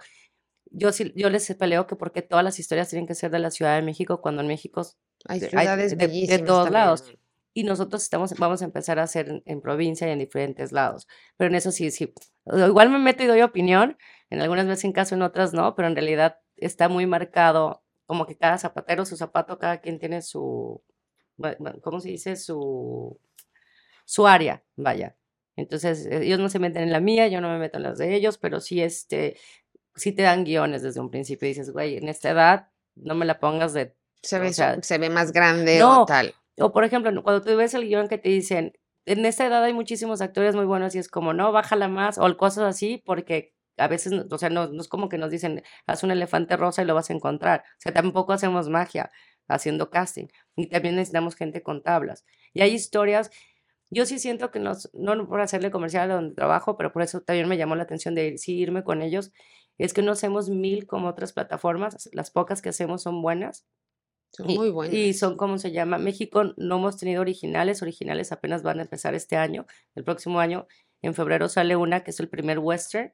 yo 0.70 0.92
sí, 0.92 1.12
yo 1.16 1.28
les 1.30 1.52
peleo 1.54 1.86
que 1.86 1.96
porque 1.96 2.22
todas 2.22 2.44
las 2.44 2.58
historias 2.58 2.88
tienen 2.88 3.06
que 3.06 3.14
ser 3.14 3.30
de 3.30 3.38
la 3.38 3.50
Ciudad 3.50 3.76
de 3.76 3.82
México, 3.82 4.20
cuando 4.20 4.42
en 4.42 4.48
México 4.48 4.82
Hay 5.26 5.40
de- 5.40 5.46
hay 5.46 5.50
ciudades 5.50 5.98
de, 5.98 6.38
todos 6.38 6.64
también. 6.64 6.72
lados. 6.72 7.14
Y 7.54 7.64
nosotros 7.64 8.02
estamos, 8.02 8.32
vamos 8.38 8.62
a 8.62 8.64
empezar 8.64 8.98
a 8.98 9.02
hacer 9.02 9.28
en, 9.28 9.42
en 9.44 9.60
provincia 9.60 10.08
y 10.08 10.10
en 10.10 10.18
diferentes 10.18 10.72
lados. 10.72 11.06
Pero 11.36 11.48
en 11.50 11.54
eso 11.56 11.70
sí, 11.70 11.90
sí. 11.90 12.14
Igual 12.46 12.88
me 12.88 12.98
meto 12.98 13.22
y 13.22 13.26
doy 13.26 13.42
opinión. 13.42 13.98
En 14.30 14.40
algunas 14.40 14.66
veces 14.66 14.86
en 14.86 14.92
caso, 14.92 15.14
en 15.14 15.20
otras 15.22 15.52
no. 15.52 15.74
Pero 15.74 15.88
en 15.88 15.94
realidad 15.94 16.38
está 16.56 16.88
muy 16.88 17.04
marcado 17.06 17.84
como 18.06 18.26
que 18.26 18.36
cada 18.38 18.56
zapatero, 18.56 19.04
su 19.04 19.16
zapato, 19.18 19.58
cada 19.58 19.80
quien 19.82 19.98
tiene 19.98 20.22
su, 20.22 20.82
¿cómo 21.82 22.00
se 22.00 22.10
dice? 22.10 22.36
Su, 22.36 23.18
su 24.04 24.26
área, 24.26 24.62
vaya. 24.76 25.16
Entonces, 25.56 26.06
eh, 26.06 26.24
ellos 26.24 26.38
no 26.38 26.48
se 26.48 26.58
meten 26.58 26.82
en 26.82 26.92
la 26.92 27.00
mía, 27.00 27.28
yo 27.28 27.40
no 27.40 27.48
me 27.48 27.58
meto 27.58 27.76
en 27.78 27.84
las 27.84 27.98
de 27.98 28.14
ellos, 28.14 28.38
pero 28.38 28.60
sí, 28.60 28.80
este, 28.80 29.36
sí 29.94 30.12
te 30.12 30.22
dan 30.22 30.44
guiones 30.44 30.82
desde 30.82 31.00
un 31.00 31.10
principio 31.10 31.46
y 31.46 31.50
dices, 31.50 31.70
güey, 31.70 31.96
en 31.96 32.08
esta 32.08 32.30
edad 32.30 32.68
no 32.94 33.14
me 33.14 33.26
la 33.26 33.38
pongas 33.38 33.72
de... 33.72 33.94
Se 34.22 34.38
o 34.38 34.40
ve, 34.40 34.52
sea, 34.52 34.80
se 34.82 34.98
ve 34.98 35.10
más 35.10 35.32
grande 35.32 35.78
no, 35.78 36.02
o 36.02 36.06
tal. 36.06 36.34
o 36.58 36.72
por 36.72 36.84
ejemplo, 36.84 37.10
cuando 37.22 37.42
tú 37.42 37.56
ves 37.56 37.74
el 37.74 37.86
guion 37.88 38.08
que 38.08 38.18
te 38.18 38.28
dicen, 38.28 38.72
en 39.04 39.26
esta 39.26 39.46
edad 39.46 39.64
hay 39.64 39.72
muchísimos 39.72 40.20
actores 40.20 40.54
muy 40.54 40.64
buenos 40.64 40.94
y 40.94 40.98
es 40.98 41.08
como, 41.08 41.32
no, 41.34 41.50
bájala 41.50 41.88
más 41.88 42.18
o 42.18 42.36
cosas 42.36 42.64
así, 42.64 43.02
porque 43.04 43.52
a 43.76 43.88
veces, 43.88 44.12
o 44.30 44.38
sea, 44.38 44.50
no, 44.50 44.68
no 44.68 44.80
es 44.80 44.88
como 44.88 45.08
que 45.08 45.18
nos 45.18 45.30
dicen, 45.30 45.62
haz 45.86 46.02
un 46.04 46.10
elefante 46.10 46.56
rosa 46.56 46.82
y 46.82 46.84
lo 46.84 46.94
vas 46.94 47.10
a 47.10 47.14
encontrar. 47.14 47.64
O 47.78 47.80
sea, 47.80 47.92
tampoco 47.92 48.32
hacemos 48.32 48.68
magia 48.68 49.10
haciendo 49.48 49.90
casting. 49.90 50.26
Y 50.56 50.68
también 50.68 50.96
necesitamos 50.96 51.34
gente 51.36 51.62
con 51.62 51.82
tablas. 51.82 52.24
Y 52.52 52.60
hay 52.62 52.72
historias, 52.74 53.30
yo 53.90 54.06
sí 54.06 54.18
siento 54.18 54.50
que 54.50 54.60
nos, 54.60 54.90
no 54.94 55.28
por 55.28 55.40
hacerle 55.40 55.70
comercial 55.70 56.10
a 56.10 56.14
donde 56.14 56.34
trabajo, 56.34 56.76
pero 56.76 56.92
por 56.92 57.02
eso 57.02 57.20
también 57.22 57.48
me 57.48 57.56
llamó 57.56 57.76
la 57.76 57.84
atención 57.84 58.14
de 58.14 58.38
sí 58.38 58.58
irme 58.58 58.84
con 58.84 59.02
ellos, 59.02 59.32
es 59.78 59.94
que 59.94 60.02
no 60.02 60.12
hacemos 60.12 60.50
mil 60.50 60.86
como 60.86 61.08
otras 61.08 61.32
plataformas, 61.32 62.08
las 62.12 62.30
pocas 62.30 62.62
que 62.62 62.70
hacemos 62.70 63.02
son 63.02 63.22
buenas. 63.22 63.66
Son 64.30 64.48
Y, 64.48 64.56
muy 64.56 64.70
y 64.88 65.12
buenas. 65.12 65.12
son, 65.14 65.36
¿cómo 65.36 65.58
se 65.58 65.72
llama? 65.72 65.98
México 65.98 66.54
no 66.56 66.76
hemos 66.78 66.96
tenido 66.96 67.20
originales, 67.20 67.82
originales 67.82 68.32
apenas 68.32 68.62
van 68.62 68.78
a 68.80 68.82
empezar 68.82 69.14
este 69.14 69.36
año, 69.36 69.66
el 69.94 70.04
próximo 70.04 70.40
año, 70.40 70.66
en 71.02 71.14
febrero 71.14 71.48
sale 71.48 71.76
una 71.76 72.04
que 72.04 72.12
es 72.12 72.20
el 72.20 72.28
primer 72.28 72.58
western 72.58 73.12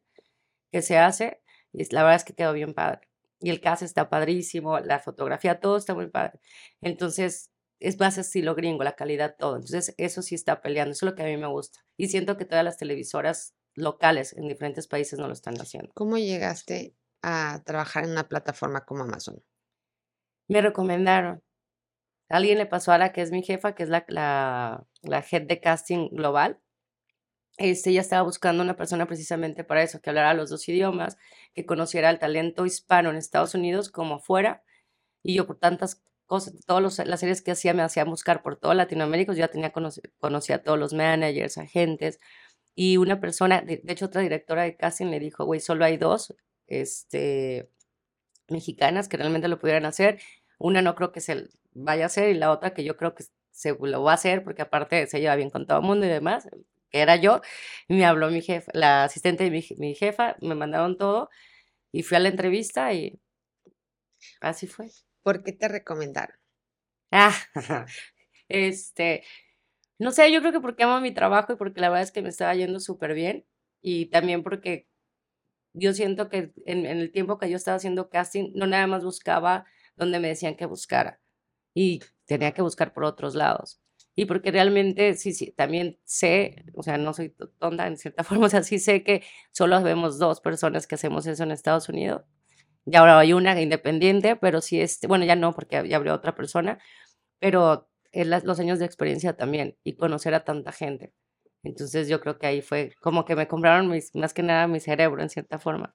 que 0.73 0.83
se 0.83 0.99
hace, 0.99 1.43
y 1.73 1.85
la 1.95 2.03
verdad 2.03 2.17
es 2.17 2.25
que 2.25 2.35
quedó 2.35 2.53
bien 2.53 2.75
padre. 2.75 3.09
Y 3.41 3.51
el 3.51 3.61
cast 3.61 3.83
está 3.83 4.11
padrísimo, 4.11 4.81
la 4.81 4.99
fotografía, 4.99 5.61
todo 5.61 5.77
está 5.77 5.95
muy 5.95 6.09
padre. 6.09 6.41
Entonces, 6.81 7.51
es 7.81 7.99
más 8.01 8.19
estilo 8.19 8.55
gringo, 8.55 8.83
la 8.83 8.97
calidad, 8.97 9.37
todo. 9.39 9.57
Entonces, 9.57 9.95
eso 9.97 10.23
sí 10.23 10.35
está 10.35 10.61
peleando, 10.61 10.93
eso 10.93 11.07
es 11.07 11.11
lo 11.13 11.17
que 11.17 11.23
a 11.23 11.27
mí 11.27 11.37
me 11.37 11.47
gusta. 11.47 11.81
Y 11.97 12.09
siento 12.09 12.37
que 12.37 12.45
todas 12.45 12.65
las 12.65 12.77
televisoras 12.77 13.55
locales 13.75 14.33
en 14.37 14.49
diferentes 14.49 14.89
países 14.89 15.19
no 15.19 15.29
lo 15.29 15.33
están 15.33 15.55
haciendo. 15.61 15.93
¿Cómo 15.95 16.19
llegaste 16.19 16.97
a 17.23 17.63
trabajar 17.65 18.05
en 18.05 18.11
una 18.11 18.29
plataforma 18.29 18.85
como 18.85 19.05
Amazon? 19.05 19.43
Me 20.49 20.61
recomendaron. 20.61 21.43
Alguien 22.29 22.59
le 22.59 22.67
pasó 22.67 22.93
a 22.93 22.99
la 22.99 23.13
que 23.13 23.23
es 23.23 23.31
mi 23.31 23.43
jefa, 23.43 23.75
que 23.75 23.85
es 23.85 23.89
la, 23.89 24.05
la, 24.09 24.87
la 25.03 25.25
head 25.31 25.43
de 25.43 25.61
casting 25.61 26.09
global. 26.11 26.61
Este, 27.59 27.91
ella 27.91 28.01
estaba 28.03 28.23
buscando 28.23 28.63
una 28.63 28.77
persona 28.77 29.07
precisamente 29.07 29.65
para 29.65 29.83
eso, 29.83 30.01
que 30.01 30.11
hablara 30.11 30.33
los 30.35 30.49
dos 30.49 30.69
idiomas, 30.69 31.19
que 31.55 31.67
conociera 31.67 32.09
el 32.09 32.21
talento 32.21 32.65
hispano 32.67 33.11
en 33.11 33.17
Estados 33.17 33.55
Unidos 33.55 33.91
como 33.91 34.21
fuera. 34.21 34.63
Y 35.23 35.35
yo 35.35 35.47
por 35.47 35.59
tantas 35.59 36.03
cosas, 36.27 36.55
todas 36.67 37.07
las 37.07 37.21
series 37.21 37.43
que 37.43 37.51
hacía 37.51 37.75
me 37.75 37.83
hacía 37.83 38.05
buscar 38.05 38.43
por 38.43 38.57
toda 38.57 38.75
Latinoamérica, 38.75 39.33
yo 39.33 39.41
ya 39.41 39.49
tenía 39.49 39.73
conocía 39.73 40.57
a 40.57 40.63
todos 40.63 40.79
los 40.79 40.95
managers, 40.95 41.59
agentes. 41.59 42.21
Y 42.77 42.97
una 42.97 43.21
persona, 43.21 43.61
de, 43.61 43.81
de 43.83 43.93
hecho 43.93 44.07
otra 44.07 44.23
directora 44.23 44.63
de 44.63 44.77
casting 44.77 45.07
le 45.07 45.19
dijo, 45.19 45.45
güey, 45.45 45.59
solo 45.61 45.85
hay 45.85 45.97
dos 45.97 46.37
este, 46.69 47.71
mexicanas 48.49 49.09
que 49.09 49.17
realmente 49.17 49.49
lo 49.49 49.59
pudieran 49.59 49.85
hacer. 49.85 50.21
Una 50.59 50.83
no 50.83 50.95
creo 50.95 51.11
que 51.13 51.21
se 51.21 51.49
vaya 51.73 52.05
a 52.05 52.07
hacer 52.07 52.31
y 52.31 52.35
la 52.35 52.53
otra 52.53 52.75
que 52.75 52.85
yo 52.85 52.97
creo 52.97 53.15
que 53.17 53.25
se 53.51 53.77
lo 53.77 54.03
va 54.05 54.13
a 54.13 54.15
hacer 54.15 54.45
porque 54.45 54.63
aparte 54.63 55.07
se 55.09 55.21
lleva 55.21 55.35
bien 55.37 55.51
con 55.51 55.67
todo 55.67 55.79
el 55.79 55.85
mundo 55.85 56.07
y 56.07 56.09
demás, 56.09 56.49
que 56.91 57.01
era 57.01 57.17
yo. 57.17 57.41
Y 57.89 57.95
me 57.95 58.07
habló 58.07 58.31
mi 58.31 58.43
jefa, 58.43 58.71
la 58.75 59.05
asistente 59.05 59.45
de 59.45 59.51
mi, 59.51 59.63
je- 59.63 59.77
mi 59.79 59.95
jefa, 59.95 60.37
me 60.41 60.55
mandaron 60.55 60.97
todo 60.99 61.31
y 61.93 62.03
fui 62.05 62.17
a 62.19 62.21
la 62.21 62.29
entrevista 62.31 62.93
y 62.95 63.21
así 64.41 64.67
fue. 64.67 64.91
¿Por 65.23 65.43
qué 65.43 65.53
te 65.53 65.69
recomendaron? 65.69 66.37
Ah, 67.13 67.35
este, 68.49 69.25
no 69.99 70.13
sé, 70.13 70.33
yo 70.33 70.41
creo 70.41 70.53
que 70.53 70.61
porque 70.61 70.85
amo 70.85 71.01
mi 71.01 71.13
trabajo 71.15 71.55
y 71.55 71.57
porque 71.57 71.81
la 71.83 71.91
verdad 71.91 72.05
es 72.05 72.13
que 72.13 72.23
me 72.23 72.31
estaba 72.31 72.55
yendo 72.57 72.81
súper 72.81 73.15
bien 73.15 73.47
y 73.83 74.07
también 74.09 74.43
porque 74.43 74.89
yo 75.75 75.95
siento 75.95 76.29
que 76.31 76.53
en, 76.67 76.87
en 76.87 76.99
el 77.01 77.13
tiempo 77.13 77.39
que 77.39 77.51
yo 77.51 77.57
estaba 77.57 77.77
haciendo 77.79 78.11
casting, 78.11 78.53
no 78.55 78.67
nada 78.69 78.87
más 78.89 79.05
buscaba 79.05 79.67
donde 79.97 80.21
me 80.21 80.29
decían 80.29 80.57
que 80.57 80.67
buscara 80.67 81.21
y 81.75 82.03
tenía 82.27 82.53
que 82.55 82.63
buscar 82.63 82.93
por 82.95 83.05
otros 83.05 83.35
lados. 83.35 83.81
Y 84.19 84.27
porque 84.27 84.51
realmente, 84.51 85.15
sí, 85.15 85.33
sí, 85.33 85.53
también 85.57 85.97
sé, 86.05 86.65
o 86.75 86.83
sea, 86.83 86.99
no 86.99 87.13
soy 87.15 87.29
to- 87.31 87.51
tonta 87.59 87.87
en 87.87 87.97
cierta 87.97 88.25
forma, 88.25 88.47
o 88.47 88.49
sea, 88.49 88.63
sí 88.65 88.79
sé 88.81 89.05
que 89.05 89.23
solo 89.53 89.81
vemos 89.83 90.19
dos 90.19 90.41
personas 90.41 90.87
que 90.89 90.97
hacemos 90.97 91.27
eso 91.27 91.45
en 91.45 91.53
Estados 91.53 91.89
Unidos. 91.89 92.23
Y 92.87 92.97
ahora 92.97 93.19
hay 93.19 93.33
una 93.35 93.61
independiente, 93.61 94.37
pero 94.37 94.61
sí, 94.63 94.81
este, 94.81 95.07
bueno, 95.09 95.25
ya 95.27 95.37
no, 95.37 95.55
porque 95.55 95.87
ya 95.89 95.97
abrió 95.99 96.15
otra 96.15 96.35
persona, 96.37 96.79
pero 97.41 97.89
los 98.15 98.61
años 98.61 98.79
de 98.81 98.87
experiencia 98.87 99.37
también 99.37 99.77
y 99.85 99.97
conocer 99.97 100.35
a 100.35 100.45
tanta 100.45 100.73
gente. 100.73 101.13
Entonces 101.65 102.09
yo 102.09 102.21
creo 102.21 102.39
que 102.39 102.47
ahí 102.49 102.63
fue 102.63 102.93
como 103.01 103.25
que 103.27 103.37
me 103.37 103.49
compraron 103.49 103.89
más 104.15 104.35
que 104.35 104.43
nada 104.45 104.67
mi 104.69 104.81
cerebro 104.81 105.23
en 105.23 105.31
cierta 105.31 105.59
forma. 105.59 105.95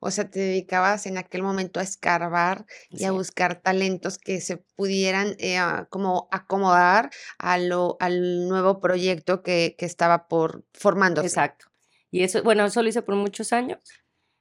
O 0.00 0.10
sea, 0.10 0.30
te 0.30 0.40
dedicabas 0.40 1.06
en 1.06 1.18
aquel 1.18 1.42
momento 1.42 1.80
a 1.80 1.82
escarbar 1.82 2.66
y 2.94 3.04
a 3.04 3.10
Sí, 3.10 3.12
buscar 3.12 3.60
talentos 3.62 4.18
que 4.18 4.40
se 4.40 4.58
pudieran 4.76 5.36
eh, 5.38 5.58
como 5.90 6.28
acomodar 6.32 7.10
a 7.38 7.58
lo, 7.58 7.96
al 8.00 8.48
nuevo 8.48 8.80
proyecto 8.80 9.42
que, 9.42 9.76
que 9.78 9.86
estaba 9.86 10.26
por 10.28 10.64
formándose. 10.74 11.26
exacto. 11.26 11.66
Y 12.10 12.22
eso, 12.24 12.42
bueno, 12.42 12.64
eso 12.64 12.82
lo 12.82 12.88
hice 12.88 13.02
por 13.02 13.14
muchos 13.16 13.52
años, 13.52 13.78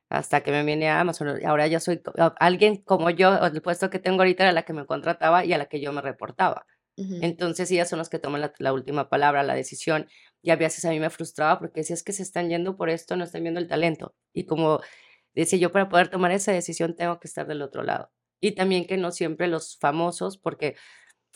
hasta 0.10 0.42
que 0.42 0.52
me 0.52 0.64
vine 0.64 0.90
a 0.90 1.00
Amazon. 1.02 1.40
Ahora 1.46 1.68
ya 1.68 1.80
soy 1.80 2.02
alguien 2.40 2.78
como 2.84 3.10
yo, 3.12 3.36
el 3.46 3.62
puesto 3.62 3.90
que 3.90 4.00
tengo 4.00 4.22
ahorita 4.22 4.44
era 4.44 4.54
la 4.54 4.64
que 4.64 4.74
me 4.74 4.86
contrataba 4.86 5.46
y 5.46 5.54
a 5.54 5.58
la 5.58 5.68
que 5.68 5.82
yo 5.82 5.92
me 5.94 6.02
reportaba. 6.02 6.66
Entonces 7.22 7.70
ellas 7.72 7.90
son 7.90 8.00
las 8.00 8.10
que 8.10 8.20
toman 8.20 8.42
la, 8.42 8.54
la 8.60 8.74
última 8.74 9.10
palabra, 9.10 9.44
la 9.44 9.56
decisión. 9.56 10.08
Y 10.42 10.52
a 10.52 10.56
veces 10.56 10.86
a 10.86 10.90
mí 10.92 11.00
me 11.00 11.10
frustraba 11.10 11.60
porque 11.60 11.82
decía, 11.82 11.94
es 11.94 12.04
que 12.04 12.14
se 12.14 12.24
están 12.24 12.50
yendo 12.50 12.78
por 12.78 12.90
esto, 12.90 13.16
no 13.16 13.24
están 13.26 13.44
viendo 13.44 13.60
el 13.60 13.68
talento. 13.68 14.16
Y 14.34 14.46
como 14.46 14.82
decía 15.36 15.60
yo, 15.60 15.72
para 15.72 15.90
poder 15.90 16.10
tomar 16.10 16.32
esa 16.32 16.52
decisión 16.52 16.96
tengo 16.96 17.20
que 17.20 17.28
estar 17.28 17.48
del 17.48 17.62
otro 17.62 17.84
lado. 17.84 18.12
Y 18.42 18.54
también 18.54 18.86
que 18.88 18.98
no 18.98 19.12
siempre 19.12 19.48
los 19.48 19.78
famosos, 19.80 20.38
porque 20.38 20.76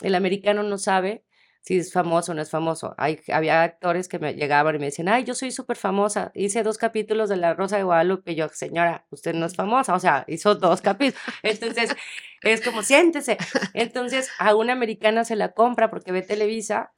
el 0.00 0.14
americano 0.14 0.62
no 0.62 0.78
sabe 0.78 1.24
si 1.62 1.78
es 1.78 1.92
famoso 1.92 2.32
o 2.32 2.34
no 2.34 2.42
es 2.42 2.50
famoso. 2.50 2.94
Hay, 2.98 3.20
había 3.32 3.62
actores 3.62 4.06
que 4.08 4.18
me 4.18 4.34
llegaban 4.34 4.74
y 4.74 4.78
me 4.78 4.84
decían, 4.86 5.08
ay, 5.08 5.24
yo 5.24 5.34
soy 5.34 5.50
súper 5.50 5.76
famosa, 5.78 6.30
hice 6.34 6.62
dos 6.62 6.76
capítulos 6.76 7.30
de 7.30 7.36
La 7.36 7.54
Rosa 7.54 7.78
de 7.78 7.84
Guadalupe. 7.84 8.32
Y 8.32 8.34
yo, 8.34 8.48
señora, 8.50 9.06
usted 9.10 9.34
no 9.34 9.46
es 9.46 9.56
famosa, 9.56 9.94
o 9.94 10.00
sea, 10.00 10.24
hizo 10.28 10.54
dos 10.56 10.80
capítulos. 10.82 11.22
Entonces, 11.42 11.94
es 12.42 12.60
como, 12.62 12.82
siéntese. 12.82 13.38
Entonces, 13.72 14.30
a 14.38 14.54
una 14.54 14.74
americana 14.74 15.24
se 15.24 15.36
la 15.36 15.52
compra 15.52 15.88
porque 15.90 16.12
ve 16.12 16.20
Televisa, 16.22 16.92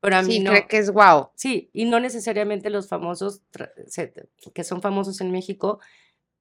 pero 0.00 0.16
a 0.16 0.22
mí 0.22 0.34
Sí, 0.34 0.40
no. 0.40 0.50
cree 0.50 0.66
que 0.66 0.78
es 0.78 0.90
guau. 0.90 1.30
Sí, 1.36 1.70
y 1.72 1.84
no 1.84 2.00
necesariamente 2.00 2.70
los 2.70 2.88
famosos 2.88 3.42
que 4.54 4.64
son 4.64 4.82
famosos 4.82 5.20
en 5.20 5.30
México 5.30 5.80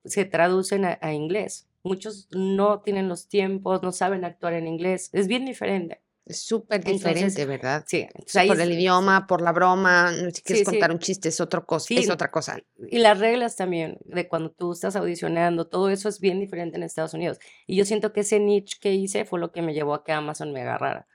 se 0.05 0.25
traducen 0.25 0.85
a, 0.85 0.97
a 1.01 1.13
inglés. 1.13 1.67
Muchos 1.83 2.27
no 2.31 2.81
tienen 2.81 3.07
los 3.07 3.27
tiempos, 3.27 3.81
no 3.83 3.91
saben 3.91 4.25
actuar 4.25 4.53
en 4.53 4.67
inglés. 4.67 5.09
Es 5.13 5.27
bien 5.27 5.45
diferente. 5.45 6.01
Es 6.25 6.43
súper 6.43 6.81
Entonces, 6.81 7.01
diferente, 7.15 7.45
¿verdad? 7.45 7.83
Sí, 7.87 8.01
entonces 8.13 8.45
por 8.45 8.57
es- 8.57 8.61
el 8.67 8.73
idioma, 8.73 9.25
por 9.25 9.41
la 9.41 9.51
broma, 9.51 10.11
si 10.11 10.41
quieres 10.43 10.43
Sí, 10.43 10.57
sí. 10.57 10.65
contar 10.65 10.91
un 10.91 10.99
chiste 10.99 11.29
es 11.29 11.41
otra 11.41 11.61
cosa, 11.61 11.87
Sí, 11.87 11.97
es 11.97 12.09
otra 12.09 12.29
cosa. 12.29 12.59
Y 12.89 12.99
las 12.99 13.17
reglas 13.19 13.55
también 13.55 13.97
de 14.05 14.27
cuando 14.27 14.51
tú 14.51 14.73
estás 14.73 14.95
audicionando, 14.95 15.67
todo 15.67 15.89
eso 15.89 16.07
es 16.07 16.19
bien 16.19 16.39
diferente 16.39 16.77
en 16.77 16.83
Estados 16.83 17.15
Unidos. 17.15 17.39
Y 17.65 17.77
yo 17.77 17.85
siento 17.85 18.13
que 18.13 18.19
ese 18.19 18.39
niche 18.39 18.77
que 18.79 18.93
hice 18.93 19.25
fue 19.25 19.39
lo 19.39 19.51
que 19.51 19.63
me 19.63 19.73
llevó 19.73 19.95
a 19.95 20.03
que 20.03 20.11
Amazon 20.11 20.51
me 20.53 20.61
agarrara. 20.61 21.07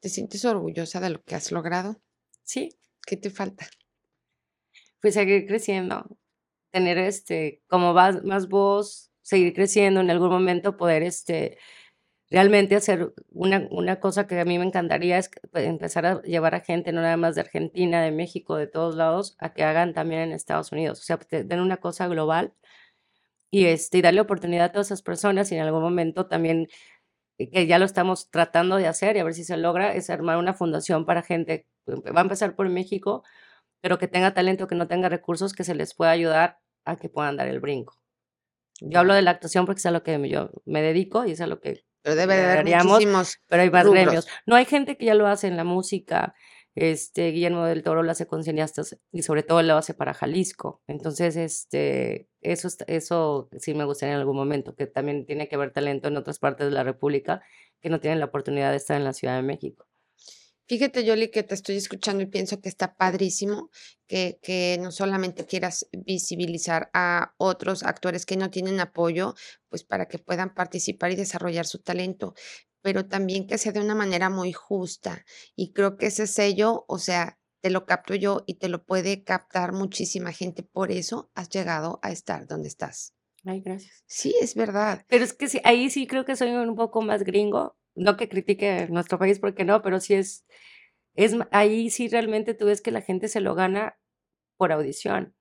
¿Te 0.00 0.08
sientes 0.08 0.46
orgullosa 0.46 0.98
de 1.00 1.10
lo 1.10 1.22
que 1.22 1.34
has 1.34 1.52
logrado? 1.52 2.00
Sí, 2.42 2.78
¿Qué 3.06 3.16
te 3.18 3.28
falta? 3.28 3.66
pues 5.00 5.14
seguir 5.14 5.46
creciendo, 5.46 6.06
tener 6.70 6.98
este, 6.98 7.62
como 7.68 7.92
más, 7.94 8.22
más 8.24 8.48
voz, 8.48 9.10
seguir 9.22 9.54
creciendo, 9.54 10.00
en 10.00 10.10
algún 10.10 10.30
momento 10.30 10.76
poder 10.76 11.02
este, 11.02 11.58
realmente 12.30 12.76
hacer 12.76 13.12
una, 13.30 13.66
una 13.70 14.00
cosa 14.00 14.26
que 14.26 14.38
a 14.40 14.44
mí 14.44 14.58
me 14.58 14.64
encantaría 14.64 15.18
es 15.18 15.30
pues, 15.52 15.66
empezar 15.66 16.06
a 16.06 16.22
llevar 16.22 16.54
a 16.54 16.60
gente, 16.60 16.92
no 16.92 17.02
nada 17.02 17.16
más 17.16 17.34
de 17.34 17.42
Argentina, 17.42 18.02
de 18.02 18.12
México, 18.12 18.56
de 18.56 18.66
todos 18.68 18.96
lados, 18.96 19.36
a 19.40 19.52
que 19.52 19.64
hagan 19.64 19.94
también 19.94 20.22
en 20.22 20.32
Estados 20.32 20.72
Unidos, 20.72 21.00
o 21.00 21.04
sea, 21.04 21.18
den 21.30 21.60
una 21.60 21.78
cosa 21.78 22.08
global 22.08 22.54
y, 23.50 23.66
este, 23.66 23.98
y 23.98 24.02
darle 24.02 24.20
oportunidad 24.20 24.66
a 24.66 24.72
todas 24.72 24.88
esas 24.88 25.02
personas 25.02 25.50
y 25.52 25.56
en 25.56 25.62
algún 25.62 25.82
momento 25.82 26.26
también 26.26 26.68
eh, 27.38 27.50
que 27.50 27.66
ya 27.66 27.78
lo 27.78 27.86
estamos 27.86 28.30
tratando 28.30 28.76
de 28.76 28.86
hacer 28.88 29.16
y 29.16 29.20
a 29.20 29.24
ver 29.24 29.34
si 29.34 29.44
se 29.44 29.56
logra, 29.56 29.94
es 29.94 30.10
armar 30.10 30.38
una 30.38 30.54
fundación 30.54 31.06
para 31.06 31.22
gente, 31.22 31.66
va 31.88 32.20
a 32.20 32.24
empezar 32.24 32.56
por 32.56 32.68
México, 32.68 33.24
pero 33.80 33.98
que 33.98 34.08
tenga 34.08 34.34
talento, 34.34 34.66
que 34.66 34.74
no 34.74 34.88
tenga 34.88 35.08
recursos, 35.08 35.52
que 35.52 35.64
se 35.64 35.74
les 35.74 35.94
pueda 35.94 36.10
ayudar 36.10 36.58
a 36.84 36.96
que 36.96 37.08
puedan 37.08 37.36
dar 37.36 37.48
el 37.48 37.60
brinco. 37.60 38.00
Yo 38.80 39.00
hablo 39.00 39.14
de 39.14 39.22
la 39.22 39.32
actuación 39.32 39.66
porque 39.66 39.78
es 39.80 39.86
a 39.86 39.90
lo 39.90 40.02
que 40.02 40.28
yo 40.28 40.50
me 40.64 40.82
dedico 40.82 41.24
y 41.26 41.32
es 41.32 41.40
a 41.40 41.46
lo 41.46 41.60
que 41.60 41.84
Pero 42.02 42.16
debe 42.16 42.36
de 42.36 42.44
haber 42.44 42.84
muchísimos. 42.84 43.38
pero 43.46 43.62
hay 43.62 43.70
más 43.70 43.84
rubros. 43.84 44.02
gremios. 44.04 44.28
No 44.46 44.56
hay 44.56 44.64
gente 44.64 44.96
que 44.96 45.04
ya 45.06 45.14
lo 45.14 45.26
hace 45.26 45.48
en 45.48 45.56
la 45.56 45.64
música. 45.64 46.34
Este, 46.76 47.32
Guillermo 47.32 47.64
del 47.66 47.82
Toro 47.82 48.02
lo 48.02 48.10
hace 48.10 48.26
con 48.26 48.44
cineastas 48.44 48.96
y 49.12 49.22
sobre 49.22 49.42
todo 49.42 49.60
lo 49.62 49.76
hace 49.76 49.92
para 49.92 50.14
Jalisco. 50.14 50.82
Entonces, 50.86 51.36
este, 51.36 52.28
eso, 52.40 52.68
eso 52.86 53.50
sí 53.58 53.74
me 53.74 53.84
gustaría 53.84 54.14
en 54.14 54.20
algún 54.20 54.36
momento, 54.36 54.74
que 54.76 54.86
también 54.86 55.26
tiene 55.26 55.48
que 55.48 55.56
haber 55.56 55.72
talento 55.72 56.08
en 56.08 56.16
otras 56.16 56.38
partes 56.38 56.66
de 56.68 56.72
la 56.72 56.84
República 56.84 57.42
que 57.82 57.90
no 57.90 58.00
tienen 58.00 58.20
la 58.20 58.26
oportunidad 58.26 58.70
de 58.70 58.76
estar 58.76 58.96
en 58.96 59.04
la 59.04 59.12
Ciudad 59.12 59.36
de 59.36 59.42
México. 59.42 59.86
Fíjate, 60.70 61.02
Yoli, 61.02 61.32
que 61.32 61.42
te 61.42 61.56
estoy 61.56 61.74
escuchando 61.78 62.22
y 62.22 62.26
pienso 62.26 62.60
que 62.60 62.68
está 62.68 62.94
padrísimo 62.94 63.70
que, 64.06 64.38
que 64.40 64.78
no 64.80 64.92
solamente 64.92 65.44
quieras 65.44 65.88
visibilizar 65.90 66.90
a 66.94 67.34
otros 67.38 67.82
actores 67.82 68.24
que 68.24 68.36
no 68.36 68.52
tienen 68.52 68.78
apoyo, 68.78 69.34
pues 69.68 69.82
para 69.82 70.06
que 70.06 70.20
puedan 70.20 70.54
participar 70.54 71.10
y 71.10 71.16
desarrollar 71.16 71.66
su 71.66 71.80
talento, 71.80 72.34
pero 72.82 73.06
también 73.06 73.48
que 73.48 73.58
sea 73.58 73.72
de 73.72 73.80
una 73.80 73.96
manera 73.96 74.30
muy 74.30 74.52
justa. 74.52 75.24
Y 75.56 75.72
creo 75.72 75.96
que 75.96 76.06
ese 76.06 76.28
sello, 76.28 76.84
o 76.86 76.98
sea, 77.00 77.40
te 77.60 77.70
lo 77.70 77.84
capto 77.84 78.14
yo 78.14 78.44
y 78.46 78.54
te 78.54 78.68
lo 78.68 78.84
puede 78.84 79.24
captar 79.24 79.72
muchísima 79.72 80.30
gente. 80.30 80.62
Por 80.62 80.92
eso 80.92 81.32
has 81.34 81.48
llegado 81.48 81.98
a 82.02 82.12
estar 82.12 82.46
donde 82.46 82.68
estás. 82.68 83.12
Ay, 83.44 83.60
gracias. 83.60 84.04
Sí, 84.06 84.36
es 84.40 84.54
verdad. 84.54 85.04
Pero 85.08 85.24
es 85.24 85.32
que 85.32 85.48
sí, 85.48 85.60
ahí 85.64 85.90
sí 85.90 86.06
creo 86.06 86.24
que 86.24 86.36
soy 86.36 86.50
un 86.50 86.76
poco 86.76 87.02
más 87.02 87.24
gringo. 87.24 87.76
No 87.94 88.16
que 88.16 88.28
critique 88.28 88.86
nuestro 88.90 89.18
país 89.18 89.38
porque 89.38 89.64
no, 89.64 89.82
pero 89.82 90.00
sí 90.00 90.14
es, 90.14 90.46
es 91.14 91.36
ahí 91.50 91.90
sí 91.90 92.08
realmente 92.08 92.54
tú 92.54 92.66
ves 92.66 92.80
que 92.80 92.90
la 92.90 93.02
gente 93.02 93.28
se 93.28 93.40
lo 93.40 93.54
gana 93.54 93.98
por 94.56 94.72
audición. 94.72 95.34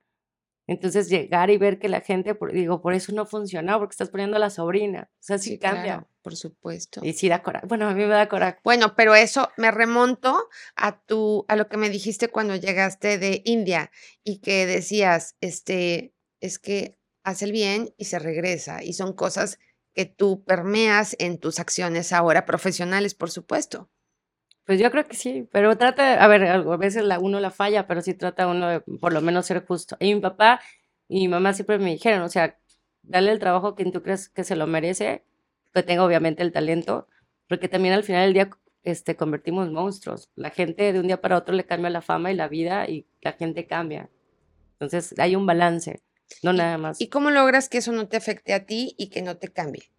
Entonces 0.70 1.10
llegar 1.10 1.50
y 1.50 1.58
ver 1.58 1.80
que 1.80 1.90
la 1.90 2.02
gente, 2.02 2.38
digo, 2.54 2.80
por 2.80 2.94
eso 2.94 3.12
no 3.12 3.26
funcionó, 3.26 3.80
porque 3.80 3.94
estás 3.94 4.12
poniendo 4.12 4.38
a 4.38 4.40
la 4.40 4.52
sobrina. 4.52 5.10
O 5.16 5.18
sea, 5.20 5.40
sí, 5.40 5.58
cambia. 5.58 6.08
por 6.22 6.36
supuesto. 6.36 7.02
Y 7.04 7.14
sí 7.14 7.28
da 7.28 7.42
coraje. 7.42 7.66
Bueno, 7.66 7.88
a 7.88 7.96
mí 7.96 8.04
me 8.04 8.10
da 8.10 8.30
coraje. 8.30 8.60
Bueno, 8.64 8.94
pero 8.96 9.16
eso 9.16 9.50
me 9.58 9.72
remonto 9.72 10.48
a 10.76 11.02
tu, 11.02 11.44
a 11.48 11.56
lo 11.56 11.68
que 11.70 11.78
me 11.78 11.90
dijiste 11.90 12.28
cuando 12.28 12.56
llegaste 12.56 13.18
de 13.18 13.42
India 13.46 13.90
y 14.24 14.42
que 14.42 14.68
decías, 14.68 15.36
este, 15.42 16.14
es 16.40 16.60
que 16.60 17.00
hace 17.24 17.46
el 17.46 17.52
bien 17.52 17.96
y 17.98 18.06
se 18.06 18.20
regresa. 18.20 18.84
Y 18.84 18.94
son 18.94 19.14
cosas 19.14 19.58
que 20.00 20.06
tú 20.06 20.46
permeas 20.46 21.14
en 21.20 21.40
tus 21.40 21.60
acciones 21.60 22.14
ahora 22.14 22.46
profesionales, 22.46 23.16
por 23.16 23.32
supuesto. 23.32 23.90
Pues 24.66 24.80
yo 24.80 24.90
creo 24.92 25.06
que 25.06 25.18
sí, 25.18 25.46
pero 25.52 25.78
trata, 25.78 26.24
a 26.24 26.28
ver, 26.30 26.46
a 26.46 26.78
veces 26.78 27.04
la, 27.04 27.20
uno 27.20 27.42
la 27.42 27.52
falla, 27.52 27.86
pero 27.86 28.02
sí 28.02 28.14
trata 28.14 28.48
uno 28.48 28.70
de 28.70 28.80
por 28.80 29.12
lo 29.12 29.20
menos 29.20 29.48
ser 29.48 29.66
justo. 29.66 29.98
Y 30.00 30.16
mi 30.16 30.22
papá 30.22 30.62
y 31.10 31.20
mi 31.20 31.28
mamá 31.28 31.52
siempre 31.52 31.80
me 31.80 31.92
dijeron, 31.92 32.22
o 32.22 32.30
sea, 32.30 32.58
dale 33.02 33.30
el 33.34 33.40
trabajo 33.40 33.76
que 33.76 33.84
tú 33.92 34.02
crees 34.02 34.30
que 34.30 34.46
se 34.46 34.56
lo 34.56 34.68
merece, 34.68 35.26
que 35.74 35.84
tenga 35.84 36.06
obviamente 36.06 36.44
el 36.44 36.54
talento, 36.54 37.10
porque 37.50 37.68
también 37.68 37.94
al 37.94 38.06
final 38.06 38.22
del 38.24 38.34
día 38.34 38.50
este, 38.84 39.18
convertimos 39.18 39.70
monstruos. 39.70 40.30
La 40.36 40.50
gente 40.50 40.94
de 40.94 41.00
un 41.02 41.08
día 41.08 41.20
para 41.20 41.36
otro 41.36 41.54
le 41.54 41.66
cambia 41.66 41.90
la 41.90 42.02
fama 42.02 42.32
y 42.32 42.36
la 42.36 42.48
vida 42.48 42.88
y 42.88 43.06
la 43.20 43.34
gente 43.34 43.68
cambia. 43.68 44.10
Entonces 44.80 45.14
hay 45.20 45.36
un 45.36 45.46
balance, 45.46 46.02
no 46.44 46.54
nada 46.54 46.78
más. 46.78 47.02
¿Y 47.02 47.10
cómo 47.10 47.32
logras 47.32 47.70
que 47.70 47.80
eso 47.80 47.92
no 47.92 48.08
te 48.08 48.18
afecte 48.18 48.54
a 48.54 48.66
ti 48.66 48.96
y 48.98 49.10
que 49.10 49.22
no 49.22 49.38
te 49.38 49.50
cambie? 49.50 49.92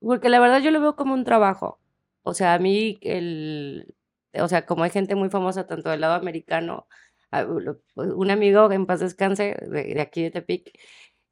Porque 0.00 0.28
la 0.28 0.40
verdad 0.40 0.60
yo 0.60 0.70
lo 0.70 0.80
veo 0.80 0.96
como 0.96 1.14
un 1.14 1.24
trabajo. 1.24 1.78
O 2.22 2.34
sea, 2.34 2.54
a 2.54 2.58
mí, 2.58 2.98
el, 3.02 3.94
o 4.34 4.48
sea, 4.48 4.66
como 4.66 4.84
hay 4.84 4.90
gente 4.90 5.14
muy 5.14 5.30
famosa 5.30 5.66
tanto 5.66 5.90
del 5.90 6.00
lado 6.00 6.14
americano, 6.14 6.86
ah, 7.30 7.46
un 7.94 8.30
amigo 8.30 8.70
en 8.72 8.86
paz 8.86 9.00
descanse 9.00 9.56
de, 9.68 10.00
aquí 10.00 10.22
de 10.22 10.30
Tepic, 10.30 10.78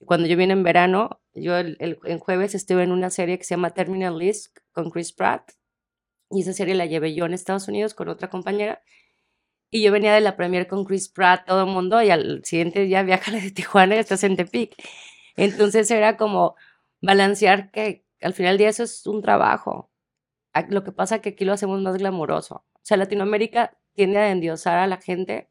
cuando 0.04 0.26
yo 0.26 0.36
vine 0.36 0.52
en 0.52 0.62
verano, 0.62 1.20
yo 1.34 1.56
el, 1.56 1.76
el, 1.78 2.18
jueves 2.18 2.54
estuve 2.54 2.82
en 2.82 2.92
una 2.92 3.10
serie 3.10 3.38
que 3.38 3.44
se 3.44 3.54
llama 3.54 3.74
Terminal 3.74 4.18
List 4.18 4.56
con 4.72 4.90
Chris 4.90 5.12
Pratt, 5.12 5.52
y 6.30 6.42
esa 6.42 6.52
serie 6.52 6.74
la 6.74 6.86
llevé 6.86 7.14
yo 7.14 7.26
en 7.26 7.34
Estados 7.34 7.68
Unidos 7.68 7.94
con 7.94 8.08
otra 8.08 8.30
compañera, 8.30 8.82
y 9.70 9.82
yo 9.82 9.92
venía 9.92 10.14
de 10.14 10.20
la 10.20 10.36
premier 10.36 10.66
con 10.66 10.84
Chris 10.84 11.08
Pratt, 11.08 11.46
todo 11.46 11.60
el 11.62 11.70
mundo, 11.70 12.02
y 12.02 12.10
al 12.10 12.44
siguiente 12.44 12.80
día 12.80 13.02
viaja 13.02 13.30
de 13.32 13.50
Tijuana 13.50 13.96
y 13.96 13.98
estás 13.98 14.24
en 14.24 14.36
Tepic. 14.36 14.74
Entonces 15.36 15.90
era 15.90 16.16
como 16.16 16.56
balancear 17.00 17.70
que 17.70 18.04
al 18.20 18.34
final 18.34 18.52
del 18.52 18.58
día 18.58 18.68
eso 18.68 18.82
es 18.82 19.06
un 19.06 19.22
trabajo. 19.22 19.90
Lo 20.68 20.84
que 20.84 20.92
pasa 20.92 21.16
es 21.16 21.20
que 21.22 21.30
aquí 21.30 21.44
lo 21.44 21.52
hacemos 21.52 21.80
más 21.80 21.96
glamuroso. 21.96 22.56
O 22.74 22.80
sea, 22.82 22.96
Latinoamérica 22.96 23.78
tiende 23.94 24.18
a 24.18 24.30
endiosar 24.30 24.78
a 24.78 24.86
la 24.86 24.98
gente 24.98 25.48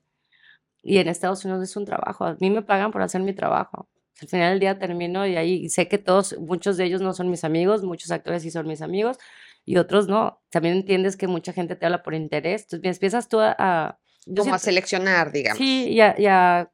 y 0.84 0.98
en 0.98 1.08
Estados 1.08 1.44
Unidos 1.46 1.64
es 1.64 1.76
un 1.76 1.86
trabajo. 1.86 2.26
A 2.26 2.38
mí 2.40 2.50
me 2.50 2.62
pagan 2.62 2.92
por 2.92 3.02
hacer 3.02 3.22
mi 3.22 3.34
trabajo. 3.34 3.90
Al 4.22 4.28
final 4.28 4.52
del 4.52 4.60
día 4.60 4.78
termino 4.78 5.26
y 5.26 5.38
ahí 5.38 5.70
sé 5.70 5.88
que 5.88 5.98
todos, 5.98 6.38
muchos 6.40 6.76
de 6.78 6.86
ellos 6.86 7.02
no 7.02 7.14
son 7.14 7.30
mis 7.30 7.46
amigos, 7.46 7.84
muchos 7.84 8.12
actores 8.12 8.44
sí 8.44 8.52
son 8.52 8.68
mis 8.68 8.82
amigos 8.82 9.18
y 9.66 9.78
otros 9.78 10.08
no. 10.08 10.42
También 10.50 10.76
entiendes 10.76 11.16
que 11.16 11.28
mucha 11.28 11.54
gente 11.54 11.76
te 11.76 11.86
habla 11.86 12.04
por 12.04 12.14
interés. 12.14 12.64
Entonces 12.64 12.98
empiezas 12.98 13.30
tú 13.30 13.40
a... 13.40 14.00
Como 14.36 14.54
a 14.54 14.60
seleccionar, 14.60 15.32
digamos. 15.32 15.58
Sí, 15.58 15.90
y 15.90 16.02
a 16.02 16.72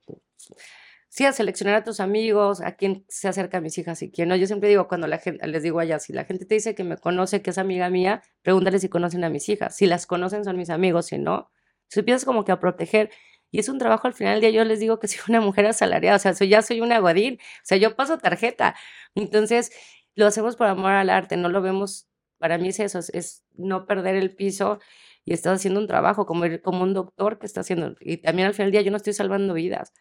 sí, 1.16 1.24
a 1.24 1.32
seleccionar 1.32 1.76
a 1.76 1.84
tus 1.86 2.02
amigos, 2.02 2.60
a 2.60 2.76
quién 2.76 3.06
se 3.08 3.30
acerca 3.30 3.60
a 3.60 3.62
mis 3.62 3.78
hijas 3.78 4.02
y 4.02 4.12
quién 4.12 4.28
no. 4.28 4.36
Yo 4.36 4.48
siempre 4.48 4.68
digo, 4.68 4.90
cuando 4.90 5.08
la 5.08 5.18
gente, 5.18 5.48
les 5.48 5.64
digo 5.64 5.80
allá, 5.80 5.98
si 5.98 6.12
la 6.12 6.26
gente 6.26 6.46
te 6.46 6.56
dice 6.56 6.76
que 6.76 6.84
me 6.84 6.98
conoce, 6.98 7.42
que 7.42 7.52
es 7.52 7.58
amiga 7.58 7.90
mía, 7.90 8.22
pregúntale 8.42 8.80
si 8.80 8.90
conocen 8.90 9.24
a 9.24 9.30
mis 9.30 9.48
hijas. 9.48 9.78
Si 9.78 9.86
las 9.86 10.08
conocen, 10.08 10.44
son 10.44 10.58
mis 10.58 10.70
amigos, 10.70 11.06
si 11.06 11.18
no, 11.18 11.50
si 11.88 12.00
empiezas 12.02 12.26
como 12.26 12.44
que 12.44 12.52
a 12.52 12.60
proteger. 12.60 13.12
Y 13.50 13.60
es 13.60 13.70
un 13.70 13.78
trabajo 13.78 14.08
al 14.08 14.14
final 14.14 14.42
del 14.42 14.52
día, 14.52 14.62
yo 14.62 14.66
les 14.66 14.82
digo 14.82 15.00
que 15.00 15.08
soy 15.08 15.22
una 15.30 15.40
mujer 15.40 15.66
asalariada, 15.68 16.18
o 16.18 16.20
sea, 16.20 16.34
soy, 16.34 16.50
ya 16.50 16.62
soy 16.62 16.82
una 16.82 17.00
godín, 17.00 17.36
o 17.36 17.64
sea, 17.64 17.78
yo 17.78 17.96
paso 17.96 18.18
tarjeta. 18.18 18.76
Entonces, 19.16 19.72
lo 20.16 20.28
hacemos 20.28 20.58
por 20.58 20.68
amor 20.68 20.92
al 20.92 21.10
arte, 21.10 21.38
no 21.38 21.48
lo 21.48 21.62
vemos, 21.62 22.10
para 22.40 22.58
mí 22.58 22.68
es 22.70 22.82
eso, 22.82 23.00
es, 23.00 23.46
no 23.54 23.86
perder 23.86 24.16
el 24.16 24.36
piso 24.36 24.80
y 25.26 25.34
estás 25.34 25.56
haciendo 25.60 25.80
un 25.80 25.88
trabajo 25.88 26.26
como, 26.26 26.46
como 26.64 26.84
un 26.84 26.94
doctor 26.94 27.40
que 27.40 27.48
está 27.48 27.62
haciendo. 27.62 27.96
Y 28.00 28.18
también 28.18 28.48
al 28.48 28.54
final 28.54 28.68
del 28.68 28.74
día 28.74 28.82
yo 28.84 28.92
no 28.92 28.98
estoy 28.98 29.14
salvando 29.14 29.54
vidas. 29.56 29.92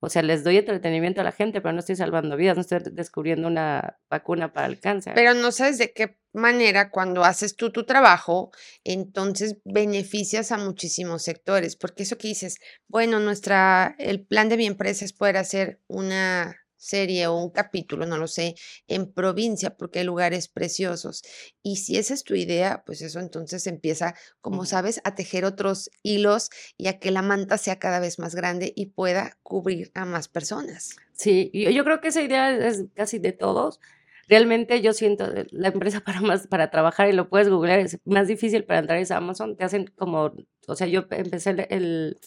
O 0.00 0.08
sea, 0.08 0.22
les 0.22 0.44
doy 0.44 0.56
entretenimiento 0.56 1.20
a 1.20 1.24
la 1.24 1.32
gente, 1.32 1.60
pero 1.60 1.72
no 1.72 1.80
estoy 1.80 1.96
salvando 1.96 2.36
vidas, 2.36 2.56
no 2.56 2.60
estoy 2.60 2.78
descubriendo 2.92 3.48
una 3.48 3.98
vacuna 4.08 4.52
para 4.52 4.68
el 4.68 4.78
cáncer. 4.78 5.14
Pero 5.16 5.34
no 5.34 5.50
sabes 5.50 5.78
de 5.78 5.92
qué 5.92 6.18
manera 6.32 6.90
cuando 6.90 7.24
haces 7.24 7.56
tú 7.56 7.72
tu 7.72 7.84
trabajo, 7.84 8.52
entonces 8.84 9.56
beneficias 9.64 10.52
a 10.52 10.58
muchísimos 10.58 11.22
sectores, 11.22 11.74
porque 11.74 12.04
eso 12.04 12.16
que 12.16 12.28
dices, 12.28 12.58
bueno, 12.86 13.18
nuestra, 13.18 13.96
el 13.98 14.24
plan 14.24 14.48
de 14.48 14.56
mi 14.56 14.66
empresa 14.66 15.04
es 15.04 15.12
poder 15.12 15.36
hacer 15.36 15.80
una 15.88 16.56
serie 16.78 17.26
o 17.26 17.36
un 17.36 17.50
capítulo, 17.50 18.06
no 18.06 18.16
lo 18.16 18.26
sé, 18.26 18.54
en 18.86 19.12
provincia, 19.12 19.76
porque 19.76 19.98
hay 19.98 20.04
lugares 20.04 20.48
preciosos. 20.48 21.22
Y 21.62 21.76
si 21.76 21.98
esa 21.98 22.14
es 22.14 22.24
tu 22.24 22.34
idea, 22.34 22.82
pues 22.86 23.02
eso 23.02 23.20
entonces 23.20 23.66
empieza, 23.66 24.14
como 24.40 24.64
sabes, 24.64 25.00
a 25.04 25.14
tejer 25.14 25.44
otros 25.44 25.90
hilos 26.02 26.50
y 26.76 26.86
a 26.86 26.98
que 26.98 27.10
la 27.10 27.22
manta 27.22 27.58
sea 27.58 27.78
cada 27.78 28.00
vez 28.00 28.18
más 28.18 28.34
grande 28.34 28.72
y 28.74 28.86
pueda 28.86 29.38
cubrir 29.42 29.90
a 29.94 30.04
más 30.04 30.28
personas. 30.28 30.96
Sí, 31.12 31.50
yo 31.52 31.84
creo 31.84 32.00
que 32.00 32.08
esa 32.08 32.22
idea 32.22 32.56
es 32.56 32.84
casi 32.94 33.18
de 33.18 33.32
todos. 33.32 33.80
Realmente 34.28 34.82
yo 34.82 34.92
siento 34.92 35.32
la 35.50 35.68
empresa 35.68 36.00
para 36.04 36.20
más 36.20 36.46
para 36.46 36.70
trabajar 36.70 37.08
y 37.08 37.12
lo 37.12 37.28
puedes 37.28 37.48
googlear 37.48 37.80
es 37.80 37.98
más 38.04 38.28
difícil 38.28 38.64
para 38.64 38.80
entrar 38.80 39.02
a 39.10 39.16
Amazon, 39.16 39.56
te 39.56 39.64
hacen 39.64 39.86
como, 39.96 40.32
o 40.66 40.74
sea, 40.76 40.86
yo 40.86 41.06
empecé 41.10 41.66
el 41.70 42.18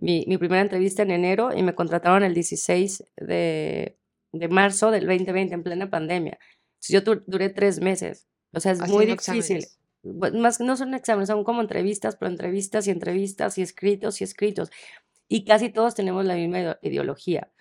mi, 0.00 0.24
mi, 0.26 0.38
primera 0.38 0.62
entrevista 0.62 1.02
en 1.02 1.10
enero 1.10 1.50
y 1.56 1.62
me 1.62 1.74
contrataron 1.74 2.22
el 2.22 2.34
16 2.34 3.04
de, 3.16 3.98
de, 4.32 4.48
marzo 4.48 4.90
del 4.90 5.06
2020 5.06 5.54
en 5.54 5.62
plena 5.62 5.90
pandemia. 5.90 6.38
yo 6.88 7.00
duré 7.00 7.48
tres 7.50 7.80
meses. 7.80 8.28
O 8.52 8.60
sea, 8.60 8.72
es 8.72 8.88
muy 8.88 9.06
difícil. 9.06 9.66
Más 10.02 10.60
no 10.60 10.76
son 10.76 10.94
exámenes, 10.94 11.28
son 11.28 11.44
como 11.44 11.60
entrevistas, 11.60 12.16
pero 12.16 12.30
entrevistas 12.30 12.86
y 12.86 12.90
entrevistas 12.90 13.58
y 13.58 13.62
escritos 13.62 14.20
y 14.20 14.24
escritos. 14.24 14.70
Y 15.28 15.44
casi 15.44 15.70
todos 15.70 15.94
tenemos 15.94 16.24
la 16.24 16.36
misma 16.36 16.78
ideología. 16.80 17.52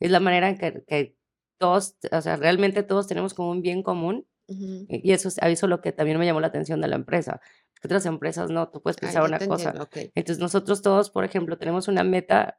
Es 0.00 0.10
la 0.10 0.20
manera 0.20 0.48
en 0.48 0.58
que, 0.58 0.84
que 0.86 1.16
todos, 1.58 1.96
o 2.10 2.20
sea, 2.20 2.36
realmente 2.36 2.82
todos 2.82 3.06
tenemos 3.06 3.34
como 3.34 3.50
un 3.50 3.62
bien 3.62 3.82
común. 3.82 4.26
Y 4.46 5.12
eso 5.12 5.28
es 5.28 5.38
eso 5.38 5.66
lo 5.66 5.80
que 5.80 5.92
también 5.92 6.18
me 6.18 6.26
llamó 6.26 6.40
la 6.40 6.48
atención 6.48 6.80
de 6.80 6.88
la 6.88 6.96
empresa 6.96 7.40
otras 7.84 8.06
empresas 8.06 8.50
no, 8.50 8.68
tú 8.68 8.82
puedes 8.82 8.96
pensar 8.96 9.22
una 9.22 9.38
cosa. 9.38 9.74
Entonces 10.14 10.38
nosotros 10.38 10.82
todos, 10.82 11.10
por 11.10 11.24
ejemplo, 11.24 11.58
tenemos 11.58 11.88
una 11.88 12.04
meta 12.04 12.58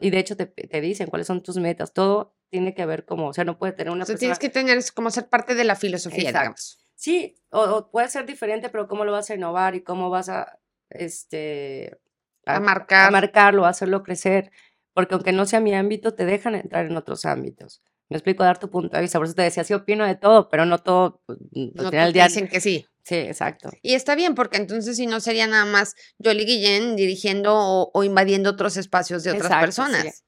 y 0.00 0.10
de 0.10 0.18
hecho 0.18 0.36
te, 0.36 0.46
te, 0.46 0.80
dicen 0.80 1.08
cuáles 1.08 1.26
son 1.26 1.42
tus 1.42 1.58
metas, 1.58 1.92
todo 1.92 2.34
tiene 2.48 2.74
que 2.74 2.86
ver 2.86 3.04
como, 3.04 3.28
o 3.28 3.32
sea, 3.34 3.44
no 3.44 3.58
puede 3.58 3.74
tener 3.74 3.92
una... 3.92 4.04
O 4.04 4.06
sea, 4.06 4.16
tienes 4.16 4.38
que 4.38 4.48
tener 4.48 4.82
como 4.94 5.10
ser 5.10 5.28
parte 5.28 5.54
de 5.54 5.64
la 5.64 5.76
filosofía, 5.76 6.28
digamos. 6.28 6.78
Sí, 6.94 7.36
o, 7.50 7.90
puede 7.90 8.08
ser 8.08 8.24
diferente, 8.24 8.70
pero 8.70 8.88
cómo 8.88 9.04
lo 9.04 9.12
vas 9.12 9.28
a 9.28 9.34
innovar 9.34 9.74
y 9.74 9.82
cómo 9.82 10.08
vas 10.08 10.30
a, 10.30 10.58
este... 10.88 12.00
A, 12.46 12.58
marcar. 12.58 13.08
A 13.08 13.10
marcarlo, 13.10 13.66
a 13.66 13.70
hacerlo 13.70 14.02
crecer, 14.02 14.50
porque 14.94 15.14
aunque 15.14 15.32
no 15.32 15.44
sea 15.44 15.60
mi 15.60 15.74
ámbito, 15.74 16.14
te 16.14 16.24
dejan 16.24 16.54
entrar 16.54 16.86
en 16.86 16.96
otros 16.96 17.26
ámbitos. 17.26 17.82
Me 18.08 18.16
explico, 18.16 18.44
dar 18.44 18.58
tu 18.58 18.70
punto 18.70 18.96
de 18.96 19.02
vista. 19.02 19.18
Por 19.18 19.26
eso 19.26 19.34
te 19.34 19.42
decía, 19.42 19.64
sí 19.64 19.74
opino 19.74 20.06
de 20.06 20.14
todo, 20.14 20.48
pero 20.48 20.64
no 20.64 20.78
todo. 20.78 21.22
Pues, 21.26 21.38
no 21.52 21.88
al 21.88 22.12
día 22.12 22.28
dicen 22.28 22.48
que 22.48 22.60
sí. 22.60 22.86
Sí, 23.02 23.14
exacto. 23.14 23.70
Y 23.82 23.94
está 23.94 24.16
bien, 24.16 24.34
porque 24.34 24.56
entonces 24.56 24.96
si 24.96 25.06
no 25.06 25.20
sería 25.20 25.46
nada 25.46 25.64
más 25.64 25.94
Jolie 26.22 26.44
Guillén 26.44 26.96
dirigiendo 26.96 27.54
o, 27.56 28.02
invadiendo 28.02 28.50
otros 28.50 28.76
espacios 28.76 29.22
de 29.22 29.30
otras 29.30 29.60
personas. 29.60 30.24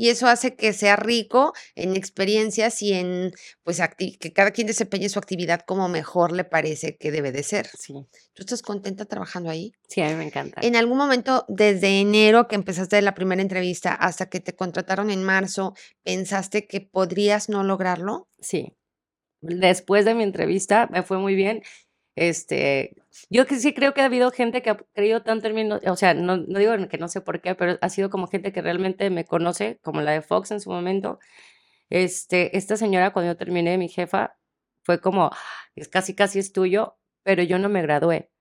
Y 0.00 0.10
eso 0.10 0.28
hace 0.28 0.54
que 0.54 0.72
sea 0.72 0.94
rico 0.94 1.52
en 1.74 1.96
experiencias 1.96 2.80
y 2.82 2.92
en, 2.92 3.32
pues, 3.64 3.82
que 4.20 4.32
cada 4.32 4.52
quien 4.52 4.68
desempeñe 4.68 5.08
su 5.08 5.18
actividad 5.18 5.62
como 5.66 5.88
mejor 5.88 6.30
le 6.30 6.44
parece 6.44 6.96
que 6.96 7.10
debe 7.10 7.32
de 7.32 7.42
ser. 7.42 7.66
Sí. 7.76 7.94
¿Tú 8.32 8.42
estás 8.42 8.62
contenta 8.62 9.06
trabajando 9.06 9.50
ahí? 9.50 9.72
Sí, 9.88 10.00
a 10.00 10.08
mí 10.10 10.14
me 10.14 10.24
encanta. 10.24 10.60
En 10.62 10.76
algún 10.76 10.98
momento, 10.98 11.44
desde 11.48 12.00
enero 12.00 12.46
que 12.46 12.54
empezaste 12.54 13.02
la 13.02 13.16
primera 13.16 13.42
entrevista 13.42 13.92
hasta 13.92 14.30
que 14.30 14.38
te 14.38 14.54
contrataron 14.54 15.10
en 15.10 15.24
marzo, 15.24 15.74
¿pensaste 16.04 16.68
que 16.68 16.80
podrías 16.80 17.48
no 17.48 17.64
lograrlo? 17.64 18.28
Sí. 18.40 18.76
Después 19.40 20.04
de 20.04 20.14
mi 20.14 20.22
entrevista 20.22 20.86
me 20.92 21.02
fue 21.02 21.18
muy 21.18 21.34
bien 21.34 21.62
Este, 22.18 22.96
yo 23.30 23.46
que 23.46 23.60
sí 23.60 23.72
creo 23.72 23.94
que 23.94 24.00
ha 24.00 24.06
habido 24.06 24.32
gente 24.32 24.60
que 24.60 24.70
ha 24.70 24.76
creído 24.92 25.22
tanto 25.22 25.46
en 25.46 25.54
mí, 25.54 25.68
o 25.70 25.96
sea, 25.96 26.14
no, 26.14 26.36
no 26.36 26.58
digo 26.58 26.72
que 26.88 26.98
no 26.98 27.06
sé 27.06 27.20
por 27.20 27.40
qué, 27.40 27.54
pero 27.54 27.78
ha 27.80 27.88
sido 27.88 28.10
como 28.10 28.26
gente 28.26 28.52
que 28.52 28.60
realmente 28.60 29.08
me 29.08 29.24
conoce, 29.24 29.78
como 29.82 30.00
la 30.00 30.10
de 30.10 30.20
Fox 30.20 30.50
en 30.50 30.60
su 30.60 30.68
momento. 30.70 31.20
Este, 31.90 32.56
esta 32.56 32.76
señora 32.76 33.12
cuando 33.12 33.32
yo 33.32 33.36
terminé, 33.36 33.78
mi 33.78 33.88
jefa, 33.88 34.36
fue 34.82 35.00
como, 35.00 35.30
es 35.76 35.86
casi, 35.86 36.16
casi 36.16 36.40
es 36.40 36.52
tuyo, 36.52 36.98
pero 37.22 37.44
yo 37.44 37.60
no 37.60 37.68
me 37.68 37.82
gradué. 37.82 38.32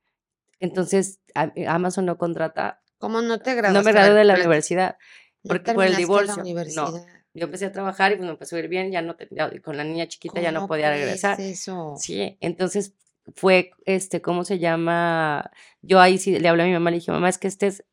Entonces, 0.59 1.19
Amazon 1.67 2.05
no 2.05 2.17
contrata. 2.17 2.81
¿Cómo 2.97 3.21
no 3.21 3.37
te 3.37 3.53
graduaste? 3.53 3.77
No 3.77 3.83
me 3.83 3.91
gradué 3.91 4.17
de 4.17 4.25
la 4.25 4.33
universidad, 4.33 4.97
porque 5.43 5.73
por 5.73 5.85
el 5.85 5.95
divorcio. 5.95 6.43
No, 6.75 7.05
yo 7.35 7.45
empecé 7.45 7.67
a 7.67 7.71
trabajar 7.71 8.11
y 8.11 8.15
pues 8.15 8.25
me 8.25 8.31
empezó 8.31 8.55
a 8.55 8.59
ir 8.59 8.69
bien, 8.69 8.91
ya 8.91 9.03
no, 9.03 9.15
con 9.63 9.77
la 9.77 9.83
niña 9.83 10.07
chiquita 10.07 10.41
ya 10.41 10.51
no 10.51 10.67
podía 10.67 10.89
regresar. 10.89 11.39
eso? 11.39 11.93
Sí, 11.99 12.39
entonces 12.41 12.95
fue, 13.35 13.71
este, 13.85 14.21
¿cómo 14.21 14.43
se 14.43 14.59
llama? 14.59 15.51
Yo 15.81 15.99
ahí 15.99 16.17
sí 16.17 16.37
le 16.39 16.47
hablé 16.47 16.63
a 16.63 16.65
mi 16.67 16.73
mamá, 16.73 16.91
le 16.91 16.97
dije, 16.97 17.11
mamá, 17.11 17.29
es 17.29 17.37
que 17.37 17.47
este 17.47 17.67
es, 17.67 17.85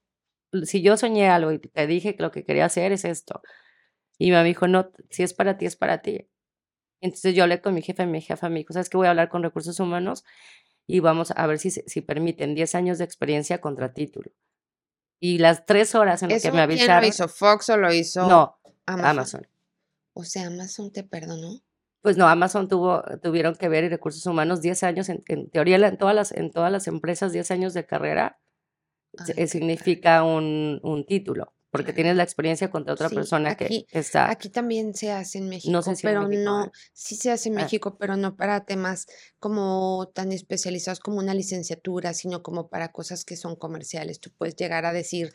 si 0.65 0.83
yo 0.83 0.97
soñé 0.97 1.29
algo 1.29 1.53
y 1.53 1.59
te 1.59 1.87
dije 1.87 2.17
que 2.17 2.23
lo 2.23 2.31
que 2.31 2.45
quería 2.45 2.67
hacer 2.67 2.93
es 2.93 3.05
esto. 3.05 3.43
Y 4.19 4.27
mi 4.27 4.33
mamá 4.33 4.45
dijo, 4.45 4.69
no, 4.69 4.91
si 5.11 5.23
es 5.23 5.35
para 5.35 5.59
ti, 5.59 5.67
es 5.67 5.77
para 5.77 6.03
ti. 6.03 6.29
Entonces 7.01 7.35
yo 7.35 7.43
hablé 7.43 7.61
con 7.61 7.75
mi 7.75 7.83
jefa 7.83 8.05
y 8.05 8.07
mi 8.07 8.21
jefa 8.21 8.49
me 8.49 8.61
dijo, 8.61 8.73
¿sabes 8.73 8.89
qué? 8.89 8.97
Voy 8.97 9.07
a 9.07 9.11
hablar 9.11 9.29
con 9.29 9.43
recursos 9.43 9.79
humanos 9.81 10.25
y 10.87 11.01
vamos 11.01 11.33
a 11.37 11.47
ver 11.47 11.59
si, 11.59 11.71
si 11.71 12.01
permiten 12.01 12.55
10 12.55 12.75
años 12.75 12.99
de 12.99 13.05
experiencia 13.05 13.61
contra 13.61 13.93
título. 13.93 14.31
Y 15.21 15.39
las 15.39 15.67
tres 15.67 15.95
horas 15.95 16.23
en 16.23 16.31
las 16.31 16.43
que 16.43 16.53
me 16.53 16.61
avisaron. 16.61 17.01
¿Quién 17.01 17.01
lo 17.01 17.07
hizo? 17.09 17.29
¿Fox 17.29 17.71
o 17.71 17.77
lo 17.77 17.93
hizo? 17.93 18.29
No, 18.29 18.59
Amazon. 18.87 19.47
O 20.13 20.25
sea, 20.25 20.47
Amazon 20.47 20.93
te 20.93 21.03
perdonó. 21.03 21.63
Pues 22.05 22.19
no, 22.19 22.29
Amazon 22.29 22.69
tuvo, 22.69 23.03
tuvieron 23.23 23.55
que 23.55 23.67
ver 23.71 23.85
y 23.85 23.89
recursos 23.89 24.27
humanos 24.27 24.61
10 24.61 24.83
años, 24.83 25.09
en, 25.09 25.23
teoría 25.49 25.77
en 25.77 25.97
todas, 25.97 26.15
las, 26.15 26.33
en 26.33 26.51
todas 26.51 26.71
las 26.71 26.87
empresas 26.87 27.33
10 27.33 27.51
años 27.51 27.73
de 27.73 27.87
carrera 27.87 28.39
significa 29.47 30.23
un, 30.23 30.81
un, 30.83 31.07
título, 31.07 31.55
porque 31.71 31.95
tienes 31.95 32.15
la 32.17 32.23
experiencia 32.23 32.71
contra 32.71 32.93
otra 32.93 33.09
persona 33.09 33.57
que 33.57 33.87
está... 33.91 34.31
Aquí 34.31 34.51
también 34.51 34.93
se 34.93 35.13
hace 35.13 35.39
en 35.39 35.49
México, 35.49 35.73
no 35.73 35.81
sé 35.81 35.95
pero 36.03 36.29
no, 36.29 36.71
sí 36.93 37.17
se 37.17 37.31
hace 37.31 37.49
en 37.49 37.59
ah. 37.59 37.63
México, 37.63 37.97
pero 37.99 38.19
no 38.19 38.37
para 38.37 38.67
temas 38.67 39.07
como 39.39 40.13
tan 40.13 40.31
especializados 40.31 41.01
como 41.01 41.21
una 41.21 41.33
licenciatura, 41.33 42.13
sino 42.13 42.43
como 42.43 42.69
para 42.69 42.93
cosas 42.93 43.25
que 43.25 43.39
son 43.39 43.57
comerciales. 43.57 44.21
Tú 44.21 44.31
puedes 44.37 44.57
llegar 44.57 44.85
a 44.85 44.93
decir, 44.93 45.33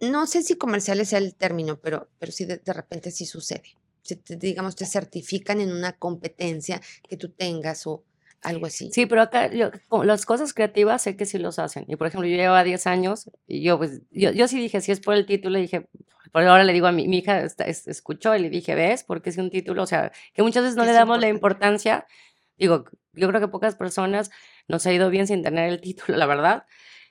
no 0.00 0.28
sé 0.28 0.44
si 0.44 0.54
comercial 0.54 1.00
es 1.00 1.12
el 1.12 1.34
término, 1.34 1.80
pero, 1.80 2.08
pero 2.20 2.30
sí 2.30 2.44
de 2.44 2.72
repente 2.72 3.10
sí 3.10 3.26
sucede 3.26 3.74
digamos, 4.38 4.76
te 4.76 4.86
certifican 4.86 5.60
en 5.60 5.72
una 5.72 5.92
competencia 5.92 6.80
que 7.08 7.16
tú 7.16 7.30
tengas 7.30 7.86
o 7.86 8.04
algo 8.42 8.66
así. 8.66 8.90
Sí, 8.92 9.06
pero 9.06 9.22
acá 9.22 9.50
las 10.04 10.26
cosas 10.26 10.52
creativas 10.52 11.02
sé 11.02 11.16
que 11.16 11.26
sí 11.26 11.38
los 11.38 11.58
hacen. 11.58 11.84
Y 11.88 11.96
por 11.96 12.06
ejemplo, 12.06 12.28
yo 12.28 12.36
llevaba 12.36 12.62
10 12.62 12.86
años 12.86 13.30
y 13.46 13.62
yo, 13.62 13.78
pues, 13.78 14.02
yo, 14.10 14.30
yo 14.32 14.46
sí 14.48 14.60
dije, 14.60 14.80
si 14.80 14.92
es 14.92 15.00
por 15.00 15.14
el 15.14 15.26
título, 15.26 15.58
dije, 15.58 15.88
por 16.32 16.42
ahora 16.42 16.64
le 16.64 16.72
digo 16.72 16.86
a 16.86 16.92
mi, 16.92 17.08
mi 17.08 17.18
hija, 17.18 17.40
escuchó 17.40 18.36
y 18.36 18.40
le 18.40 18.50
dije, 18.50 18.74
¿ves? 18.74 19.04
Porque 19.04 19.30
es 19.30 19.38
un 19.38 19.50
título, 19.50 19.82
o 19.82 19.86
sea, 19.86 20.12
que 20.34 20.42
muchas 20.42 20.62
veces 20.64 20.76
no 20.76 20.84
le 20.84 20.92
damos 20.92 21.20
la 21.20 21.28
importancia. 21.28 22.06
Digo, 22.58 22.84
yo 23.12 23.28
creo 23.28 23.40
que 23.40 23.48
pocas 23.48 23.76
personas 23.76 24.30
nos 24.68 24.86
ha 24.86 24.92
ido 24.92 25.10
bien 25.10 25.26
sin 25.26 25.42
tener 25.42 25.68
el 25.70 25.80
título, 25.80 26.18
la 26.18 26.26
verdad. 26.26 26.66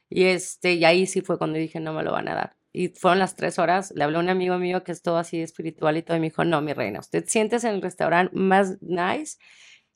Y, 0.10 0.26
este, 0.26 0.74
y 0.74 0.86
ahí 0.86 1.08
sí 1.08 1.22
fue 1.22 1.38
cuando 1.38 1.58
dije, 1.58 1.80
no 1.80 1.94
me 1.94 2.04
lo 2.04 2.12
van 2.12 2.28
a 2.28 2.36
dar 2.36 2.56
y 2.74 2.90
fueron 2.90 3.20
las 3.20 3.36
tres 3.36 3.60
horas, 3.60 3.94
le 3.96 4.04
habló 4.04 4.18
a 4.18 4.22
un 4.22 4.30
amigo 4.30 4.58
mío 4.58 4.84
que 4.84 4.92
es 4.92 5.04
todo 5.04 5.18
así 5.18 5.40
espiritual 5.40 5.96
y 5.96 6.02
todo, 6.02 6.18
y 6.18 6.20
me 6.20 6.28
dijo, 6.28 6.44
no, 6.44 6.60
mi 6.62 6.74
reina, 6.74 7.00
usted 7.00 7.24
sientes 7.28 7.64
en 7.64 7.76
el 7.76 7.82
restaurante 7.84 8.36
más 8.36 8.82
nice 8.82 9.38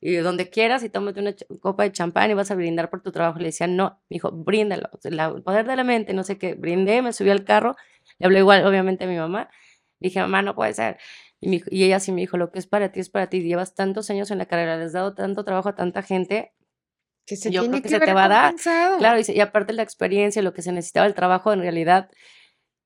y 0.00 0.14
donde 0.14 0.48
quieras 0.48 0.84
y 0.84 0.88
tómate 0.88 1.18
una 1.20 1.34
copa 1.60 1.82
de 1.82 1.90
champán 1.90 2.30
y 2.30 2.34
vas 2.34 2.52
a 2.52 2.54
brindar 2.54 2.88
por 2.88 3.02
tu 3.02 3.10
trabajo. 3.10 3.40
Le 3.40 3.46
decía, 3.46 3.66
no, 3.66 4.00
me 4.08 4.14
dijo, 4.14 4.30
bríndalo, 4.30 4.90
el 5.02 5.42
poder 5.42 5.66
de 5.66 5.74
la 5.74 5.82
mente, 5.82 6.14
no 6.14 6.22
sé 6.22 6.38
qué, 6.38 6.54
brindé, 6.54 7.02
me 7.02 7.12
subí 7.12 7.30
al 7.30 7.44
carro, 7.44 7.74
le 8.18 8.26
hablé 8.26 8.38
igual, 8.38 8.64
obviamente, 8.64 9.04
a 9.04 9.06
mi 9.08 9.16
mamá, 9.16 9.50
dije, 9.98 10.20
mamá, 10.20 10.42
no 10.42 10.54
puede 10.54 10.72
ser. 10.72 10.98
Y, 11.40 11.62
y 11.76 11.84
ella 11.84 11.98
sí 11.98 12.12
me 12.12 12.20
dijo, 12.20 12.36
lo 12.36 12.52
que 12.52 12.60
es 12.60 12.68
para 12.68 12.92
ti 12.92 13.00
es 13.00 13.10
para 13.10 13.28
ti, 13.28 13.42
llevas 13.42 13.74
tantos 13.74 14.08
años 14.10 14.30
en 14.30 14.38
la 14.38 14.46
carrera, 14.46 14.76
le 14.76 14.84
has 14.84 14.92
dado 14.92 15.14
tanto 15.14 15.44
trabajo 15.44 15.68
a 15.68 15.74
tanta 15.74 16.02
gente, 16.02 16.52
que 17.26 17.34
se 17.34 17.50
yo 17.50 17.66
creo 17.66 17.82
que, 17.82 17.88
se 17.88 17.98
te 17.98 18.14
va 18.14 18.24
a 18.24 18.28
dar. 18.28 18.54
Claro, 18.98 19.18
y, 19.18 19.32
y 19.32 19.40
aparte 19.40 19.72
la 19.72 19.82
experiencia, 19.82 20.42
lo 20.42 20.54
que 20.54 20.62
se 20.62 20.70
necesitaba 20.70 21.06
el 21.06 21.14
trabajo, 21.14 21.52
en 21.52 21.60
realidad 21.60 22.08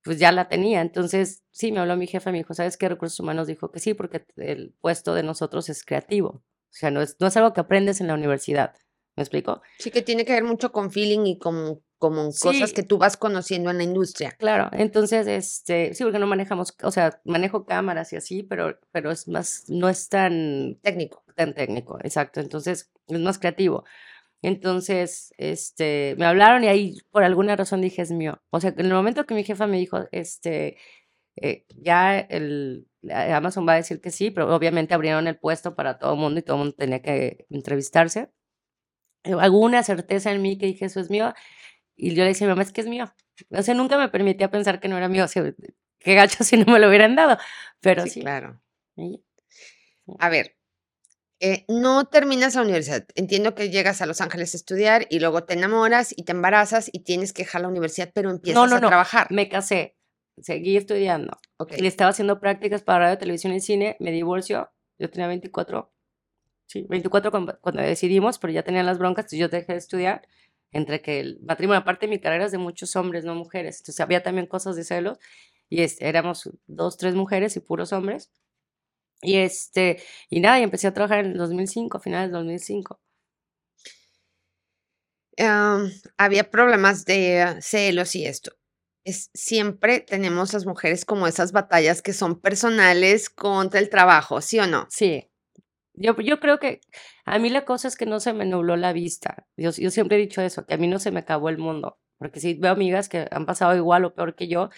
pues 0.03 0.19
ya 0.19 0.33
la 0.33 0.49
tenía. 0.49 0.81
Entonces, 0.81 1.43
sí, 1.51 1.73
me 1.73 1.81
habló 1.81 1.97
mi 1.97 2.07
jefa, 2.07 2.33
me 2.33 2.39
dijo, 2.39 2.55
¿sabes 2.55 2.77
qué? 2.77 2.89
Recursos 2.89 3.19
Humanos 3.21 3.47
dijo 3.47 3.71
que 3.71 3.81
sí, 3.81 3.95
porque 3.95 4.25
el 4.37 4.75
puesto 4.81 5.15
de 5.15 5.23
nosotros 5.23 5.69
es 5.69 5.85
creativo. 5.85 6.29
O 6.29 6.75
sea, 6.75 6.91
no 6.91 7.03
es, 7.03 7.17
no 7.21 7.27
es 7.27 7.37
algo 7.37 7.53
que 7.53 7.61
aprendes 7.61 8.01
en 8.01 8.07
la 8.07 8.15
universidad. 8.15 8.75
¿Me 9.17 9.23
explico? 9.23 9.61
Sí, 9.79 9.91
que 9.91 10.03
tiene 10.03 10.25
que 10.25 10.33
ver 10.33 10.45
mucho 10.45 10.73
con 10.73 10.91
feeling 10.91 11.27
y 11.27 11.39
con 11.39 11.83
como 12.03 12.31
cosas 12.33 12.73
que 12.73 12.83
tú 12.83 12.99
vas 12.99 13.17
conociendo 13.17 13.71
en 13.71 13.77
la 13.77 13.85
industria. 13.85 14.33
Claro, 14.33 14.69
entonces, 14.73 15.29
este, 15.29 15.95
sí, 15.95 16.03
porque 16.03 16.19
no 16.19 16.27
manejamos, 16.27 16.75
o 16.83 16.91
sea, 16.91 17.21
manejo 17.25 17.65
cámaras 17.65 18.13
y 18.13 18.17
así, 18.17 18.43
pero, 18.43 18.81
pero 18.91 19.13
es 19.13 19.29
más, 19.29 19.67
no 19.69 19.89
es 19.89 20.09
tan 20.09 20.81
técnico. 20.83 21.23
Tan 21.37 21.55
técnico, 21.55 22.01
exacto. 22.03 22.41
Entonces, 22.41 22.91
es 23.07 23.21
más 23.21 23.39
creativo. 23.39 23.85
Entonces, 24.43 25.33
este, 25.39 26.17
me 26.19 26.27
hablaron 26.27 26.65
y 26.65 26.69
ahí 26.69 26.99
por 27.11 27.23
alguna 27.25 27.57
razón 27.57 27.81
dije, 27.81 28.03
es 28.03 28.11
mío. 28.11 28.43
O 28.51 28.61
sea, 28.61 28.75
en 28.77 28.87
el 28.87 28.93
momento 28.93 29.25
que 29.25 29.35
mi 29.35 29.45
jefa 29.45 29.69
me 29.69 29.79
dijo, 29.79 30.09
este, 30.11 30.77
eh, 31.37 31.65
ya 31.77 32.19
el, 32.19 32.89
Amazon 33.11 33.67
va 33.67 33.75
a 33.75 33.77
decir 33.77 34.01
que 34.01 34.11
sí, 34.11 34.31
pero 34.31 34.55
obviamente 34.55 34.95
abrieron 34.95 35.27
el 35.29 35.39
puesto 35.39 35.75
para 35.75 35.99
todo 35.99 36.15
el 36.15 36.21
mundo 36.21 36.41
y 36.41 36.43
todo 36.43 36.57
el 36.57 36.61
mundo 36.61 36.77
tenía 36.77 37.01
que 37.03 37.47
entrevistarse. 37.51 38.31
Eh, 39.25 39.35
alguna 39.39 39.83
certeza 39.83 40.33
en 40.33 40.43
mí 40.43 40.59
que 40.59 40.67
dije, 40.67 40.87
eso 40.87 41.01
es 41.01 41.11
mío. 41.11 41.35
Y 41.97 42.15
yo 42.15 42.25
le 42.25 42.31
dije, 42.31 42.47
mamá, 42.47 42.63
es 42.63 42.73
que 42.73 42.81
es 42.83 42.89
mío. 42.89 43.13
O 43.51 43.63
sea, 43.63 43.75
nunca 43.75 43.99
me 43.99 44.09
permitía 44.09 44.51
pensar 44.51 44.81
que 44.81 44.89
no 44.89 44.97
era 44.97 45.09
mío. 45.09 45.25
O 45.25 45.29
sea, 45.29 45.55
qué 46.01 46.15
gacho 46.15 46.45
si 46.45 46.57
no 46.57 46.73
me 46.73 46.81
lo 46.81 46.89
hubieran 46.89 47.17
dado. 47.17 47.39
Pero 47.81 48.07
sí. 48.07 48.23
Claro. 48.23 48.61
A 50.19 50.29
ver, 50.29 50.57
eh, 51.45 51.65
no 51.67 52.05
terminas 52.05 52.55
la 52.55 52.63
universidad. 52.63 53.05
Entiendo 53.17 53.57
que 53.57 53.69
llegas 53.69 54.01
a 54.01 54.07
Los 54.07 54.21
Ángeles 54.21 54.55
a 54.55 54.57
estudiar 54.57 55.09
y 55.11 55.19
luego 55.19 55.43
te 55.43 55.55
enamoras 55.55 56.15
y 56.17 56.23
te 56.23 56.31
embarazas 56.31 56.89
y 56.93 57.01
tienes 57.01 57.33
que 57.33 57.43
dejar 57.43 57.63
la 57.63 57.69
universidad, 57.69 58.13
pero 58.15 58.31
empiezas 58.31 58.71
no, 58.71 58.77
a 58.77 58.81
trabajar. 58.81 59.27
Me 59.31 59.49
casé, 59.49 59.97
seguí 60.41 60.77
estudiando. 60.77 61.37
Y 61.77 61.85
estaba 61.85 62.11
haciendo 62.11 62.39
prácticas 62.39 62.83
para 62.83 63.07
radio, 63.07 63.19
televisión 63.19 63.53
y 63.55 63.61
cine. 63.61 63.97
Me 63.99 64.13
divorcio. 64.13 64.71
Yo 65.01 65.11
tenía 65.11 65.27
24. 65.27 65.93
Sí, 66.67 66.87
24 66.89 67.33
cuando, 67.33 67.59
decidimos, 67.83 68.39
pero 68.39 68.53
ya 68.53 68.63
tenía 68.63 68.85
las 68.85 68.99
broncas, 68.99 69.25
entonces 69.25 69.41
yo 69.41 69.49
dejé 69.49 69.73
de 69.73 69.79
estudiar. 69.79 70.23
Entre 70.71 71.03
que 71.03 71.19
el 71.19 71.41
matrimonio, 71.43 71.81
aparte 71.81 72.07
mi 72.07 72.21
carrera 72.21 72.45
es 72.45 72.53
de 72.53 72.59
muchos 72.59 72.95
hombres, 72.95 73.25
no 73.25 73.35
mujeres. 73.35 73.81
Entonces 73.81 73.99
había 73.99 74.23
también 74.23 74.47
cosas 74.47 74.77
de 74.77 74.85
celos. 74.85 75.19
Y 75.69 75.85
éramos 75.99 76.51
dos, 76.69 76.99
tres 76.99 77.17
mujeres 77.17 77.57
y 77.57 77.61
puros 77.61 77.93
hombres. 77.93 78.31
Y 79.23 79.37
este, 79.37 80.03
y 80.29 80.41
nada, 80.41 80.59
y 80.59 80.65
empecé 80.65 80.89
a 80.89 80.95
trabajar 80.95 81.21
en 81.21 81.33
el 81.33 81.39
2005, 81.39 81.97
a 81.97 82.01
finales 82.01 82.31
del 82.31 82.41
2005. 82.41 83.01
había 86.19 86.51
problemas 86.51 87.05
de 87.05 87.57
celos 87.61 88.15
y 88.17 88.27
esto. 88.27 88.53
Es, 89.05 89.31
siempre 89.35 90.01
tenemos 90.01 90.53
las 90.53 90.67
mujeres 90.67 91.05
como 91.05 91.27
esas 91.27 91.53
batallas 91.53 92.03
que 92.03 92.13
son 92.13 92.41
personales 92.41 93.31
contra 93.31 93.81
el 93.81 93.89
trabajo, 93.89 94.41
¿sí 94.41 94.59
o 94.59 94.67
no? 94.67 94.87
Sí. 94.91 95.29
Yo, 95.95 96.17
yo 96.17 96.41
creo 96.41 96.59
que 96.59 96.81
a 97.25 97.39
mí 97.39 97.51
la 97.51 97.65
cosa 97.65 97.89
es 97.89 97.97
que 97.97 98.07
no 98.07 98.21
se 98.21 98.33
me 98.33 98.45
nubló 98.47 98.77
la 98.77 98.93
vista. 98.93 99.47
Yo, 99.57 99.71
yo 99.71 99.91
siempre 99.91 100.17
he 100.17 100.21
dicho 100.21 100.43
eso, 100.43 100.67
que 100.67 100.75
a 100.75 100.79
mí 100.79 100.89
no 100.89 100.99
se 100.99 101.11
me 101.11 101.21
acabó 101.21 101.49
el 101.49 101.59
mundo. 101.59 101.99
Porque 102.19 102.39
sí 102.39 102.55
veo 102.55 102.71
amigas 102.73 103.09
que 103.09 103.27
han 103.33 103.47
pasado 103.47 103.77
igual 103.77 104.05
o 104.05 104.15
peor 104.15 104.37
que 104.37 104.47
yo 104.47 104.71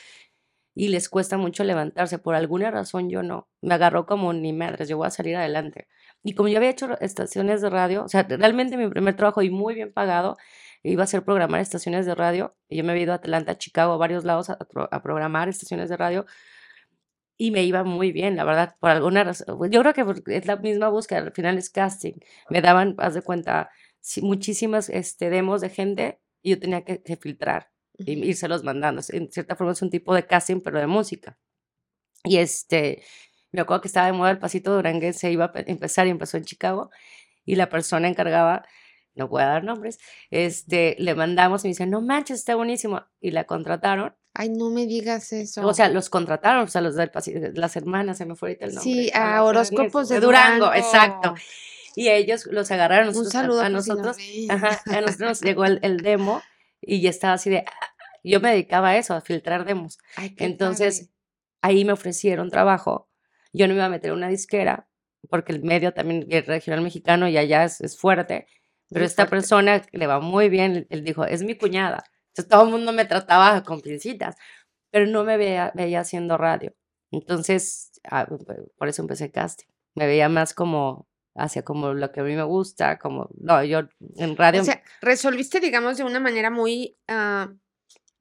y 0.75 0.89
les 0.89 1.09
cuesta 1.09 1.39
mucho 1.39 1.65
levantarse. 1.65 2.19
Por 2.19 2.35
alguna 2.35 2.71
razón 2.71 3.09
yo 3.11 3.23
no. 3.23 3.49
Me 3.63 3.75
agarró 3.75 4.07
como 4.07 4.33
ni 4.33 4.53
madres, 4.53 4.89
yo 4.89 4.97
voy 4.97 5.07
a 5.07 5.11
salir 5.11 5.37
adelante. 5.37 5.89
Y 6.23 6.35
como 6.35 6.49
yo 6.49 6.59
había 6.59 6.71
hecho 6.71 6.99
estaciones 7.01 7.63
de 7.63 7.71
radio, 7.71 8.05
o 8.05 8.09
sea, 8.09 8.25
realmente 8.25 8.77
mi 8.77 8.89
primer 8.89 9.17
trabajo 9.17 9.43
y 9.43 9.51
muy 9.51 9.75
bien 9.75 9.93
pagado 9.93 10.37
iba 10.83 11.05
a 11.05 11.07
ser 11.07 11.25
programar 11.25 11.61
estaciones 11.61 12.07
de 12.07 12.15
radio. 12.15 12.57
Y 12.69 12.77
yo 12.79 12.85
me 12.85 12.93
había 12.93 13.05
ido 13.05 13.13
a 13.13 13.17
Atlanta, 13.17 13.57
Chicago, 13.59 13.93
a 13.95 13.97
varios 13.97 14.25
lados 14.25 14.51
a, 14.51 14.59
programar 15.03 15.49
estaciones 15.49 15.89
de 15.89 15.97
radio. 15.97 16.27
Y 17.37 17.51
me 17.51 17.65
iba 17.65 17.85
muy 17.85 18.13
bien, 18.13 18.37
la 18.37 18.45
verdad, 18.45 18.77
por 18.81 18.91
alguna 18.91 19.25
razón. 19.25 19.59
Yo 19.71 19.81
creo 19.81 19.93
que 19.93 20.37
es 20.37 20.47
la 20.47 20.57
misma 20.57 20.89
búsqueda, 20.89 21.21
al 21.21 21.33
final 21.33 21.59
es 21.59 21.71
casting. 21.71 22.15
Me 22.49 22.61
daban, 22.63 22.95
haz 22.99 23.15
de 23.15 23.23
cuenta, 23.23 23.71
muchísimas 24.23 24.89
este, 24.89 25.31
demos 25.31 25.61
de 25.61 25.71
gente 25.71 26.21
y 26.43 26.51
yo 26.51 26.61
tenía 26.61 26.85
que 26.85 27.17
filtrar 27.17 27.74
y 27.99 28.35
los 28.49 28.65
mandando. 28.65 29.03
En 29.11 29.31
cierta 29.31 29.57
forma 29.57 29.73
es 29.73 29.83
un 29.83 29.91
tipo 29.91 30.15
de 30.15 30.27
casting, 30.27 30.61
pero 30.61 30.79
de 30.79 30.87
música. 30.87 31.39
Y 32.25 32.39
este, 32.39 33.03
me 33.53 33.61
acuerdo 33.61 33.83
que 33.83 33.89
estaba 33.89 34.07
de 34.07 34.13
moda 34.13 34.31
el 34.31 34.39
pasito 34.39 34.83
se 35.13 35.31
iba 35.31 35.53
a 35.55 35.61
empezar 35.67 36.07
y 36.07 36.11
empezó 36.11 36.37
en 36.37 36.45
Chicago. 36.45 36.91
Y 37.45 37.57
la 37.57 37.69
persona 37.69 38.09
encargaba, 38.09 38.65
no 39.15 39.29
voy 39.29 39.43
a 39.43 39.47
dar 39.47 39.65
nombres, 39.65 39.99
este, 40.31 40.97
le 40.99 41.15
mandamos 41.15 41.63
y 41.63 41.69
me 41.69 41.71
dice, 41.71 41.87
no 41.87 42.01
manches, 42.01 42.39
está 42.39 42.57
buenísimo. 42.57 43.03
Y 43.21 43.31
la 43.31 43.45
contrataron. 43.45 44.17
Ay, 44.33 44.49
no 44.49 44.71
me 44.71 44.87
digas 44.87 45.33
eso. 45.33 45.65
O 45.67 45.75
sea, 45.75 45.89
los 45.89 46.11
contrataron, 46.11 46.65
o 46.65 46.67
sea, 46.67 46.81
los 46.81 46.97
del 46.97 47.11
pasito, 47.11 47.39
las 47.55 47.77
hermanas, 47.77 48.19
se 48.19 48.27
me 48.27 48.35
fue 48.35 48.49
ahorita 48.49 48.65
el 48.65 48.75
nombre. 48.75 48.93
Sí, 48.93 49.11
a 49.15 49.45
horóscopos 49.45 50.09
de, 50.09 50.19
Durango. 50.19 50.73
Exacto. 50.73 51.35
Y 51.95 52.09
ellos 52.09 52.47
los 52.47 52.71
agarraron. 52.73 53.09
Un 53.09 53.15
nosotros- 53.15 53.33
saludo 53.33 53.61
a, 53.61 53.67
a 53.67 53.69
nosotros. 53.69 54.17
Ajá, 54.49 54.83
a 54.87 55.01
nosotros 55.03 55.21
nos 55.21 55.41
llegó 55.43 55.65
el, 55.65 55.79
el 55.83 55.99
demo 55.99 56.43
y 56.87 57.01
ya 57.03 57.11
estaba 57.11 57.35
así 57.35 57.51
de. 57.51 57.59
"Ah". 57.67 57.87
Yo 58.25 58.41
me 58.41 58.51
dedicaba 58.51 58.91
a 58.91 58.97
eso, 58.97 59.15
a 59.15 59.21
filtrar 59.21 59.65
demos. 59.67 59.99
Ay, 60.17 60.35
Entonces, 60.39 61.01
padre. 61.01 61.13
ahí 61.63 61.85
me 61.85 61.93
ofrecieron 61.93 62.51
trabajo. 62.51 63.11
Yo 63.53 63.67
no 63.69 63.75
me 63.75 63.79
iba 63.79 63.87
a 63.87 63.91
meter 63.91 64.11
en 64.11 64.17
una 64.17 64.29
disquera, 64.29 64.89
porque 65.29 65.53
el 65.53 65.63
medio 65.63 65.93
también, 65.93 66.27
el 66.31 66.45
regional 66.47 66.81
mexicano, 66.83 67.29
y 67.29 67.37
allá 67.37 67.65
es, 67.65 67.81
es 67.83 67.99
fuerte. 67.99 68.47
Pero 68.89 69.01
Muy 69.03 69.07
esta 69.07 69.25
fuerte. 69.25 69.31
persona 69.37 69.83
le 69.93 70.07
va 70.07 70.21
muy 70.21 70.49
bien, 70.49 70.87
él 70.91 71.05
dijo, 71.05 71.25
es 71.27 71.43
mi 71.43 71.57
cuñada. 71.57 72.05
Entonces 72.29 72.49
todo 72.51 72.65
el 72.65 72.71
mundo 72.71 72.93
me 72.93 73.05
trataba 73.05 73.63
con 73.63 73.81
pincitas, 73.81 74.37
pero 74.91 75.07
no 75.07 75.25
me 75.25 75.37
veía, 75.37 75.73
veía 75.75 76.01
haciendo 76.01 76.37
radio. 76.39 76.75
Entonces, 77.11 77.93
ah, 78.11 78.27
por 78.77 78.89
eso 78.89 79.03
empecé 79.03 79.31
casting. 79.31 79.67
Me 79.95 80.07
veía 80.07 80.29
más 80.29 80.55
como 80.55 81.09
hacia 81.35 81.63
como 81.63 81.93
lo 81.95 82.13
que 82.13 82.21
a 82.21 82.25
mí 82.25 82.35
me 82.35 82.43
gusta, 82.45 82.99
como, 82.99 83.29
no, 83.39 83.63
yo 83.65 83.81
en 84.17 84.37
radio, 84.37 84.63
O 84.63 84.65
sea, 84.65 84.83
resolviste, 85.01 85.61
digamos, 85.61 85.97
de 85.97 86.05
una 86.05 86.21
manera 86.21 86.51
muy, 86.51 86.97
ah, 87.09 87.53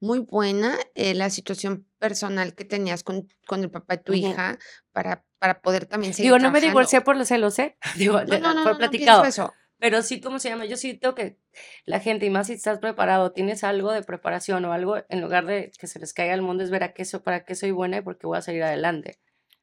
muy 0.00 0.18
buena 0.18 0.76
eh, 0.94 1.14
la 1.14 1.30
situación 1.30 1.86
personal 1.98 2.54
que 2.54 2.64
tenías 2.64 3.02
con, 3.04 3.28
con 3.46 3.62
el 3.62 3.70
papá 3.70 3.96
de 3.96 4.02
tu 4.02 4.12
Ujú. 4.12 4.20
hija 4.26 4.58
para, 4.92 5.24
para 5.38 5.60
poder 5.62 5.86
también 5.86 6.12
seguir 6.12 6.32
digo, 6.32 6.38
no 6.38 6.50
me 6.50 6.60
divorcié 6.60 7.00
por 7.00 7.16
los 7.16 7.28
celos, 7.28 7.58
¿eh? 7.58 7.76
Digo, 7.96 8.20
No, 8.24 8.38
no, 8.38 8.54
no, 8.54 8.62
fue 8.62 8.72
no, 8.72 8.72
no 8.72 8.78
platicado. 8.78 9.22
pienso 9.22 9.42
eso. 9.42 9.54
Pero 9.78 10.02
sí, 10.02 10.20
¿cómo 10.20 10.38
se 10.38 10.48
llama? 10.48 10.64
Yo 10.66 10.76
siento 10.76 11.14
que 11.14 11.38
la 11.84 12.00
gente, 12.00 12.26
y 12.26 12.30
más 12.30 12.46
si 12.46 12.54
estás 12.54 12.78
preparado, 12.78 13.32
tienes 13.32 13.64
algo 13.64 13.92
de 13.92 14.02
preparación 14.02 14.64
o 14.64 14.72
algo, 14.72 14.96
en 15.08 15.20
lugar 15.20 15.46
de 15.46 15.72
que 15.78 15.86
se 15.86 15.98
les 15.98 16.14
caiga 16.14 16.32
el 16.34 16.42
mundo, 16.42 16.62
es 16.64 16.70
ver 16.70 16.84
a 16.84 16.92
qué 16.94 17.04
so- 17.04 17.22
para 17.22 17.44
qué 17.44 17.54
soy 17.54 17.70
buena 17.70 17.98
y 17.98 18.02
por 18.02 18.16
qué 18.18 18.26
voy 18.26 18.38
a 18.38 18.42
salir 18.42 18.62
adelante. 18.62 19.18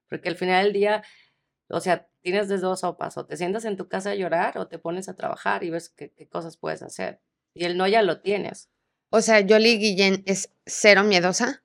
Porque 0.09 0.29
al 0.29 0.35
final 0.35 0.63
del 0.65 0.73
día, 0.73 1.03
o 1.71 1.79
sea, 1.79 2.07
tienes 2.21 2.47
de 2.49 2.57
dos 2.57 2.81
sopas, 2.81 3.17
o 3.17 3.25
te 3.25 3.37
sientas 3.37 3.65
en 3.65 3.77
tu 3.77 3.87
casa 3.87 4.11
a 4.11 4.15
llorar 4.15 4.57
o 4.57 4.67
te 4.67 4.79
pones 4.79 5.09
a 5.09 5.15
trabajar 5.15 5.63
y 5.63 5.69
ves 5.69 5.89
qué, 5.89 6.11
qué 6.11 6.27
cosas 6.27 6.57
puedes 6.57 6.81
hacer. 6.81 7.21
Y 7.53 7.65
el 7.65 7.77
no 7.77 7.87
ya 7.87 8.01
lo 8.01 8.21
tienes. 8.21 8.69
O 9.09 9.21
sea, 9.21 9.41
Yoli 9.41 9.77
Guillén 9.77 10.23
es 10.25 10.53
cero 10.65 11.03
miedosa. 11.03 11.63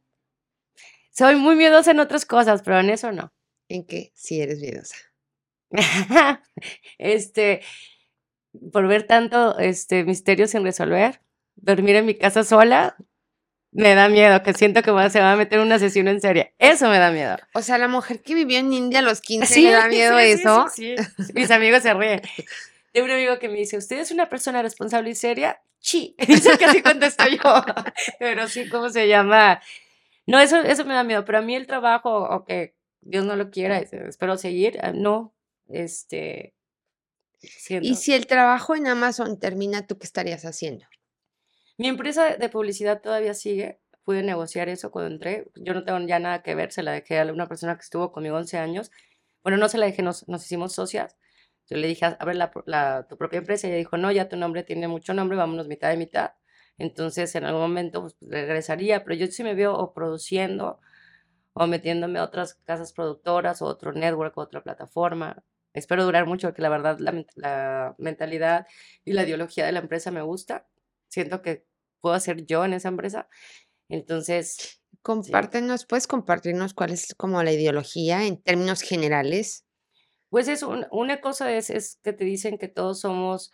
Soy 1.12 1.36
muy 1.36 1.56
miedosa 1.56 1.92
en 1.92 2.00
otras 2.00 2.26
cosas, 2.26 2.62
pero 2.62 2.80
en 2.80 2.90
eso 2.90 3.12
no. 3.12 3.32
¿En 3.68 3.84
qué? 3.84 4.12
Sí 4.14 4.40
eres 4.40 4.60
miedosa. 4.60 4.96
este, 6.98 7.62
por 8.72 8.86
ver 8.86 9.06
tanto 9.06 9.58
este 9.58 10.04
misterio 10.04 10.46
sin 10.46 10.62
resolver, 10.64 11.20
dormir 11.56 11.96
en 11.96 12.06
mi 12.06 12.14
casa 12.14 12.44
sola, 12.44 12.96
me 13.76 13.94
da 13.94 14.08
miedo, 14.08 14.42
que 14.42 14.52
siento 14.54 14.82
que 14.82 14.90
va- 14.90 15.10
se 15.10 15.20
va 15.20 15.32
a 15.32 15.36
meter 15.36 15.60
una 15.60 15.78
sesión 15.78 16.08
en 16.08 16.20
serie. 16.20 16.54
Eso 16.58 16.88
me 16.88 16.98
da 16.98 17.10
miedo. 17.10 17.36
O 17.54 17.62
sea, 17.62 17.78
la 17.78 17.88
mujer 17.88 18.20
que 18.22 18.34
vivió 18.34 18.58
en 18.58 18.72
India 18.72 19.00
a 19.00 19.02
los 19.02 19.20
15 19.20 19.60
le 19.60 19.70
da 19.70 19.88
miedo 19.88 20.18
sí, 20.18 20.24
sí, 20.24 20.32
eso. 20.32 20.66
sí, 20.74 20.94
sí. 20.98 21.32
Mis 21.34 21.50
amigos 21.50 21.82
se 21.82 21.92
ríen. 21.94 22.22
Tengo 22.92 23.04
un 23.06 23.12
amigo 23.12 23.38
que 23.38 23.48
me 23.48 23.56
dice, 23.58 23.76
¿usted 23.76 23.98
es 23.98 24.10
una 24.10 24.28
persona 24.28 24.62
responsable 24.62 25.10
y 25.10 25.14
seria? 25.14 25.60
Sí. 25.78 26.16
Dice 26.26 26.56
que 26.58 26.64
así 26.64 26.82
contesto 26.82 27.24
yo. 27.28 27.64
Pero 28.18 28.48
sí, 28.48 28.68
¿cómo 28.68 28.88
se 28.88 29.06
llama? 29.08 29.60
No, 30.26 30.40
eso, 30.40 30.56
eso 30.62 30.84
me 30.84 30.94
da 30.94 31.04
miedo. 31.04 31.24
Pero 31.24 31.38
a 31.38 31.42
mí 31.42 31.54
el 31.54 31.66
trabajo, 31.66 32.10
o 32.24 32.44
que 32.44 32.74
Dios 33.02 33.24
no 33.24 33.36
lo 33.36 33.50
quiera, 33.50 33.78
es- 33.78 33.92
espero 33.92 34.36
seguir, 34.38 34.78
ah, 34.82 34.92
no. 34.92 35.34
Este. 35.68 36.54
siento- 37.40 37.86
Y 37.86 37.94
si 37.96 38.14
el 38.14 38.26
trabajo 38.26 38.74
en 38.74 38.86
Amazon 38.86 39.38
termina, 39.38 39.86
¿tú 39.86 39.98
qué 39.98 40.06
estarías 40.06 40.44
haciendo? 40.46 40.86
Mi 41.78 41.88
empresa 41.88 42.36
de 42.36 42.48
publicidad 42.48 43.00
todavía 43.02 43.34
sigue. 43.34 43.80
Pude 44.04 44.22
negociar 44.22 44.68
eso 44.68 44.90
cuando 44.90 45.12
entré. 45.14 45.48
Yo 45.56 45.74
no 45.74 45.84
tengo 45.84 45.98
ya 46.06 46.18
nada 46.18 46.42
que 46.42 46.54
ver. 46.54 46.72
Se 46.72 46.82
la 46.82 46.92
dejé 46.92 47.18
a 47.20 47.24
una 47.32 47.48
persona 47.48 47.74
que 47.76 47.82
estuvo 47.82 48.12
conmigo 48.12 48.36
11 48.36 48.58
años. 48.58 48.90
Bueno, 49.42 49.58
no 49.58 49.68
se 49.68 49.78
la 49.78 49.86
dejé, 49.86 50.02
nos, 50.02 50.28
nos 50.28 50.44
hicimos 50.44 50.72
socias. 50.74 51.16
Yo 51.68 51.76
le 51.76 51.88
dije, 51.88 52.06
abre 52.18 52.34
la, 52.34 52.52
la- 52.66 53.06
tu 53.08 53.16
propia 53.18 53.38
empresa. 53.38 53.66
Y 53.66 53.70
ella 53.70 53.78
dijo, 53.78 53.96
no, 53.96 54.12
ya 54.12 54.28
tu 54.28 54.36
nombre 54.36 54.62
tiene 54.62 54.88
mucho 54.88 55.12
nombre, 55.14 55.36
vámonos 55.36 55.66
mitad 55.68 55.90
de 55.90 55.96
mitad. 55.96 56.32
Entonces, 56.78 57.34
en 57.34 57.44
algún 57.44 57.62
momento 57.62 58.02
pues, 58.02 58.16
regresaría. 58.20 59.04
Pero 59.04 59.16
yo 59.16 59.26
sí 59.26 59.42
me 59.42 59.54
veo 59.54 59.74
o 59.76 59.92
produciendo 59.92 60.80
o 61.54 61.66
metiéndome 61.66 62.18
a 62.18 62.24
otras 62.24 62.54
casas 62.54 62.92
productoras 62.92 63.62
o 63.62 63.66
otro 63.66 63.92
network 63.92 64.36
o 64.38 64.42
otra 64.42 64.62
plataforma. 64.62 65.42
Espero 65.74 66.04
durar 66.04 66.26
mucho 66.26 66.48
porque 66.48 66.62
la 66.62 66.68
verdad 66.70 66.98
la, 67.00 67.24
la 67.34 67.94
mentalidad 67.98 68.66
y 69.04 69.12
la 69.12 69.24
ideología 69.24 69.66
de 69.66 69.72
la 69.72 69.80
empresa 69.80 70.10
me 70.10 70.22
gusta. 70.22 70.66
Siento 71.08 71.42
que 71.42 71.66
puedo 72.00 72.18
ser 72.20 72.44
yo 72.46 72.64
en 72.64 72.72
esa 72.74 72.88
empresa. 72.88 73.28
Entonces, 73.88 74.80
Compártenos, 75.02 75.86
¿puedes 75.86 76.06
compartirnos 76.08 76.74
cuál 76.74 76.90
es 76.90 77.14
como 77.14 77.42
la 77.42 77.52
ideología 77.52 78.24
en 78.24 78.42
términos 78.42 78.80
generales? 78.80 79.64
pues 80.28 80.48
es 80.48 80.62
un- 80.64 80.86
una 80.90 81.20
cosa 81.20 81.52
es, 81.54 81.70
es 81.70 82.00
que 82.02 82.12
te 82.12 82.24
dicen 82.24 82.58
que 82.58 82.68
todos 82.68 83.00
somos, 83.00 83.52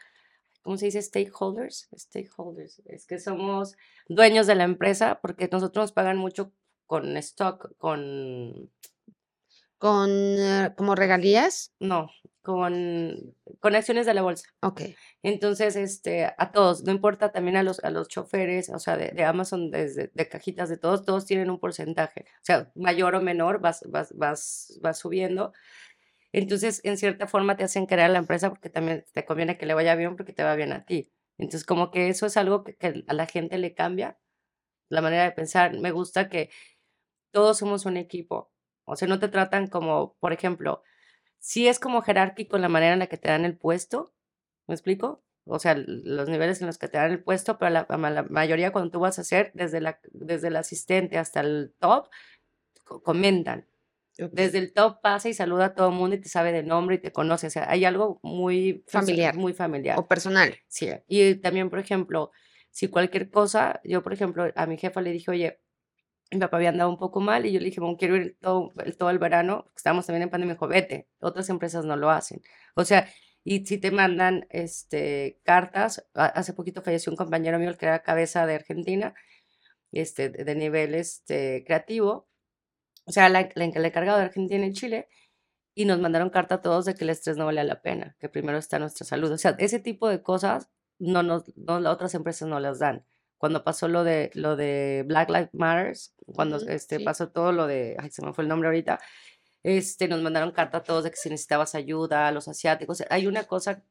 ¿cómo 0.62 0.78
se 0.78 0.86
dice? 0.86 1.02
Stakeholders. 1.02 1.88
Stakeholders. 1.96 2.80
Es 2.86 3.06
que 3.06 3.18
somos 3.18 3.76
dueños 4.08 4.46
de 4.46 4.54
la 4.54 4.64
empresa 4.64 5.20
porque 5.20 5.48
nosotros 5.52 5.84
nos 5.84 5.92
pagan 5.92 6.16
mucho 6.16 6.52
con 6.86 7.16
stock, 7.18 7.76
con 7.76 8.70
¿Con 9.82 10.10
eh, 10.38 10.72
como 10.76 10.94
regalías? 10.94 11.74
No, 11.80 12.08
con, 12.40 13.34
con 13.58 13.74
acciones 13.74 14.06
de 14.06 14.14
la 14.14 14.22
bolsa. 14.22 14.48
Ok. 14.60 14.82
Entonces, 15.24 15.74
este, 15.74 16.24
a 16.24 16.52
todos, 16.52 16.84
no 16.84 16.92
importa 16.92 17.32
también 17.32 17.56
a 17.56 17.64
los, 17.64 17.82
a 17.82 17.90
los 17.90 18.06
choferes, 18.06 18.68
o 18.68 18.78
sea, 18.78 18.96
de, 18.96 19.08
de 19.08 19.24
Amazon, 19.24 19.72
desde, 19.72 20.12
de 20.14 20.28
cajitas 20.28 20.68
de 20.68 20.76
todos, 20.76 21.04
todos 21.04 21.26
tienen 21.26 21.50
un 21.50 21.58
porcentaje. 21.58 22.26
O 22.36 22.44
sea, 22.44 22.70
mayor 22.76 23.16
o 23.16 23.22
menor, 23.22 23.60
vas, 23.60 23.82
vas, 23.88 24.16
vas, 24.16 24.78
vas 24.80 25.00
subiendo. 25.00 25.52
Entonces, 26.32 26.80
en 26.84 26.96
cierta 26.96 27.26
forma 27.26 27.56
te 27.56 27.64
hacen 27.64 27.88
a 27.90 28.08
la 28.08 28.18
empresa 28.18 28.50
porque 28.50 28.70
también 28.70 29.04
te 29.12 29.24
conviene 29.24 29.58
que 29.58 29.66
le 29.66 29.74
vaya 29.74 29.96
bien 29.96 30.14
porque 30.16 30.32
te 30.32 30.44
va 30.44 30.54
bien 30.54 30.72
a 30.72 30.84
ti. 30.86 31.12
Entonces, 31.38 31.66
como 31.66 31.90
que 31.90 32.08
eso 32.08 32.26
es 32.26 32.36
algo 32.36 32.62
que, 32.62 32.76
que 32.76 33.04
a 33.08 33.14
la 33.14 33.26
gente 33.26 33.58
le 33.58 33.74
cambia 33.74 34.16
la 34.90 35.02
manera 35.02 35.24
de 35.24 35.32
pensar. 35.32 35.76
Me 35.80 35.90
gusta 35.90 36.28
que 36.28 36.50
todos 37.32 37.58
somos 37.58 37.86
un 37.86 37.96
equipo. 37.96 38.51
O 38.84 38.96
sea, 38.96 39.08
no 39.08 39.18
te 39.18 39.28
tratan 39.28 39.66
como, 39.68 40.16
por 40.20 40.32
ejemplo, 40.32 40.82
sí 41.38 41.68
es 41.68 41.78
como 41.80 42.02
jerárquico 42.02 42.58
la 42.58 42.68
manera 42.68 42.92
en 42.94 43.00
la 43.00 43.06
que 43.08 43.18
te 43.18 43.28
dan 43.28 43.44
el 43.44 43.56
puesto, 43.58 44.14
¿me 44.68 44.74
explico? 44.74 45.22
O 45.44 45.58
sea, 45.58 45.74
los 45.76 46.28
niveles 46.28 46.60
en 46.60 46.68
los 46.68 46.78
que 46.78 46.88
te 46.88 46.98
dan 46.98 47.10
el 47.12 47.22
puesto, 47.22 47.58
pero 47.58 47.70
la, 47.70 47.86
ma- 47.98 48.10
la 48.10 48.22
mayoría 48.24 48.72
cuando 48.72 48.90
tú 48.92 49.00
vas 49.00 49.18
a 49.18 49.22
hacer, 49.22 49.50
desde, 49.54 49.80
la, 49.80 49.98
desde 50.12 50.48
el 50.48 50.56
asistente 50.56 51.18
hasta 51.18 51.40
el 51.40 51.74
top, 51.80 52.08
co- 52.84 53.02
comentan. 53.02 53.66
ok. 54.20 54.30
Desde 54.32 54.58
el 54.58 54.72
top 54.72 55.00
pasa 55.02 55.28
y 55.28 55.34
saluda 55.34 55.66
a 55.66 55.74
todo 55.74 55.88
el 55.88 55.94
mundo 55.94 56.16
y 56.16 56.20
te 56.20 56.28
sabe 56.28 56.52
de 56.52 56.62
nombre 56.62 56.96
y 56.96 56.98
te 56.98 57.12
conoce. 57.12 57.48
O 57.48 57.50
sea, 57.50 57.70
hay 57.70 57.84
algo 57.84 58.20
muy 58.22 58.84
Familiar. 58.88 59.34
Muy 59.36 59.52
familiar. 59.52 59.98
O 59.98 60.06
personal. 60.06 60.54
Sí, 60.68 60.90
y 61.08 61.36
también, 61.36 61.70
por 61.70 61.78
ejemplo, 61.78 62.30
si 62.70 62.88
cualquier 62.88 63.30
cosa, 63.30 63.80
yo, 63.84 64.02
por 64.02 64.12
ejemplo, 64.12 64.50
a 64.54 64.66
mi 64.66 64.78
jefa 64.78 65.00
le 65.00 65.10
dije, 65.12 65.30
oye, 65.30 65.60
mi 66.32 66.40
papá 66.40 66.56
había 66.56 66.70
andado 66.70 66.90
un 66.90 66.98
poco 66.98 67.20
mal 67.20 67.46
y 67.46 67.52
yo 67.52 67.60
le 67.60 67.66
dije, 67.66 67.80
bueno, 67.80 67.96
quiero 67.96 68.16
ir 68.16 68.38
todo 68.40 68.72
todo 68.98 69.10
el 69.10 69.18
verano, 69.18 69.66
estábamos 69.76 70.06
también 70.06 70.22
en 70.24 70.30
pandemia, 70.30 70.54
me 70.54 70.56
dijo, 70.56 70.68
vete, 70.68 71.08
otras 71.20 71.48
empresas 71.50 71.84
no 71.84 71.96
lo 71.96 72.10
hacen. 72.10 72.40
O 72.74 72.84
sea, 72.84 73.08
y 73.44 73.66
si 73.66 73.78
te 73.78 73.90
mandan 73.90 74.46
este, 74.50 75.40
cartas, 75.44 76.06
hace 76.14 76.52
poquito 76.54 76.82
falleció 76.82 77.10
un 77.12 77.16
compañero 77.16 77.58
mío, 77.58 77.70
el 77.70 77.76
que 77.76 77.86
era 77.86 78.02
cabeza 78.02 78.46
de 78.46 78.54
Argentina, 78.54 79.14
este, 79.92 80.30
de 80.30 80.54
nivel 80.54 80.94
este, 80.94 81.64
creativo, 81.66 82.28
o 83.04 83.12
sea, 83.12 83.28
la, 83.28 83.48
la, 83.54 83.64
el 83.64 83.84
encargado 83.84 84.18
de 84.18 84.24
Argentina 84.24 84.64
y 84.66 84.72
Chile, 84.72 85.08
y 85.74 85.86
nos 85.86 86.00
mandaron 86.00 86.30
carta 86.30 86.56
a 86.56 86.62
todos 86.62 86.84
de 86.84 86.94
que 86.94 87.04
el 87.04 87.10
estrés 87.10 87.36
no 87.36 87.46
vale 87.46 87.64
la 87.64 87.82
pena, 87.82 88.16
que 88.20 88.28
primero 88.28 88.58
está 88.58 88.78
nuestra 88.78 89.06
salud. 89.06 89.32
O 89.32 89.38
sea, 89.38 89.56
ese 89.58 89.80
tipo 89.80 90.08
de 90.08 90.22
cosas 90.22 90.70
no 90.98 91.22
nos, 91.22 91.44
no, 91.56 91.80
las 91.80 91.92
otras 91.94 92.14
empresas 92.14 92.48
no 92.48 92.60
las 92.60 92.78
dan. 92.78 93.06
Cuando 93.42 93.64
pasó 93.64 93.88
lo 93.88 94.04
de, 94.04 94.30
lo 94.34 94.54
de 94.54 95.02
Black 95.04 95.28
Lives 95.28 95.50
Matters, 95.52 96.14
cuando 96.32 96.58
este, 96.58 96.98
sí. 96.98 97.04
pasó 97.04 97.30
todo 97.32 97.50
lo 97.50 97.66
de, 97.66 97.96
ay, 97.98 98.08
se 98.08 98.24
me 98.24 98.32
fue 98.32 98.44
el 98.44 98.48
nombre 98.48 98.68
ahorita, 98.68 99.00
este, 99.64 100.06
nos 100.06 100.22
mandaron 100.22 100.52
carta 100.52 100.78
a 100.78 100.82
todos 100.84 101.02
de 101.02 101.10
que 101.10 101.16
si 101.16 101.28
necesitabas 101.28 101.74
ayuda, 101.74 102.28
a 102.28 102.30
los 102.30 102.46
asiáticos. 102.46 103.02
Hay 103.10 103.26
una 103.26 103.42
cosa 103.42 103.82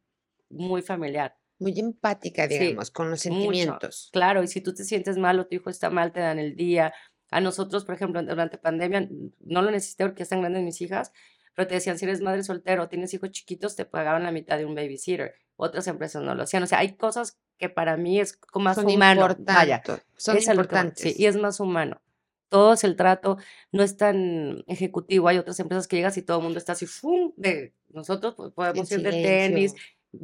muy 0.49 0.81
familiar. 0.81 1.35
Muy 1.59 1.77
empática, 1.77 2.47
Sí, 2.47 2.59
digamos, 2.59 2.91
con 2.91 3.09
los 3.09 3.25
mucho. 3.25 3.35
sentimientos. 3.35 4.09
Claro, 4.13 4.41
y 4.41 4.47
si 4.47 4.61
tú 4.61 4.73
te 4.73 4.85
sientes 4.85 5.17
mal 5.17 5.37
o 5.37 5.47
tu 5.47 5.55
hijo 5.55 5.69
está 5.69 5.89
mal, 5.89 6.13
te 6.13 6.21
dan 6.21 6.39
el 6.39 6.55
día. 6.55 6.93
A 7.29 7.41
nosotros, 7.41 7.83
por 7.83 7.95
ejemplo, 7.95 8.23
durante 8.23 8.57
pandemia, 8.57 9.09
no 9.41 9.61
lo 9.61 9.69
necesité 9.69 10.05
porque 10.05 10.23
están 10.23 10.39
grandes 10.39 10.63
mis 10.63 10.79
hijas, 10.79 11.11
pero 11.55 11.67
te 11.67 11.75
decían, 11.75 11.99
si 11.99 12.05
eres 12.05 12.21
madre 12.21 12.43
soltera 12.43 12.83
o 12.83 12.87
tienes 12.87 13.13
hijos 13.13 13.31
chiquitos, 13.31 13.75
te 13.75 13.83
pagaban 13.83 14.23
la 14.23 14.31
mitad 14.31 14.57
de 14.57 14.63
un 14.63 14.75
babysitter. 14.75 15.35
Otras 15.55 15.87
empresas 15.87 16.23
no 16.23 16.33
lo 16.35 16.43
hacían. 16.43 16.63
O 16.63 16.67
sea, 16.67 16.79
hay 16.79 16.95
cosas 16.95 17.37
que 17.57 17.69
para 17.69 17.97
mí 17.97 18.19
es 18.19 18.35
como 18.37 18.65
más 18.65 18.75
Son 18.75 18.87
humano. 18.87 19.27
Vaya. 19.39 19.83
Son 20.17 20.37
es 20.37 20.45
que 20.45 20.51
importantes. 20.51 21.01
sí, 21.03 21.15
y 21.17 21.25
es 21.27 21.37
más 21.37 21.59
humano. 21.59 22.01
Todo 22.49 22.73
es 22.73 22.83
el 22.83 22.95
trato, 22.97 23.37
no 23.71 23.81
es 23.83 23.95
tan 23.95 24.63
ejecutivo. 24.67 25.27
Hay 25.29 25.37
otras 25.37 25.59
empresas 25.59 25.87
que 25.87 25.95
llegas 25.95 26.17
y 26.17 26.21
todo 26.21 26.37
el 26.39 26.43
mundo 26.43 26.57
está 26.57 26.73
así, 26.73 26.85
¡fum! 26.85 27.31
De 27.37 27.73
nosotros 27.89 28.35
pues, 28.35 28.51
podemos 28.51 28.91
ir 28.91 29.01
de 29.03 29.11
tenis, 29.11 29.73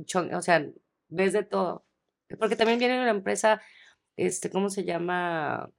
chon- 0.05 0.33
o 0.33 0.41
sea, 0.41 0.65
ves 1.07 1.31
de 1.33 1.43
todo. 1.43 1.85
Porque 2.39 2.57
también 2.57 2.79
viene 2.79 2.99
una 2.99 3.11
empresa, 3.11 3.61
este, 4.17 4.49
¿cómo 4.49 4.69
se 4.69 4.83
llama? 4.83 5.69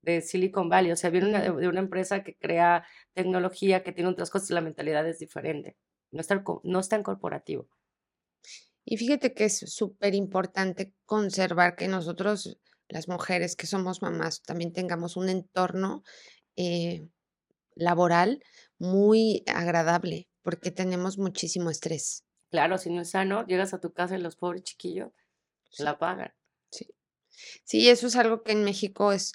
De 0.00 0.22
Silicon 0.22 0.70
Valley, 0.70 0.92
o 0.92 0.96
sea, 0.96 1.10
viene 1.10 1.28
una, 1.28 1.42
de 1.42 1.68
una 1.68 1.80
empresa 1.80 2.22
que 2.24 2.34
crea 2.34 2.86
tecnología, 3.12 3.82
que 3.82 3.92
tiene 3.92 4.08
otras 4.08 4.30
cosas, 4.30 4.48
y 4.50 4.54
la 4.54 4.62
mentalidad 4.62 5.06
es 5.06 5.18
diferente. 5.18 5.76
No 6.10 6.20
es 6.22 6.26
tan, 6.26 6.42
no 6.62 6.78
es 6.80 6.88
tan 6.88 7.02
corporativo. 7.02 7.68
Y 8.84 8.96
fíjate 8.96 9.34
que 9.34 9.44
es 9.46 9.58
súper 9.58 10.14
importante 10.14 10.92
conservar 11.04 11.74
que 11.76 11.88
nosotros, 11.88 12.58
las 12.88 13.08
mujeres 13.08 13.56
que 13.56 13.66
somos 13.66 14.00
mamás, 14.00 14.42
también 14.42 14.72
tengamos 14.72 15.16
un 15.16 15.28
entorno 15.28 16.02
eh, 16.54 17.08
laboral 17.74 18.42
muy 18.78 19.42
agradable, 19.46 20.28
porque 20.42 20.70
tenemos 20.70 21.18
muchísimo 21.18 21.70
estrés. 21.70 22.24
Claro, 22.50 22.78
si 22.78 22.90
no 22.90 23.02
es 23.02 23.10
sano, 23.10 23.44
llegas 23.46 23.74
a 23.74 23.80
tu 23.80 23.92
casa 23.92 24.16
y 24.16 24.22
los 24.22 24.36
pobres 24.36 24.62
chiquillos 24.62 25.10
la 25.78 25.98
pagan. 25.98 26.32
Sí. 26.70 26.86
Sí, 27.64 27.88
eso 27.88 28.06
es 28.06 28.16
algo 28.16 28.42
que 28.42 28.52
en 28.52 28.64
México 28.64 29.12
es 29.12 29.32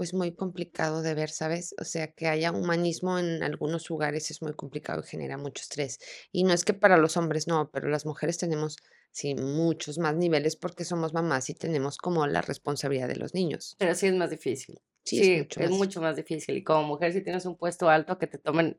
pues 0.00 0.14
muy 0.14 0.32
complicado 0.32 1.02
de 1.02 1.12
ver, 1.12 1.28
¿sabes? 1.28 1.74
O 1.78 1.84
sea, 1.84 2.10
que 2.10 2.26
haya 2.26 2.52
humanismo 2.52 3.18
en 3.18 3.42
algunos 3.42 3.90
lugares 3.90 4.30
es 4.30 4.40
muy 4.40 4.54
complicado 4.54 5.02
y 5.04 5.06
genera 5.06 5.36
mucho 5.36 5.60
estrés. 5.60 5.98
Y 6.32 6.44
no 6.44 6.54
es 6.54 6.64
que 6.64 6.72
para 6.72 6.96
los 6.96 7.18
hombres 7.18 7.46
no, 7.46 7.70
pero 7.70 7.86
las 7.90 8.06
mujeres 8.06 8.38
tenemos, 8.38 8.78
sí, 9.10 9.34
muchos 9.34 9.98
más 9.98 10.16
niveles 10.16 10.56
porque 10.56 10.86
somos 10.86 11.12
mamás 11.12 11.50
y 11.50 11.54
tenemos 11.54 11.98
como 11.98 12.26
la 12.26 12.40
responsabilidad 12.40 13.08
de 13.08 13.16
los 13.16 13.34
niños. 13.34 13.76
Pero 13.78 13.94
sí 13.94 14.06
es 14.06 14.14
más 14.14 14.30
difícil. 14.30 14.80
Sí, 15.04 15.22
Sí, 15.22 15.32
es 15.34 15.38
mucho 15.42 15.60
es 15.60 15.68
más. 15.68 15.78
mucho 15.78 16.00
más 16.00 16.16
difícil. 16.16 16.56
Y 16.56 16.64
como 16.64 16.84
mujer, 16.84 17.12
si 17.12 17.20
tienes 17.20 17.44
un 17.44 17.58
puesto 17.58 17.90
alto, 17.90 18.16
que 18.16 18.26
te 18.26 18.38
tomen, 18.38 18.78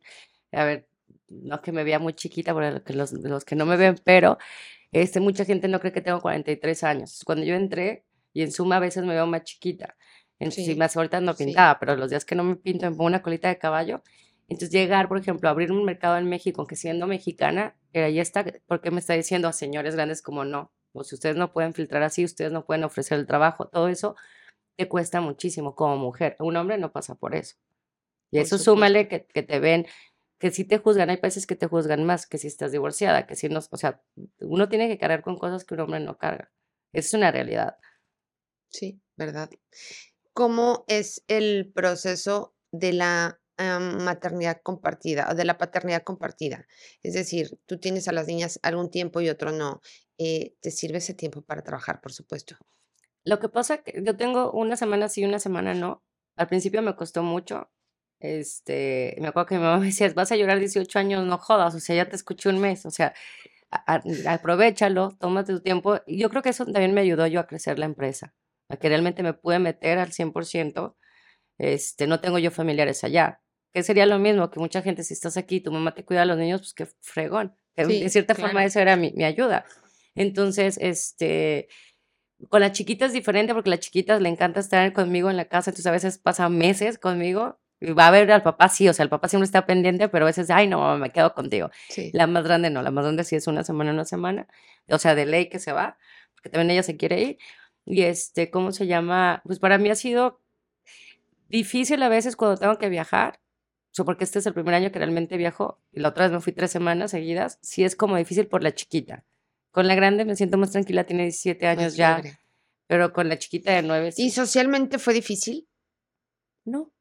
a 0.51 0.65
ver, 0.65 0.88
no 1.28 1.61
que 1.61 1.72
me 1.72 1.84
vea 1.84 1.99
muy 1.99 2.13
chiquita, 2.15 2.51
porque 2.55 2.93
los, 2.93 3.13
los 3.13 3.45
que 3.45 3.55
no 3.55 3.67
me 3.67 3.78
ven, 3.78 3.93
pero 4.03 4.39
este, 4.91 5.19
mucha 5.19 5.45
gente 5.45 5.67
no 5.67 5.80
cree 5.80 5.93
que 5.93 6.01
tengo 6.01 6.19
43 6.19 6.84
años. 6.84 7.22
Cuando 7.24 7.45
yo 7.45 7.53
entré, 7.53 8.05
y 8.34 8.41
en 8.41 8.51
suma 8.51 8.78
a 8.78 8.80
veces 8.80 9.03
me 9.03 9.13
veo 9.13 9.28
más 9.28 9.43
chiquita. 9.43 9.95
Entonces, 10.41 10.65
sí, 10.65 10.73
Sí, 10.73 10.75
más 10.75 10.97
ahorita 10.97 11.21
no 11.21 11.35
sí. 11.35 11.45
pintaba, 11.45 11.79
pero 11.79 11.95
los 11.95 12.09
días 12.09 12.25
que 12.25 12.35
no 12.35 12.43
me 12.43 12.55
pinto 12.55 12.85
me 12.89 12.91
pongo 12.95 13.05
una 13.07 13.21
colita 13.21 13.47
de 13.49 13.57
caballo. 13.57 14.03
Entonces 14.47 14.71
llegar, 14.71 15.07
por 15.07 15.17
ejemplo, 15.19 15.47
a 15.49 15.51
abrir 15.51 15.71
un 15.71 15.85
mercado 15.85 16.17
en 16.17 16.27
México, 16.29 16.67
que 16.67 16.75
siendo 16.75 17.07
mexicana, 17.07 17.77
eh, 17.93 18.03
ahí 18.03 18.19
está, 18.19 18.45
¿por 18.67 18.81
qué 18.81 18.91
me 18.91 18.99
está 18.99 19.13
diciendo 19.13 19.47
a 19.47 19.53
señores 19.53 19.95
grandes 19.95 20.21
como 20.21 20.43
no? 20.45 20.73
O 20.93 21.03
si 21.03 21.15
ustedes 21.15 21.37
no 21.37 21.53
pueden 21.53 21.73
filtrar 21.73 22.03
así, 22.03 22.25
ustedes 22.25 22.51
no 22.51 22.65
pueden 22.65 22.83
ofrecer 22.83 23.17
el 23.19 23.27
trabajo, 23.27 23.67
todo 23.69 23.87
eso 23.87 24.15
te 24.77 24.87
cuesta 24.89 25.21
muchísimo 25.21 25.75
como 25.75 25.97
mujer. 25.97 26.35
Un 26.39 26.57
hombre 26.57 26.77
no 26.79 26.91
pasa 26.93 27.15
por 27.15 27.35
eso. 27.35 27.57
Y 28.31 28.37
Por 28.37 28.41
eso 28.41 28.57
supuesto. 28.57 28.71
súmale 28.71 29.07
que, 29.07 29.25
que 29.27 29.43
te 29.43 29.59
ven, 29.59 29.87
que 30.39 30.51
si 30.51 30.65
te 30.65 30.77
juzgan, 30.79 31.09
hay 31.09 31.17
países 31.17 31.47
que 31.47 31.55
te 31.55 31.67
juzgan 31.67 32.05
más 32.05 32.27
que 32.27 32.37
si 32.39 32.47
estás 32.47 32.71
divorciada, 32.71 33.27
que 33.27 33.35
si 33.35 33.49
no, 33.49 33.59
o 33.71 33.77
sea, 33.77 34.01
uno 34.41 34.69
tiene 34.69 34.87
que 34.89 34.97
cargar 34.97 35.21
con 35.23 35.37
cosas 35.39 35.65
que 35.65 35.75
un 35.75 35.81
hombre 35.81 35.99
no 36.01 36.17
carga. 36.17 36.51
Es 36.93 37.13
una 37.13 37.31
realidad. 37.31 37.77
Sí, 38.69 38.99
¿verdad? 39.17 39.49
¿Cómo 40.34 40.86
es 40.88 41.23
el 41.27 41.71
proceso 41.73 42.55
de 42.71 42.93
la 42.93 43.39
am, 43.57 44.03
maternidad 44.03 44.61
compartida 44.63 45.27
o 45.32 45.36
de 45.36 45.45
la 45.45 45.57
paternidad 45.57 46.03
compartida? 46.03 46.67
Es 47.03 47.13
decir, 47.13 47.59
tú 47.65 47.79
tienes 47.79 48.07
a 48.07 48.13
las 48.13 48.27
niñas 48.27 48.59
algún 48.63 48.89
tiempo 48.89 49.21
y 49.21 49.29
otro 49.29 49.51
no. 49.51 49.82
eh, 50.17 50.55
te 50.61 50.71
sirve 50.71 50.99
ese 50.99 51.13
tiempo 51.13 51.41
para 51.41 51.63
trabajar, 51.63 51.99
por 52.01 52.13
supuesto. 52.13 52.55
Lo 53.25 53.39
que 53.39 53.49
pasa 53.49 53.84
que 53.84 54.01
yo 54.03 54.17
tengo 54.17 54.51
una 54.51 54.77
semana 54.77 55.09
sí, 55.09 55.23
una 55.25 55.39
semana 55.39 55.73
no. 55.73 56.03
Al 56.38 56.47
principio 56.47 56.82
me 56.82 56.95
costó 56.95 57.23
mucho. 57.23 57.69
Este, 58.19 59.15
me 59.19 59.27
acuerdo 59.29 59.47
que 59.47 59.55
mi 59.55 59.61
mamá 59.63 59.77
me 59.79 59.88
decía, 59.88 60.11
vas 60.15 60.32
a 60.32 60.36
llorar 60.38 60.59
18 60.59 60.99
años, 60.99 61.25
no 61.25 61.38
jodas, 61.38 61.75
o 61.75 61.79
sea, 61.79 61.95
ya 61.95 62.09
te 62.09 62.15
escuché 62.15 62.49
un 62.49 62.59
mes, 62.59 62.86
o 62.86 62.91
sea, 62.91 63.13
aprovechalo, 64.27 65.11
tómate 65.19 65.53
tu 65.53 65.61
tiempo. 65.61 65.99
Y 66.05 66.19
yo 66.19 66.29
creo 66.29 66.41
que 66.41 66.49
eso 66.49 66.65
también 66.65 66.93
me 66.93 67.01
ayudó 67.01 67.27
yo 67.27 67.39
a 67.39 67.47
crecer 67.47 67.79
la 67.79 67.86
empresa, 67.86 68.34
a 68.72 68.78
que 68.78 68.89
realmente 68.89 69.24
me 69.24 69.34
pude 69.34 69.59
meter 69.59 69.99
al 69.99 70.11
100%. 70.11 70.95
Este, 71.57 72.07
no 72.07 72.19
tengo 72.19 72.39
yo 72.39 72.51
familiares 72.51 73.03
allá. 73.03 73.41
Que 73.74 73.84
sería 73.84 74.05
lo 74.05 74.19
mismo 74.19 74.49
que 74.49 74.59
mucha 74.59 74.82
gente, 74.82 75.03
si 75.03 75.13
estás 75.13 75.38
aquí, 75.38 75.61
tu 75.61 75.72
mamá 75.72 75.93
te 75.93 76.03
cuida 76.03 76.24
a 76.24 76.26
los 76.26 76.38
niños, 76.38 76.61
pues 76.61 76.74
qué 76.74 76.86
fregón. 77.01 77.55
Que 77.76 77.86
de 77.86 78.09
cierta 78.09 78.36
forma 78.36 78.65
eso 78.65 78.80
era 78.80 78.95
mi, 78.95 79.13
mi 79.13 79.24
ayuda. 79.24 79.65
Entonces, 80.15 80.78
este, 80.82 81.69
con 82.49 82.61
la 82.61 82.72
chiquita 82.72 83.05
es 83.05 83.13
diferente 83.13 83.53
porque 83.53 83.69
la 83.69 83.80
chiquita 83.80 84.19
le 84.19 84.30
encanta 84.30 84.59
estar 84.59 84.91
conmigo 84.93 85.30
en 85.30 85.38
la 85.38 85.45
casa, 85.45 85.72
entonces 85.72 85.88
a 85.88 85.91
veces 85.91 86.17
pasa 86.17 86.49
meses 86.49 86.97
conmigo 86.97 87.59
y 87.80 87.93
va 87.93 88.07
a 88.07 88.11
ver 88.11 88.32
al 88.32 88.43
papá, 88.43 88.69
sí, 88.69 88.88
o 88.88 88.93
sea, 88.93 89.03
el 89.03 89.09
papá 89.09 89.28
siempre 89.28 89.45
está 89.45 89.65
pendiente, 89.65 90.07
pero 90.09 90.26
a 90.26 90.28
veces, 90.28 90.49
ay, 90.51 90.67
no, 90.67 90.97
me 90.97 91.11
quedo 91.11 91.34
contigo. 91.34 91.72
Sí, 91.89 92.11
La 92.13 92.28
más 92.28 92.43
grande 92.43 92.69
no, 92.69 92.82
la 92.84 92.91
más 92.91 93.05
grande 93.05 93.24
sí 93.24 93.36
es 93.36 93.47
una 93.47 93.63
semana, 93.63 93.91
una 93.91 94.05
semana, 94.05 94.47
o 94.88 94.99
sea, 94.99 95.15
de 95.15 95.26
ley 95.26 95.49
que 95.49 95.59
se 95.59 95.72
va, 95.72 95.97
porque 96.36 96.49
también 96.49 96.72
ella 96.72 96.84
se 96.84 96.97
quiere 96.97 97.22
ir. 97.22 97.38
Y 97.86 98.03
este, 98.03 98.49
¿cómo 98.51 98.71
se 98.71 98.88
llama? 98.88 99.41
Pues 99.45 99.59
para 99.59 99.77
mí 99.77 99.89
ha 99.89 99.95
sido 99.95 100.41
difícil 101.49 102.01
a 102.03 102.09
veces 102.09 102.36
cuando 102.36 102.57
tengo 102.57 102.77
que 102.77 102.89
viajar, 102.89 103.41
o 103.91 103.93
sea, 103.93 104.05
porque 104.05 104.23
este 104.23 104.39
es 104.39 104.45
el 104.45 104.53
primer 104.53 104.73
año 104.73 104.91
que 104.91 104.99
realmente 104.99 105.36
viajo 105.38 105.79
y 105.91 105.99
la 105.99 106.09
otra 106.09 106.25
vez 106.25 106.32
me 106.32 106.39
fui 106.39 106.53
tres 106.53 106.71
semanas 106.71 107.11
seguidas, 107.11 107.59
sí 107.61 107.84
es 107.84 107.95
como 107.95 108.15
difícil 108.15 108.47
por 108.47 108.63
la 108.63 108.73
chiquita. 108.73 109.25
Con 109.71 109.88
la 109.88 109.95
grande 109.95 110.25
me 110.25 110.36
siento 110.36 110.57
más 110.57 110.71
tranquila, 110.71 111.05
tiene 111.05 111.23
17 111.23 111.65
más 111.65 111.77
años 111.77 111.95
ya, 111.95 112.17
libre. 112.17 112.38
pero 112.88 113.11
con 113.13 113.27
la 113.29 113.38
chiquita 113.38 113.73
de 113.73 113.82
9 113.84 114.09
¿Y 114.09 114.11
sí. 114.11 114.29
socialmente 114.32 114.97
fue 114.99 115.13
difícil? 115.13 115.67
No, 116.65 116.93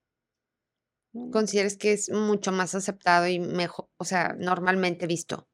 no, 1.12 1.26
no. 1.26 1.31
¿Consideras 1.31 1.76
que 1.76 1.93
es 1.93 2.11
mucho 2.11 2.53
más 2.53 2.74
aceptado 2.74 3.26
y 3.26 3.39
mejor, 3.39 3.89
o 3.97 4.05
sea, 4.05 4.35
normalmente 4.39 5.07
visto? 5.07 5.50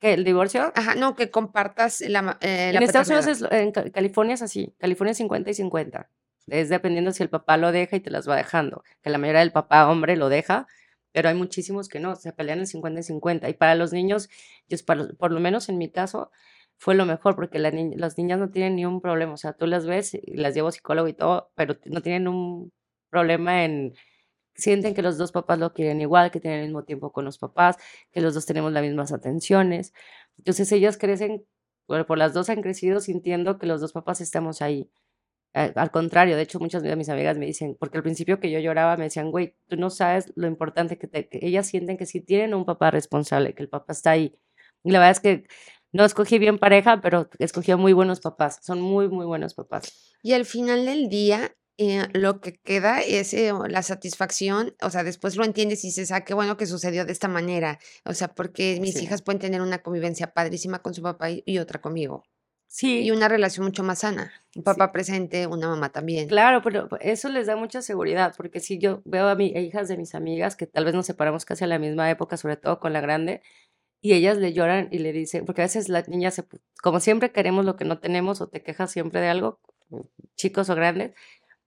¿Qué, 0.00 0.14
el 0.14 0.24
divorcio? 0.24 0.72
Ajá, 0.74 0.94
no, 0.94 1.16
que 1.16 1.30
compartas 1.30 2.00
la, 2.02 2.38
eh, 2.40 2.70
la 2.72 2.78
En 2.78 2.82
Estados 2.84 3.08
Unidos, 3.08 3.26
es, 3.26 3.42
en 3.50 3.72
Ca- 3.72 3.90
California 3.90 4.34
es 4.34 4.42
así, 4.42 4.74
California 4.78 5.10
es 5.12 5.18
50 5.18 5.50
y 5.50 5.54
50. 5.54 6.10
Es 6.46 6.68
dependiendo 6.68 7.10
si 7.12 7.22
el 7.22 7.28
papá 7.30 7.56
lo 7.56 7.72
deja 7.72 7.96
y 7.96 8.00
te 8.00 8.10
las 8.10 8.28
va 8.28 8.36
dejando, 8.36 8.82
que 9.02 9.10
la 9.10 9.18
mayoría 9.18 9.40
del 9.40 9.52
papá 9.52 9.88
hombre 9.90 10.16
lo 10.16 10.28
deja, 10.28 10.66
pero 11.12 11.28
hay 11.28 11.34
muchísimos 11.34 11.88
que 11.88 11.98
no, 12.00 12.14
se 12.16 12.32
pelean 12.32 12.60
en 12.60 12.66
50 12.66 13.00
y 13.00 13.02
50. 13.02 13.48
Y 13.48 13.54
para 13.54 13.74
los 13.74 13.92
niños, 13.92 14.28
yo, 14.68 14.78
por 15.18 15.32
lo 15.32 15.40
menos 15.40 15.68
en 15.68 15.78
mi 15.78 15.90
caso, 15.90 16.30
fue 16.76 16.94
lo 16.94 17.04
mejor, 17.04 17.34
porque 17.34 17.58
la 17.58 17.70
ni- 17.72 17.96
las 17.96 18.16
niñas 18.18 18.38
no 18.38 18.50
tienen 18.50 18.76
ni 18.76 18.86
un 18.86 19.00
problema, 19.00 19.32
o 19.32 19.36
sea, 19.36 19.52
tú 19.54 19.66
las 19.66 19.84
ves, 19.84 20.14
y 20.14 20.36
las 20.36 20.54
llevo 20.54 20.70
psicólogo 20.70 21.08
y 21.08 21.12
todo, 21.14 21.50
pero 21.56 21.76
no 21.86 22.02
tienen 22.02 22.28
un 22.28 22.72
problema 23.10 23.64
en, 23.64 23.94
sienten 24.58 24.94
que 24.94 25.02
los 25.02 25.18
dos 25.18 25.32
papás 25.32 25.58
lo 25.58 25.72
quieren 25.72 26.00
igual, 26.02 26.30
que 26.30 26.40
tienen 26.40 26.60
el 26.60 26.66
mismo 26.66 26.84
tiempo 26.84 27.12
con 27.12 27.24
los 27.24 27.38
papás, 27.38 27.76
que 28.12 28.20
los 28.20 28.34
dos 28.34 28.46
tenemos 28.46 28.72
las 28.72 28.82
mismas 28.82 29.12
atenciones. 29.12 29.92
Entonces 30.38 30.70
ellas 30.72 30.98
crecen, 30.98 31.46
bueno, 31.88 32.06
por 32.06 32.18
las 32.18 32.34
dos 32.34 32.50
han 32.50 32.62
crecido 32.62 33.00
sintiendo 33.00 33.58
que 33.58 33.66
los 33.66 33.80
dos 33.80 33.92
papás 33.92 34.20
estamos 34.20 34.62
ahí. 34.62 34.90
Al 35.54 35.90
contrario, 35.90 36.36
de 36.36 36.42
hecho, 36.42 36.60
muchas 36.60 36.82
de 36.84 36.94
mis 36.94 37.08
amigas 37.08 37.36
me 37.36 37.46
dicen, 37.46 37.76
porque 37.80 37.96
al 37.96 38.04
principio 38.04 38.38
que 38.38 38.50
yo 38.50 38.60
lloraba 38.60 38.96
me 38.96 39.04
decían, 39.04 39.30
güey, 39.32 39.56
tú 39.66 39.76
no 39.76 39.90
sabes 39.90 40.32
lo 40.36 40.46
importante 40.46 40.98
que, 40.98 41.08
te- 41.08 41.28
ellas 41.44 41.66
sienten 41.66 41.96
que 41.96 42.06
sí 42.06 42.20
tienen 42.20 42.54
un 42.54 42.64
papá 42.64 42.90
responsable, 42.92 43.54
que 43.54 43.62
el 43.64 43.68
papá 43.68 43.92
está 43.92 44.12
ahí. 44.12 44.38
Y 44.84 44.92
la 44.92 45.00
verdad 45.00 45.12
es 45.12 45.20
que 45.20 45.44
no 45.92 46.04
escogí 46.04 46.38
bien 46.38 46.58
pareja, 46.58 47.00
pero 47.00 47.28
escogí 47.40 47.74
muy 47.74 47.92
buenos 47.92 48.20
papás. 48.20 48.60
Son 48.62 48.80
muy, 48.80 49.08
muy 49.08 49.26
buenos 49.26 49.54
papás. 49.54 50.14
Y 50.22 50.34
al 50.34 50.44
final 50.44 50.84
del 50.84 51.08
día, 51.08 51.56
eh, 51.78 52.08
lo 52.12 52.40
que 52.40 52.54
queda 52.58 53.00
es 53.00 53.32
eh, 53.34 53.52
la 53.68 53.82
satisfacción, 53.82 54.74
o 54.82 54.90
sea, 54.90 55.04
después 55.04 55.36
lo 55.36 55.44
entiendes 55.44 55.84
y 55.84 55.88
dices, 55.88 56.10
ah, 56.12 56.24
qué 56.24 56.34
bueno 56.34 56.56
que 56.56 56.66
sucedió 56.66 57.04
de 57.06 57.12
esta 57.12 57.28
manera, 57.28 57.78
o 58.04 58.14
sea, 58.14 58.28
porque 58.34 58.78
mis 58.80 58.94
Sí. 58.94 59.04
hijas 59.04 59.22
pueden 59.22 59.40
tener 59.40 59.60
una 59.62 59.78
convivencia 59.82 60.32
padrísima 60.32 60.80
con 60.80 60.94
su 60.94 61.02
papá 61.02 61.30
y, 61.30 61.42
y 61.46 61.58
otra 61.58 61.80
conmigo, 61.80 62.24
y 62.24 62.30
Sí, 62.70 63.10
una 63.12 63.28
relación 63.28 63.64
mucho 63.66 63.82
más 63.84 64.00
sana, 64.00 64.32
un 64.56 64.62
sí. 64.62 64.62
papá 64.62 64.92
presente, 64.92 65.46
una 65.46 65.68
mamá 65.68 65.90
también. 65.90 66.28
Claro, 66.28 66.62
pero 66.62 66.88
eso 67.00 67.28
les 67.28 67.46
da 67.46 67.56
mucha 67.56 67.80
seguridad, 67.82 68.34
porque 68.36 68.60
si 68.60 68.78
yo 68.78 69.00
veo 69.04 69.28
a 69.28 69.34
mi 69.36 69.54
a 69.56 69.60
hijas 69.60 69.88
de 69.88 69.96
mis 69.96 70.14
amigas, 70.14 70.56
que 70.56 70.66
tal 70.66 70.84
vez 70.84 70.94
nos 70.94 71.06
separamos 71.06 71.44
casi 71.44 71.64
a 71.64 71.66
la 71.68 71.78
misma 71.78 72.10
época, 72.10 72.36
sobre 72.36 72.56
todo 72.56 72.78
con 72.80 72.92
la 72.92 73.00
grande, 73.00 73.40
y 74.02 74.14
ellas 74.14 74.38
le 74.38 74.52
lloran 74.52 74.88
y 74.92 74.98
le 74.98 75.12
dicen, 75.12 75.44
porque 75.46 75.62
a 75.62 75.64
veces 75.66 75.88
las 75.88 76.08
niñas, 76.08 76.34
se 76.34 76.44
como 76.82 77.00
siempre 77.00 77.32
queremos 77.32 77.64
lo 77.64 77.76
que 77.76 77.84
no 77.84 77.98
tenemos 78.00 78.40
o 78.40 78.48
te 78.48 78.62
quejas 78.62 78.90
siempre 78.92 79.20
de 79.20 79.28
algo, 79.28 79.60
chicos 80.36 80.70
o 80.70 80.74
grandes, 80.74 81.12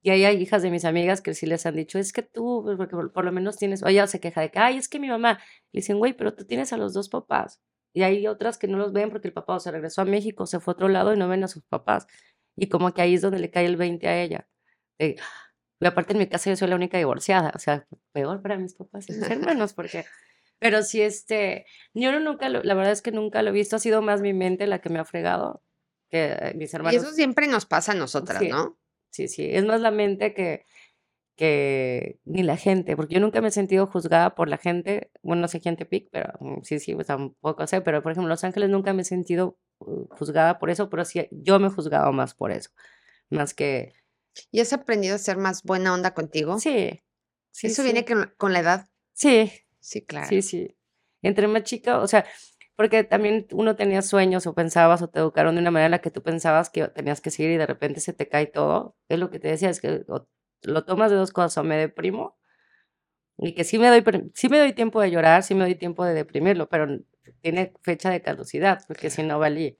y 0.02 0.10
ahí 0.10 0.26
hay 0.26 0.41
hijas 0.41 0.62
de 0.64 0.72
mis 0.72 0.86
amigas 0.86 1.22
que 1.22 1.34
sí 1.34 1.45
les 1.45 1.66
han 1.66 1.76
dicho, 1.76 1.99
es 1.99 2.12
que 2.14 2.24
tú, 2.24 2.62
pues, 2.64 2.78
porque 2.78 2.95
por, 2.95 3.12
por 3.14 3.26
lo 3.26 3.32
menos 3.32 3.58
tienes, 3.58 3.84
o 3.84 3.88
ella 3.88 4.08
se 4.08 4.20
queja 4.20 4.41
de 4.41 4.52
que, 4.52 4.60
ay, 4.60 4.78
es 4.78 4.89
que 4.89 4.99
mi 4.99 5.08
mamá, 5.10 5.39
le 5.72 5.80
dicen, 5.80 5.97
güey, 5.99 6.14
pero 6.14 6.34
tú 6.34 6.45
tienes 6.45 6.74
a 6.74 6.78
los 6.78 6.93
dos 6.93 7.10
papás, 7.10 7.62
y 7.93 8.04
hay 8.04 8.26
otras 8.28 8.58
que 8.58 8.68
no 8.68 8.78
los 8.78 8.93
ven 8.93 9.10
porque 9.10 9.28
el 9.28 9.34
papá 9.34 9.56
o 9.56 9.60
se 9.60 9.70
regresó 9.72 10.02
a 10.02 10.06
México, 10.06 10.45
se 10.45 10.60
fue 10.60 10.72
a 10.72 10.76
otro 10.76 10.88
lado 10.89 11.14
y 11.14 11.18
no 11.18 11.28
ven 11.28 11.43
a 11.43 11.47
sus 11.47 11.64
papás, 11.64 12.08
y 12.56 12.68
como 12.70 12.93
que 12.93 13.02
ahí 13.02 13.14
es 13.16 13.22
donde 13.22 13.39
le 13.39 13.52
cae 13.52 13.66
el 13.66 13.78
20 13.78 14.08
a 14.08 14.22
ella. 14.22 14.47
de, 14.99 15.18
y 15.80 15.86
aparte 15.86 16.14
en 16.14 16.20
mi 16.20 16.28
casa 16.28 16.49
yo 16.49 16.56
soy 16.56 16.68
la 16.68 16.76
única 16.76 16.97
divorciada, 16.97 17.52
o 17.56 17.60
sea, 17.60 17.88
peor 18.14 18.41
para 18.41 18.58
mis 18.58 18.76
papás 18.76 19.10
y 19.10 19.14
mis 19.14 19.22
hermanos, 19.30 19.74
porque... 19.74 20.06
Pero 20.60 20.84
sí, 20.84 21.02
este, 21.02 21.66
yo 21.95 22.12
no 22.12 22.20
nunca, 22.20 22.47
lo- 22.49 22.62
la 22.62 22.76
verdad 22.76 22.91
es 22.91 23.02
que 23.02 23.12
nunca 23.12 23.41
lo 23.41 23.49
he 23.49 23.54
visto, 23.54 23.78
ha 23.78 23.80
sido 23.80 24.04
más 24.04 24.22
mi 24.22 24.32
mente 24.34 24.68
la 24.68 24.80
que 24.80 24.89
me 24.89 24.99
ha 24.99 25.06
fregado 25.06 25.64
que 26.12 26.34
eh, 26.34 26.54
mis 26.56 26.72
Y 26.72 26.76
hermanos. 26.76 27.02
eso 27.04 27.12
siempre 27.14 27.47
nos 27.47 27.66
pasa 27.66 27.93
a 27.93 27.95
nosotras, 27.95 28.38
Sí, 28.39 28.49
¿no? 28.49 28.78
Sí, 29.12 29.28
sí, 29.28 29.47
es 29.51 29.66
más 29.66 29.82
la 29.82 29.91
mente 29.91 30.34
que, 30.34 30.66
que 31.36 32.20
ni 32.26 32.43
la 32.43 32.57
gente, 32.57 32.95
porque 32.95 33.16
yo 33.16 33.22
nunca 33.22 33.41
me 33.41 33.49
he 33.49 33.51
sentido 33.51 33.88
juzgada 33.88 34.36
por 34.36 34.49
la 34.49 34.57
gente, 34.57 35.12
bueno, 35.24 35.43
no 35.43 35.47
sé 35.47 35.59
gente 35.59 35.86
pic, 35.86 36.09
pero 36.12 36.34
mm, 36.39 36.62
sí, 36.64 36.80
sí, 36.80 36.95
pues 36.95 37.07
tampoco 37.07 37.68
sé, 37.68 37.82
pero 37.82 38.01
por 38.03 38.12
ejemplo, 38.12 38.28
en 38.28 38.30
Los 38.30 38.43
Ángeles 38.43 38.70
nunca 38.70 38.93
me 38.93 39.03
he 39.03 39.05
sentido 39.05 39.57
uh, 39.80 40.07
juzgada 40.09 40.59
por 40.59 40.70
eso, 40.70 40.89
pero 40.89 41.05
sí, 41.05 41.28
yo 41.32 41.59
me 41.59 41.68
he 41.68 41.72
juzgado 41.72 42.12
más 42.14 42.34
por 42.36 42.51
eso, 42.51 42.72
más 43.30 43.53
que, 43.53 43.93
¿Y 44.51 44.62
has 44.62 44.74
aprendido 44.74 45.16
a 45.16 45.20
ser 45.20 45.38
más 45.38 45.64
buena 45.64 45.93
onda 45.93 46.14
contigo? 46.14 46.59
sí, 46.59 47.01
sí, 47.51 47.68
Eso 47.68 47.84
viene 47.84 48.05
con, 48.05 48.34
con 48.38 48.53
la 48.53 48.59
edad. 48.59 48.89
sí, 49.14 49.51
Sí, 49.82 50.03
claro. 50.05 50.28
Sí, 50.28 50.43
sí. 50.43 50.78
Entre 51.24 51.47
más 51.47 51.64
chica, 51.64 51.99
o 51.99 52.07
sea, 52.07 52.24
porque 52.82 53.03
también 53.03 53.45
uno 53.51 53.75
tenía 53.75 54.01
sueños 54.01 54.47
o 54.47 54.55
pensabas 54.55 55.03
o 55.03 55.07
te 55.07 55.19
educaron 55.19 55.53
de 55.53 55.61
una 55.61 55.69
manera 55.69 55.86
en 55.86 55.91
la 55.91 56.01
que 56.01 56.09
tú 56.09 56.23
pensabas 56.23 56.71
que 56.71 56.88
tenías 56.88 57.21
que 57.21 57.29
seguir 57.29 57.51
y 57.51 57.57
de 57.57 57.67
repente 57.67 57.99
se 57.99 58.11
te 58.11 58.27
cae 58.27 58.47
todo. 58.47 58.95
Es 59.07 59.19
lo 59.19 59.29
que 59.29 59.38
te 59.38 59.49
decía, 59.49 59.69
es 59.69 59.79
que 59.79 60.03
lo 60.63 60.84
tomas 60.84 61.11
de 61.11 61.17
dos 61.17 61.32
cosas, 61.32 61.59
o 61.59 61.63
me 61.63 61.77
deprimo 61.77 62.39
y 63.38 63.53
que 63.53 63.63
sí 63.63 63.77
me 63.77 63.88
doy 63.88 64.03
sí 64.34 64.49
me 64.49 64.57
doy 64.57 64.73
tiempo 64.73 64.99
de 64.99 65.11
llorar, 65.11 65.43
sí 65.43 65.53
me 65.53 65.63
doy 65.63 65.75
tiempo 65.75 66.03
de 66.03 66.15
deprimirlo, 66.15 66.69
pero 66.69 66.88
tiene 67.41 67.71
fecha 67.84 68.09
de 68.09 68.23
caducidad, 68.23 68.84
porque 68.88 69.11
si 69.11 69.21
no 69.21 69.38
valía. 69.38 69.73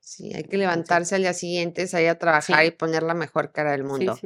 Sí, 0.00 0.32
hay 0.32 0.44
que 0.44 0.56
levantarse 0.56 1.16
al 1.16 1.20
día 1.20 1.34
siguiente, 1.34 1.86
salir 1.88 2.08
a 2.08 2.18
trabajar 2.18 2.64
y 2.64 2.70
poner 2.70 3.02
la 3.02 3.12
mejor 3.12 3.52
cara 3.52 3.72
del 3.72 3.84
mundo. 3.84 4.18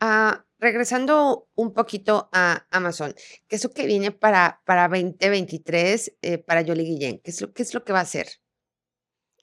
Ah, 0.00 0.46
regresando 0.58 1.48
un 1.54 1.72
poquito 1.74 2.30
a 2.32 2.66
Amazon, 2.70 3.14
¿qué 3.48 3.56
es 3.56 3.64
lo 3.64 3.70
que 3.70 3.86
viene 3.86 4.12
para, 4.12 4.62
para 4.64 4.88
2023 4.88 6.16
eh, 6.22 6.38
para 6.38 6.62
Yoli 6.62 6.84
Guillén? 6.84 7.20
¿Qué 7.22 7.30
es, 7.30 7.40
lo, 7.40 7.52
¿Qué 7.52 7.62
es 7.62 7.74
lo 7.74 7.84
que 7.84 7.92
va 7.92 7.98
a 7.98 8.02
hacer? 8.02 8.28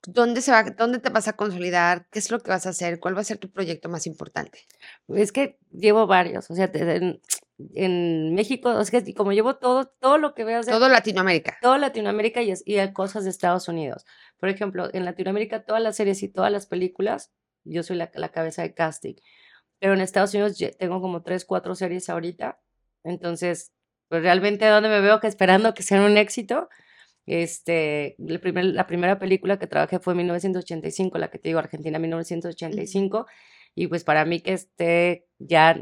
¿Dónde, 0.07 0.41
se 0.41 0.51
va, 0.51 0.63
¿Dónde 0.63 0.99
te 0.99 1.09
vas 1.09 1.27
a 1.27 1.33
consolidar? 1.33 2.07
¿Qué 2.09 2.19
es 2.19 2.31
lo 2.31 2.39
que 2.39 2.49
vas 2.49 2.65
a 2.65 2.69
hacer? 2.69 2.99
¿Cuál 2.99 3.15
va 3.15 3.21
a 3.21 3.25
ser 3.25 3.37
tu 3.37 3.51
proyecto 3.51 3.89
más 3.89 4.07
importante? 4.07 4.65
Es 5.09 5.31
que 5.31 5.59
llevo 5.71 6.07
varios, 6.07 6.49
o 6.49 6.55
sea, 6.55 6.71
en, 6.73 8.33
México, 8.33 8.79
es 8.79 8.89
que 8.89 9.13
como 9.13 9.33
llevo 9.33 9.57
todo, 9.57 9.87
todo 9.99 10.17
lo 10.17 10.33
que 10.33 10.43
veas. 10.43 10.65
todo 10.65 10.89
Latinoamérica. 10.89 11.57
Todo 11.61 11.77
Latinoamérica 11.77 12.41
y, 12.41 12.53
y 12.65 12.93
cosas 12.93 13.25
de 13.25 13.31
Estados 13.31 13.67
Unidos. 13.67 14.05
Por 14.39 14.49
ejemplo, 14.49 14.89
en 14.93 15.05
Latinoamérica 15.05 15.65
todas 15.65 15.81
las 15.81 15.95
series 15.95 16.23
y 16.23 16.29
todas 16.29 16.51
las 16.51 16.67
películas, 16.67 17.31
yo 17.63 17.83
soy 17.83 17.97
la, 17.97 18.09
la 18.13 18.29
cabeza 18.29 18.61
de 18.61 18.73
casting. 18.73 19.15
Pero 19.79 19.93
en 19.93 20.01
Estados 20.01 20.33
Unidos 20.33 20.57
tengo 20.79 21.01
como 21.01 21.21
tres, 21.23 21.45
cuatro 21.45 21.75
series 21.75 22.09
ahorita. 22.09 22.59
Entonces, 23.03 23.71
pues 24.09 24.21
realmente 24.21 24.65
donde 24.65 24.89
me 24.89 25.01
veo 25.01 25.19
que 25.19 25.27
esperando 25.27 25.73
que 25.73 25.83
sean 25.83 26.03
un 26.03 26.17
éxito. 26.17 26.69
Este, 27.25 28.15
el 28.25 28.39
primer, 28.39 28.65
la 28.65 28.87
primera 28.87 29.19
película 29.19 29.59
que 29.59 29.67
trabajé 29.67 29.99
fue 29.99 30.13
en 30.13 30.17
1985, 30.17 31.17
la 31.17 31.29
que 31.29 31.39
te 31.39 31.49
digo, 31.49 31.59
Argentina 31.59 31.99
1985. 31.99 33.27
Y 33.75 33.87
pues 33.87 34.03
para 34.03 34.25
mí 34.25 34.39
que 34.39 34.53
esté 34.53 35.27
ya 35.37 35.77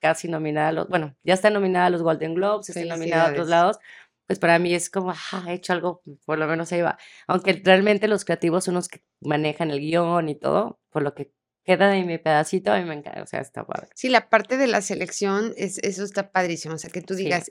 casi 0.00 0.28
nominada 0.28 0.68
a 0.68 0.72
los, 0.72 0.88
bueno, 0.88 1.16
ya 1.22 1.34
está 1.34 1.50
nominada 1.50 1.86
a 1.86 1.90
los 1.90 2.02
Golden 2.02 2.34
Globes, 2.34 2.68
está 2.68 2.84
nominada 2.84 3.28
a 3.28 3.30
otros 3.30 3.48
lados, 3.48 3.78
pues 4.26 4.38
para 4.38 4.58
mí 4.58 4.74
es 4.74 4.90
como, 4.90 5.12
ah, 5.12 5.44
he 5.48 5.54
hecho 5.54 5.72
algo, 5.72 6.02
por 6.24 6.38
lo 6.38 6.46
menos 6.46 6.72
ahí 6.72 6.82
va. 6.82 6.98
Aunque 7.26 7.60
realmente 7.64 8.08
los 8.08 8.24
creativos 8.24 8.64
son 8.64 8.74
los 8.74 8.88
que 8.88 9.02
manejan 9.20 9.70
el 9.70 9.80
guion 9.80 10.28
y 10.28 10.34
todo, 10.34 10.80
por 10.90 11.02
lo 11.02 11.14
que 11.14 11.32
queda 11.66 11.88
de 11.88 12.04
mi 12.04 12.16
pedacito, 12.16 12.72
a 12.72 12.78
mí 12.78 12.84
me 12.84 12.94
encanta, 12.94 13.22
o 13.22 13.26
sea, 13.26 13.40
está 13.40 13.66
padre. 13.66 13.88
Sí, 13.94 14.08
la 14.08 14.28
parte 14.28 14.56
de 14.56 14.68
la 14.68 14.80
selección, 14.80 15.52
es, 15.56 15.78
eso 15.78 16.04
está 16.04 16.30
padrísimo, 16.30 16.76
o 16.76 16.78
sea, 16.78 16.90
que 16.90 17.02
tú 17.02 17.14
digas, 17.14 17.50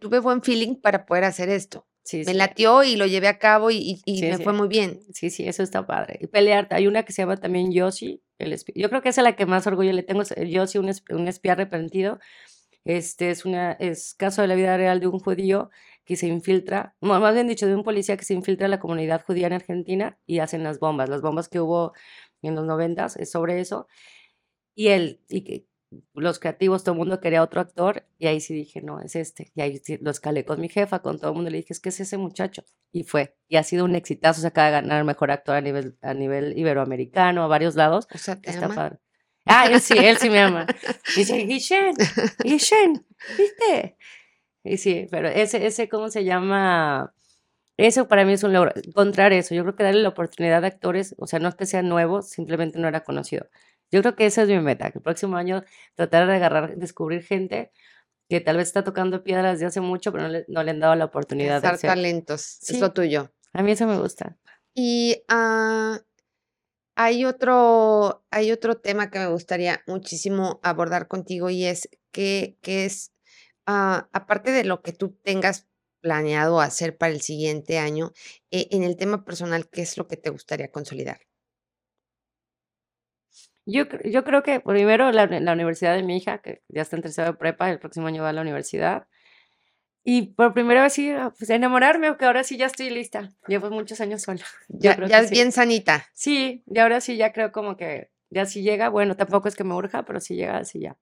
tuve 0.00 0.20
buen 0.20 0.40
feeling 0.42 0.76
para 0.76 1.04
poder 1.04 1.24
hacer 1.24 1.48
esto. 1.48 1.86
Sí, 2.04 2.22
me 2.24 2.34
latió 2.34 2.84
y 2.84 2.94
lo 2.94 3.06
llevé 3.06 3.26
a 3.26 3.40
cabo 3.40 3.72
y, 3.72 4.00
me 4.06 4.38
fue 4.38 4.52
muy 4.52 4.68
bien. 4.68 5.00
Sí, 5.12 5.28
sí, 5.28 5.48
eso 5.48 5.64
está 5.64 5.84
padre. 5.84 6.18
Y 6.22 6.28
pelear, 6.28 6.68
hay 6.70 6.86
una 6.86 7.02
que 7.02 7.12
se 7.12 7.22
llama 7.22 7.36
también 7.36 7.72
Yossi, 7.72 8.22
el 8.38 8.56
yo 8.76 8.88
creo 8.88 9.02
que 9.02 9.08
esa 9.08 9.22
es 9.22 9.24
la 9.24 9.34
que 9.34 9.44
más 9.44 9.66
orgullo 9.66 9.92
le 9.92 10.04
tengo, 10.04 10.22
Yossi, 10.22 10.78
un, 10.78 10.92
un 11.10 11.28
espía 11.28 11.52
arrepentido. 11.52 12.20
Este 12.84 13.30
es 13.30 13.44
una, 13.44 13.72
es 13.72 14.14
caso 14.14 14.42
de 14.42 14.48
la 14.48 14.54
vida 14.54 14.76
real 14.76 15.00
de 15.00 15.08
un 15.08 15.18
judío 15.18 15.70
que 16.06 16.14
se 16.14 16.28
infiltra, 16.28 16.94
más 17.00 17.34
bien 17.34 17.48
dicho, 17.48 17.66
de 17.66 17.74
un 17.74 17.82
policía 17.82 18.16
que 18.16 18.24
se 18.24 18.32
infiltra 18.32 18.66
en 18.66 18.70
la 18.70 18.78
comunidad 18.78 19.24
judía 19.26 19.48
en 19.48 19.54
Argentina 19.54 20.16
y 20.24 20.38
hacen 20.38 20.62
las 20.62 20.78
bombas, 20.78 21.08
las 21.08 21.20
bombas 21.20 21.48
que 21.48 21.58
hubo 21.58 21.94
en 22.42 22.54
los 22.54 22.64
noventas, 22.64 23.16
es 23.16 23.30
sobre 23.30 23.60
eso. 23.60 23.86
Y 24.74 24.88
él, 24.88 25.20
y 25.28 25.42
que 25.42 25.66
los 26.14 26.38
creativos, 26.38 26.84
todo 26.84 26.94
el 26.94 26.98
mundo 26.98 27.20
quería 27.20 27.42
otro 27.42 27.60
actor, 27.60 28.06
y 28.18 28.26
ahí 28.26 28.40
sí 28.40 28.54
dije, 28.54 28.82
no, 28.82 29.00
es 29.00 29.16
este. 29.16 29.52
Y 29.54 29.60
ahí 29.60 29.80
lo 30.00 30.10
escalé 30.10 30.44
con 30.44 30.60
mi 30.60 30.68
jefa, 30.68 31.00
con 31.00 31.18
todo 31.18 31.30
el 31.30 31.36
mundo, 31.36 31.50
le 31.50 31.58
dije, 31.58 31.72
es 31.72 31.80
que 31.80 31.90
es 31.90 32.00
ese 32.00 32.18
muchacho. 32.18 32.64
Y 32.92 33.04
fue, 33.04 33.36
y 33.48 33.56
ha 33.56 33.62
sido 33.62 33.84
un 33.84 33.94
exitazo, 33.94 34.40
se 34.40 34.46
acaba 34.48 34.66
de 34.66 34.72
ganar 34.72 35.04
mejor 35.04 35.30
actor 35.30 35.56
a 35.56 35.60
nivel, 35.60 35.96
a 36.02 36.14
nivel 36.14 36.58
iberoamericano, 36.58 37.42
a 37.42 37.46
varios 37.46 37.74
lados. 37.76 38.08
O 38.12 38.18
sea, 38.18 38.40
¿te 38.40 38.50
Está 38.50 38.66
ama? 38.66 39.00
Ah, 39.44 39.66
él 39.70 39.80
sí, 39.80 39.94
él 39.96 40.16
sí 40.18 40.28
me 40.28 40.40
ama. 40.40 40.66
Y 41.16 41.20
dice, 41.20 41.36
Guillen, 41.36 41.94
Guillen, 42.42 43.06
¿viste? 43.38 43.96
Y 44.64 44.76
sí, 44.78 45.06
pero 45.10 45.28
ese, 45.28 45.64
ese, 45.66 45.88
¿cómo 45.88 46.10
se 46.10 46.24
llama? 46.24 47.14
Eso 47.76 48.08
para 48.08 48.24
mí 48.24 48.32
es 48.32 48.42
un 48.42 48.52
logro, 48.52 48.72
encontrar 48.74 49.32
eso. 49.32 49.54
Yo 49.54 49.62
creo 49.62 49.76
que 49.76 49.84
darle 49.84 50.02
la 50.02 50.08
oportunidad 50.08 50.64
a 50.64 50.68
actores, 50.68 51.14
o 51.18 51.26
sea, 51.26 51.38
no 51.38 51.48
es 51.48 51.54
que 51.54 51.66
sea 51.66 51.82
nuevo, 51.82 52.22
simplemente 52.22 52.78
no 52.78 52.88
era 52.88 53.04
conocido. 53.04 53.48
Yo 53.90 54.00
creo 54.00 54.16
que 54.16 54.26
esa 54.26 54.42
es 54.42 54.48
mi 54.48 54.58
meta, 54.60 54.90
que 54.90 54.98
el 54.98 55.02
próximo 55.02 55.36
año 55.36 55.62
tratar 55.94 56.26
de 56.26 56.34
agarrar, 56.34 56.76
descubrir 56.76 57.22
gente 57.22 57.70
que 58.28 58.40
tal 58.40 58.56
vez 58.56 58.68
está 58.68 58.82
tocando 58.82 59.22
piedras 59.22 59.60
de 59.60 59.66
hace 59.66 59.80
mucho, 59.80 60.10
pero 60.10 60.24
no 60.24 60.30
le, 60.30 60.44
no 60.48 60.62
le 60.62 60.70
han 60.72 60.80
dado 60.80 60.94
la 60.96 61.04
oportunidad 61.04 61.62
de 61.62 61.68
hacer. 61.68 61.90
talentos, 61.90 62.58
es 62.62 62.80
lo 62.80 62.92
tuyo. 62.92 63.32
A 63.52 63.62
mí 63.62 63.72
eso 63.72 63.86
me 63.86 63.98
gusta. 63.98 64.36
Y 64.74 65.22
uh, 65.30 65.96
hay, 66.96 67.24
otro, 67.24 68.24
hay 68.30 68.52
otro 68.52 68.78
tema 68.78 69.10
que 69.10 69.18
me 69.18 69.28
gustaría 69.28 69.82
muchísimo 69.86 70.60
abordar 70.62 71.08
contigo 71.08 71.50
y 71.50 71.64
es 71.64 71.88
que, 72.10 72.58
que 72.62 72.84
es, 72.84 73.12
uh, 73.68 74.02
aparte 74.12 74.50
de 74.50 74.64
lo 74.64 74.82
que 74.82 74.92
tú 74.92 75.16
tengas 75.22 75.68
planeado 76.00 76.60
hacer 76.60 76.96
para 76.96 77.12
el 77.12 77.20
siguiente 77.20 77.78
año, 77.78 78.12
eh, 78.50 78.68
en 78.70 78.82
el 78.82 78.96
tema 78.96 79.24
personal, 79.24 79.68
¿qué 79.68 79.82
es 79.82 79.96
lo 79.96 80.06
que 80.06 80.16
te 80.16 80.30
gustaría 80.30 80.70
consolidar? 80.70 81.20
Yo, 83.66 83.84
yo 84.04 84.22
creo 84.22 84.42
que 84.42 84.60
primero 84.60 85.10
la, 85.10 85.26
la 85.26 85.52
universidad 85.52 85.96
de 85.96 86.04
mi 86.04 86.16
hija, 86.16 86.38
que 86.38 86.62
ya 86.68 86.82
está 86.82 86.96
en 86.96 87.02
tercero 87.02 87.32
de 87.32 87.38
prepa, 87.38 87.68
el 87.70 87.80
próximo 87.80 88.06
año 88.06 88.22
va 88.22 88.28
a 88.28 88.32
la 88.32 88.42
universidad. 88.42 89.08
Y 90.04 90.34
por 90.34 90.54
primera 90.54 90.84
vez 90.84 90.92
sí, 90.92 91.10
ah, 91.10 91.34
pues 91.36 91.50
enamorarme, 91.50 92.08
porque 92.08 92.26
ahora 92.26 92.44
sí 92.44 92.56
ya 92.56 92.66
estoy 92.66 92.90
lista. 92.90 93.30
Llevo 93.48 93.70
muchos 93.70 94.00
años 94.00 94.22
sola. 94.22 94.44
Ya, 94.68 94.96
ya 95.04 95.18
es 95.18 95.30
bien 95.32 95.50
sanita. 95.50 96.06
Sí, 96.14 96.62
y 96.66 96.78
ahora 96.78 97.00
sí 97.00 97.16
ya 97.16 97.32
creo 97.32 97.50
como 97.50 97.76
que 97.76 98.10
ya 98.30 98.46
si 98.46 98.62
llega, 98.62 98.88
bueno, 98.88 99.16
tampoco 99.16 99.48
es 99.48 99.56
que 99.56 99.64
me 99.64 99.74
urja, 99.74 100.04
pero 100.04 100.20
si 100.20 100.36
llega, 100.36 100.64
sí 100.64 100.78
ya. 100.80 100.96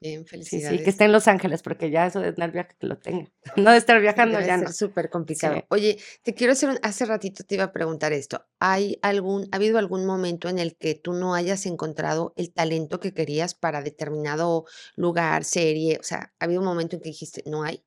Bien, 0.00 0.24
felicidades. 0.24 0.78
Sí, 0.78 0.84
que 0.84 0.88
esté 0.88 1.04
en 1.04 1.12
Los 1.12 1.28
Ángeles, 1.28 1.62
porque 1.62 1.90
ya 1.90 2.06
eso 2.06 2.20
de 2.20 2.30
estar 2.30 2.50
viaje 2.50 2.74
que 2.78 2.86
lo 2.86 2.98
tenga. 2.98 3.30
No 3.56 3.70
de 3.72 3.76
estar 3.76 4.00
viajando 4.00 4.40
ya 4.40 4.56
no. 4.56 4.72
súper 4.72 5.10
complicado. 5.10 5.62
Oye, 5.68 5.98
te 6.22 6.34
quiero 6.34 6.54
hacer 6.54 6.70
un, 6.70 6.78
hace 6.82 7.04
ratito 7.04 7.44
te 7.44 7.56
iba 7.56 7.64
a 7.64 7.72
preguntar 7.72 8.14
esto. 8.14 8.46
¿Hay 8.60 8.98
algún, 9.02 9.48
ha 9.52 9.56
habido 9.56 9.78
algún 9.78 10.06
momento 10.06 10.48
en 10.48 10.58
el 10.58 10.74
que 10.76 10.94
tú 10.94 11.12
no 11.12 11.34
hayas 11.34 11.66
encontrado 11.66 12.32
el 12.36 12.50
talento 12.50 12.98
que 12.98 13.12
querías 13.12 13.54
para 13.54 13.82
determinado 13.82 14.64
lugar, 14.96 15.44
serie? 15.44 15.98
O 16.00 16.02
sea, 16.02 16.32
¿ha 16.38 16.44
habido 16.46 16.60
un 16.60 16.66
momento 16.66 16.96
en 16.96 17.02
que 17.02 17.10
dijiste, 17.10 17.42
no 17.44 17.62
hay? 17.62 17.84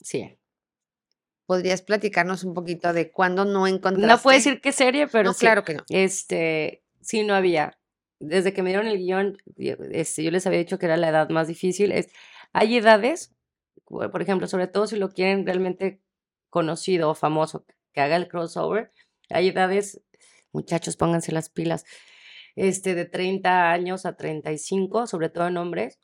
Sí. 0.00 0.36
¿Podrías 1.46 1.82
platicarnos 1.82 2.42
un 2.42 2.54
poquito 2.54 2.92
de 2.92 3.12
cuándo 3.12 3.44
no 3.44 3.68
encontraste? 3.68 4.08
No 4.08 4.20
puedo 4.20 4.36
decir 4.36 4.60
qué 4.60 4.72
serie, 4.72 5.06
pero 5.06 5.30
no, 5.30 5.34
claro 5.34 5.62
que 5.62 5.74
no. 5.74 5.84
Este, 5.88 6.82
sí, 7.00 7.22
no 7.22 7.34
había 7.34 7.78
desde 8.22 8.52
que 8.52 8.62
me 8.62 8.70
dieron 8.70 8.86
el 8.86 8.98
guion, 8.98 9.38
este, 9.56 10.22
yo 10.22 10.30
les 10.30 10.46
había 10.46 10.60
dicho 10.60 10.78
que 10.78 10.86
era 10.86 10.96
la 10.96 11.08
edad 11.08 11.28
más 11.30 11.48
difícil. 11.48 11.92
Es, 11.92 12.08
hay 12.52 12.76
edades, 12.76 13.34
por 13.84 14.22
ejemplo, 14.22 14.46
sobre 14.46 14.68
todo 14.68 14.86
si 14.86 14.96
lo 14.96 15.10
quieren 15.10 15.44
realmente 15.44 16.00
conocido 16.48 17.10
o 17.10 17.14
famoso, 17.14 17.66
que 17.92 18.00
haga 18.00 18.16
el 18.16 18.28
crossover, 18.28 18.92
hay 19.28 19.48
edades, 19.48 20.00
muchachos, 20.52 20.96
pónganse 20.96 21.32
las 21.32 21.48
pilas, 21.48 21.84
este, 22.54 22.94
de 22.94 23.06
30 23.06 23.72
años 23.72 24.06
a 24.06 24.16
35, 24.16 25.06
sobre 25.06 25.28
todo 25.28 25.48
en 25.48 25.56
hombres, 25.56 25.98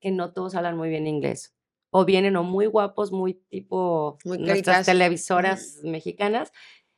que 0.00 0.10
no 0.10 0.32
todos 0.32 0.54
hablan 0.54 0.76
muy 0.76 0.88
bien 0.88 1.06
inglés. 1.06 1.54
O 1.90 2.04
vienen 2.04 2.36
o 2.36 2.42
muy 2.42 2.66
guapos, 2.66 3.12
muy 3.12 3.34
tipo 3.34 4.18
nuestras 4.24 4.86
televisoras 4.86 5.80
mexicanas, 5.84 6.52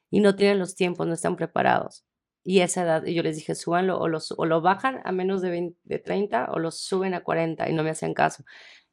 y 0.08 0.20
no 0.20 0.34
tienen 0.34 0.58
los 0.58 0.74
tiempos, 0.74 1.06
no 1.06 1.12
están 1.12 1.36
preparados 1.36 2.05
y 2.48 2.60
esa 2.60 2.84
edad, 2.84 3.04
y 3.04 3.12
yo 3.12 3.24
les 3.24 3.34
dije, 3.34 3.56
súbanlo 3.56 3.98
o, 3.98 4.06
los, 4.06 4.32
o 4.36 4.46
lo 4.46 4.60
bajan 4.60 5.00
a 5.04 5.10
menos 5.10 5.42
de, 5.42 5.50
20, 5.50 5.80
de 5.82 5.98
30 5.98 6.52
o 6.52 6.60
lo 6.60 6.70
suben 6.70 7.12
a 7.12 7.24
40 7.24 7.68
y 7.68 7.72
no 7.72 7.82
me 7.82 7.90
hacen 7.90 8.14
caso. 8.14 8.44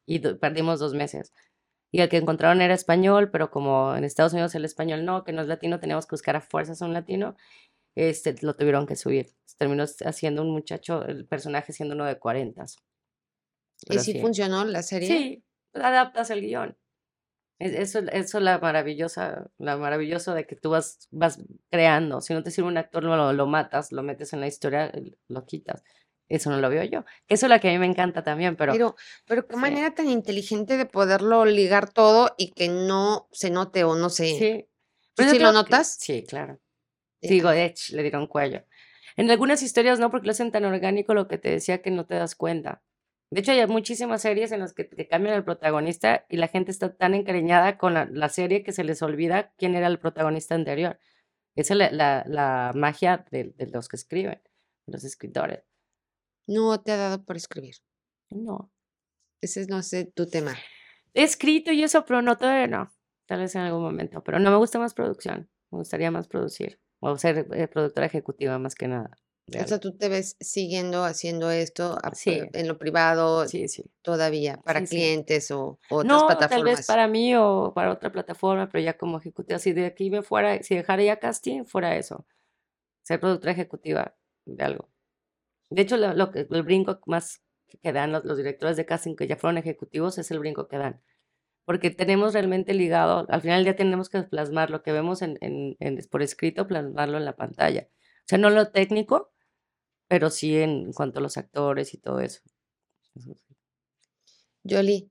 Y 0.04 0.18
perdimos 0.18 0.80
dos 0.80 0.92
meses. 0.92 1.32
Y 1.92 2.00
el 2.00 2.08
que 2.08 2.16
encontraron 2.16 2.60
era 2.62 2.74
español, 2.74 3.30
pero 3.30 3.52
como 3.52 3.94
en 3.94 4.02
Estados 4.02 4.32
Unidos 4.32 4.56
el 4.56 4.64
español 4.64 5.04
no, 5.04 5.22
que 5.22 5.32
no 5.32 5.40
es 5.40 5.46
latino, 5.46 5.78
teníamos 5.78 6.06
que 6.06 6.14
buscar 6.14 6.34
a 6.34 6.40
fuerzas 6.40 6.82
a 6.82 6.84
un 6.84 6.94
latino, 6.94 7.36
este, 7.94 8.34
lo 8.42 8.56
tuvieron 8.56 8.86
que 8.86 8.96
subir. 8.96 9.28
Terminó 9.56 9.84
haciendo 10.04 10.42
un 10.42 10.50
muchacho, 10.50 11.04
el 11.06 11.24
personaje 11.24 11.72
siendo 11.72 11.94
uno 11.94 12.06
de 12.06 12.18
40. 12.18 12.64
¿Y 13.88 13.98
si 14.00 14.20
funcionó 14.20 14.64
la 14.64 14.82
serie? 14.82 15.06
Sí, 15.06 15.44
adaptas 15.74 16.30
el 16.30 16.40
guion. 16.40 16.76
Eso, 17.58 18.00
eso 18.00 18.38
es 18.38 18.44
la 18.44 18.58
maravillosa, 18.58 19.46
la 19.58 19.76
maravilloso 19.76 20.34
de 20.34 20.46
que 20.46 20.56
tú 20.56 20.70
vas, 20.70 21.08
vas 21.10 21.38
creando. 21.70 22.20
Si 22.20 22.34
no 22.34 22.42
te 22.42 22.50
sirve 22.50 22.68
un 22.68 22.76
actor, 22.76 23.04
lo, 23.04 23.32
lo 23.32 23.46
matas, 23.46 23.92
lo 23.92 24.02
metes 24.02 24.32
en 24.32 24.40
la 24.40 24.48
historia, 24.48 24.92
lo 25.28 25.46
quitas. 25.46 25.82
Eso 26.28 26.50
no 26.50 26.58
lo 26.58 26.68
veo 26.70 26.82
yo. 26.84 27.04
Eso 27.28 27.46
es 27.46 27.52
lo 27.52 27.60
que 27.60 27.68
a 27.68 27.72
mí 27.72 27.78
me 27.78 27.86
encanta 27.86 28.24
también, 28.24 28.56
pero... 28.56 28.72
Pero, 28.72 28.96
pero 29.26 29.46
qué 29.46 29.56
manera 29.56 29.94
tan 29.94 30.08
inteligente 30.08 30.76
de 30.76 30.86
poderlo 30.86 31.44
ligar 31.44 31.90
todo 31.90 32.34
y 32.38 32.50
que 32.52 32.68
no 32.68 33.28
se 33.30 33.50
note 33.50 33.84
o 33.84 33.94
no 33.94 34.08
se... 34.10 34.38
Sí. 34.38 34.68
¿Tú 35.14 35.22
sí 35.24 35.38
lo 35.38 35.52
notas? 35.52 35.96
sí, 36.00 36.24
claro. 36.26 36.60
Digo, 37.20 37.50
Edge, 37.50 37.94
le 37.94 38.02
dieron 38.02 38.26
cuello. 38.26 38.64
En 39.16 39.30
algunas 39.30 39.62
historias 39.62 39.98
no, 39.98 40.10
porque 40.10 40.26
lo 40.26 40.32
hacen 40.32 40.50
tan 40.50 40.64
orgánico 40.64 41.14
lo 41.14 41.28
que 41.28 41.38
te 41.38 41.50
decía 41.50 41.80
que 41.80 41.90
no 41.90 42.04
te 42.04 42.14
das 42.14 42.34
cuenta. 42.34 42.82
De 43.34 43.40
hecho, 43.40 43.50
hay 43.50 43.66
muchísimas 43.66 44.22
series 44.22 44.52
en 44.52 44.60
las 44.60 44.74
que, 44.74 44.88
cambian 45.08 45.34
el 45.34 45.42
protagonista 45.42 46.24
y 46.28 46.36
la 46.36 46.46
gente 46.46 46.70
está 46.70 46.94
tan 46.94 47.14
encariñada 47.14 47.78
con 47.78 47.92
la, 47.92 48.28
serie 48.28 48.62
que 48.62 48.70
se 48.70 48.84
les 48.84 49.02
olvida 49.02 49.52
quién 49.56 49.74
era 49.74 49.88
el 49.88 49.98
protagonista 49.98 50.54
anterior. 50.54 51.00
Esa 51.56 51.74
es 51.74 51.78
la, 51.78 51.90
la, 51.90 52.24
la 52.28 52.70
magia 52.76 53.26
de, 53.32 53.52
de 53.56 53.66
los 53.66 53.88
que 53.88 53.96
escriben, 53.96 54.40
los 54.86 55.02
escritores. 55.02 55.64
No 56.46 56.80
te 56.80 56.92
ha 56.92 56.96
dado 56.96 57.24
por 57.24 57.34
escribir. 57.34 57.74
No. 58.30 58.70
Ese 59.40 59.62
es, 59.62 59.68
no 59.68 59.82
sé, 59.82 60.04
tu 60.04 60.28
tema. 60.28 60.54
He 61.12 61.24
escrito 61.24 61.72
y 61.72 61.82
eso, 61.82 62.04
pero 62.04 62.22
no 62.22 62.38
todavía 62.38 62.68
no. 62.68 62.94
Tal 63.26 63.40
vez 63.40 63.56
en 63.56 63.62
algún 63.62 63.82
momento. 63.82 64.22
Pero 64.22 64.38
no 64.38 64.52
me 64.52 64.58
gusta 64.58 64.78
más 64.78 64.94
producción. 64.94 65.50
Me 65.72 65.78
gustaría 65.78 66.12
más 66.12 66.28
producir. 66.28 66.78
O 67.00 67.18
ser 67.18 67.48
eh, 67.52 67.66
productora 67.66 68.06
ejecutiva 68.06 68.60
más 68.60 68.76
que 68.76 68.86
nada. 68.86 69.10
De 69.46 69.60
O 69.60 69.66
sea, 69.66 69.78
tú 69.78 69.96
te 69.96 70.08
ves 70.08 70.36
siguiendo 70.40 71.04
haciendo 71.04 71.50
esto 71.50 71.98
a- 72.02 72.14
Sí. 72.14 72.40
en 72.52 72.66
lo 72.66 72.78
privado 72.78 73.46
Sí, 73.46 73.68
sí. 73.68 73.84
todavía 74.02 74.56
para 74.64 74.82
clientes 74.84 75.50
o 75.50 75.78
o 75.90 75.96
otras 75.96 76.06
No, 76.06 76.26
tal 76.28 76.38
plataformas. 76.38 76.76
vez 76.78 76.86
para 76.86 77.08
mí 77.08 77.34
o 77.36 77.72
para 77.74 77.92
otra 77.92 78.10
plataforma, 78.10 78.68
pero 78.70 78.82
ya 78.82 78.96
como 78.96 79.18
ejecutiva. 79.18 79.58
Si 79.58 79.72
de 79.72 79.86
aquí 79.86 80.10
me 80.10 80.22
fuera, 80.22 80.62
si 80.62 80.74
dejara 80.76 81.02
ya 81.02 81.18
casting, 81.18 81.64
fuera 81.66 81.96
eso. 81.96 82.26
Ser 83.02 83.20
productora 83.20 83.52
ejecutiva 83.52 84.16
de 84.46 84.64
algo. 84.64 84.88
De 85.70 85.82
hecho, 85.82 85.96
lo, 85.98 86.14
lo 86.14 86.30
el 86.34 86.62
brinco 86.62 87.00
más 87.06 87.42
que 87.82 87.92
dan 87.92 88.12
los, 88.12 88.24
los 88.24 88.36
directores 88.38 88.76
de 88.78 88.86
casting 88.86 89.14
que 89.16 89.26
ya 89.26 89.36
fueron 89.36 89.58
ejecutivos 89.58 90.16
es 90.18 90.30
el 90.30 90.38
brinco 90.38 90.68
que 90.68 90.78
dan. 90.78 91.02
Porque 91.66 91.90
tenemos 91.90 92.32
realmente 92.34 92.72
ligado, 92.74 93.26
al 93.28 93.40
final 93.42 93.64
día 93.64 93.76
tenemos 93.76 94.08
que 94.08 94.22
plasmar 94.22 94.70
lo 94.70 94.82
que 94.82 94.92
vemos 94.92 95.20
en, 95.22 95.36
en- 95.42 95.76
en- 95.80 95.98
por 96.10 96.22
escrito, 96.22 96.66
plasmarlo 96.66 97.18
en 97.18 97.24
la 97.26 97.36
pantalla. 97.36 97.88
O 97.90 98.26
sea, 98.26 98.38
no 98.38 98.48
lo 98.50 98.70
técnico, 98.70 99.33
pero 100.14 100.30
sí 100.30 100.56
en 100.56 100.92
cuanto 100.92 101.18
a 101.18 101.22
los 101.22 101.36
actores 101.36 101.92
y 101.92 101.98
todo 101.98 102.20
eso. 102.20 102.40
Yoli, 104.62 105.10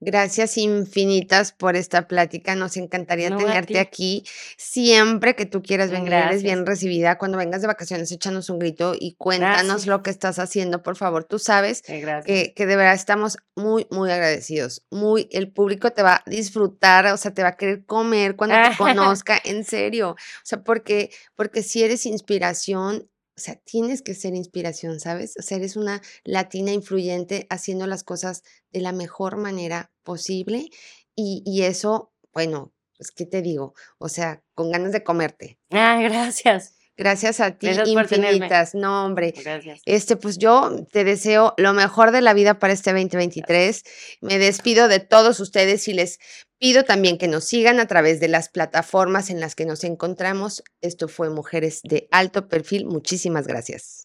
gracias 0.00 0.56
infinitas 0.58 1.52
por 1.52 1.76
esta 1.76 2.06
plática. 2.08 2.54
Nos 2.54 2.76
encantaría 2.76 3.30
No, 3.30 3.36
tenerte 3.38 3.78
aquí 3.78 4.24
siempre 4.56 5.34
que 5.34 5.44
tú 5.44 5.60
quieras 5.62 5.90
venir. 5.90 6.08
Eres 6.12 6.24
Gracias. 6.24 6.42
bien 6.42 6.66
recibida. 6.66 7.18
Cuando 7.18 7.36
vengas 7.36 7.60
de 7.60 7.66
vacaciones, 7.66 8.10
échanos 8.12 8.48
un 8.48 8.58
grito 8.58 8.94
y 8.98 9.14
cuéntanos 9.16 9.66
Gracias. 9.66 9.86
lo 9.86 10.02
que 10.02 10.10
estás 10.10 10.38
haciendo, 10.38 10.82
por 10.82 10.96
favor. 10.96 11.24
Tú 11.24 11.38
sabes 11.38 11.82
Eh, 11.88 12.04
que, 12.24 12.54
que 12.54 12.66
de 12.66 12.76
verdad 12.76 12.94
estamos 12.94 13.36
muy, 13.56 13.86
muy 13.90 14.10
agradecidos. 14.10 14.86
Muy, 14.90 15.28
el 15.32 15.52
público 15.52 15.90
te 15.90 16.02
va 16.02 16.16
a 16.16 16.30
disfrutar, 16.30 17.06
o 17.06 17.16
sea, 17.18 17.34
te 17.34 17.42
va 17.42 17.50
a 17.50 17.56
querer 17.56 17.84
comer 17.84 18.36
cuando 18.36 18.56
te 18.56 18.76
conozca, 18.78 19.38
en 19.44 19.64
serio. 19.64 20.10
O 20.12 20.16
sea, 20.44 20.62
porque, 20.62 21.10
porque 21.34 21.62
si 21.62 21.82
eres 21.82 22.06
inspiración, 22.06 23.08
o 23.36 23.40
sea, 23.40 23.56
tienes 23.56 24.02
que 24.02 24.14
ser 24.14 24.34
inspiración, 24.34 25.00
¿sabes? 25.00 25.34
O 25.38 25.42
sea, 25.42 25.56
eres 25.56 25.76
una 25.76 26.00
latina 26.24 26.72
influyente 26.72 27.46
haciendo 27.50 27.86
las 27.86 28.04
cosas 28.04 28.42
de 28.72 28.80
la 28.80 28.92
mejor 28.92 29.36
manera 29.36 29.90
posible 30.04 30.68
y, 31.16 31.42
y 31.44 31.62
eso, 31.62 32.12
bueno, 32.32 32.72
pues, 32.96 33.10
¿qué 33.10 33.26
te 33.26 33.42
digo? 33.42 33.74
O 33.98 34.08
sea, 34.08 34.42
con 34.54 34.70
ganas 34.70 34.92
de 34.92 35.02
comerte. 35.02 35.58
Ah, 35.70 36.00
gracias. 36.02 36.74
Gracias 36.96 37.40
a 37.40 37.50
ti, 37.58 37.66
Gracias 37.66 37.90
por 37.92 38.06
tenerme. 38.06 38.36
infinitas. 38.36 38.74
No, 38.76 39.04
hombre. 39.04 39.34
Gracias. 39.36 39.80
Este, 39.84 40.14
pues 40.14 40.38
yo 40.38 40.86
te 40.92 41.02
deseo 41.02 41.54
lo 41.56 41.72
mejor 41.72 42.12
de 42.12 42.20
la 42.20 42.34
vida 42.34 42.60
para 42.60 42.72
este 42.72 42.92
2023. 42.92 43.82
Me 44.20 44.38
despido 44.38 44.86
de 44.86 45.00
todos 45.00 45.40
ustedes 45.40 45.88
y 45.88 45.92
les 45.94 46.20
pido 46.64 46.84
también 46.84 47.18
que 47.18 47.28
nos 47.28 47.44
sigan 47.44 47.78
a 47.78 47.86
través 47.86 48.20
de 48.20 48.28
las 48.28 48.48
plataformas 48.48 49.28
en 49.28 49.38
las 49.38 49.54
que 49.54 49.66
nos 49.66 49.84
encontramos. 49.84 50.64
Esto 50.80 51.08
fue 51.08 51.28
Mujeres 51.28 51.82
de 51.82 52.08
Alto 52.10 52.48
Perfil. 52.48 52.86
Muchísimas 52.86 53.46
gracias. 53.46 54.03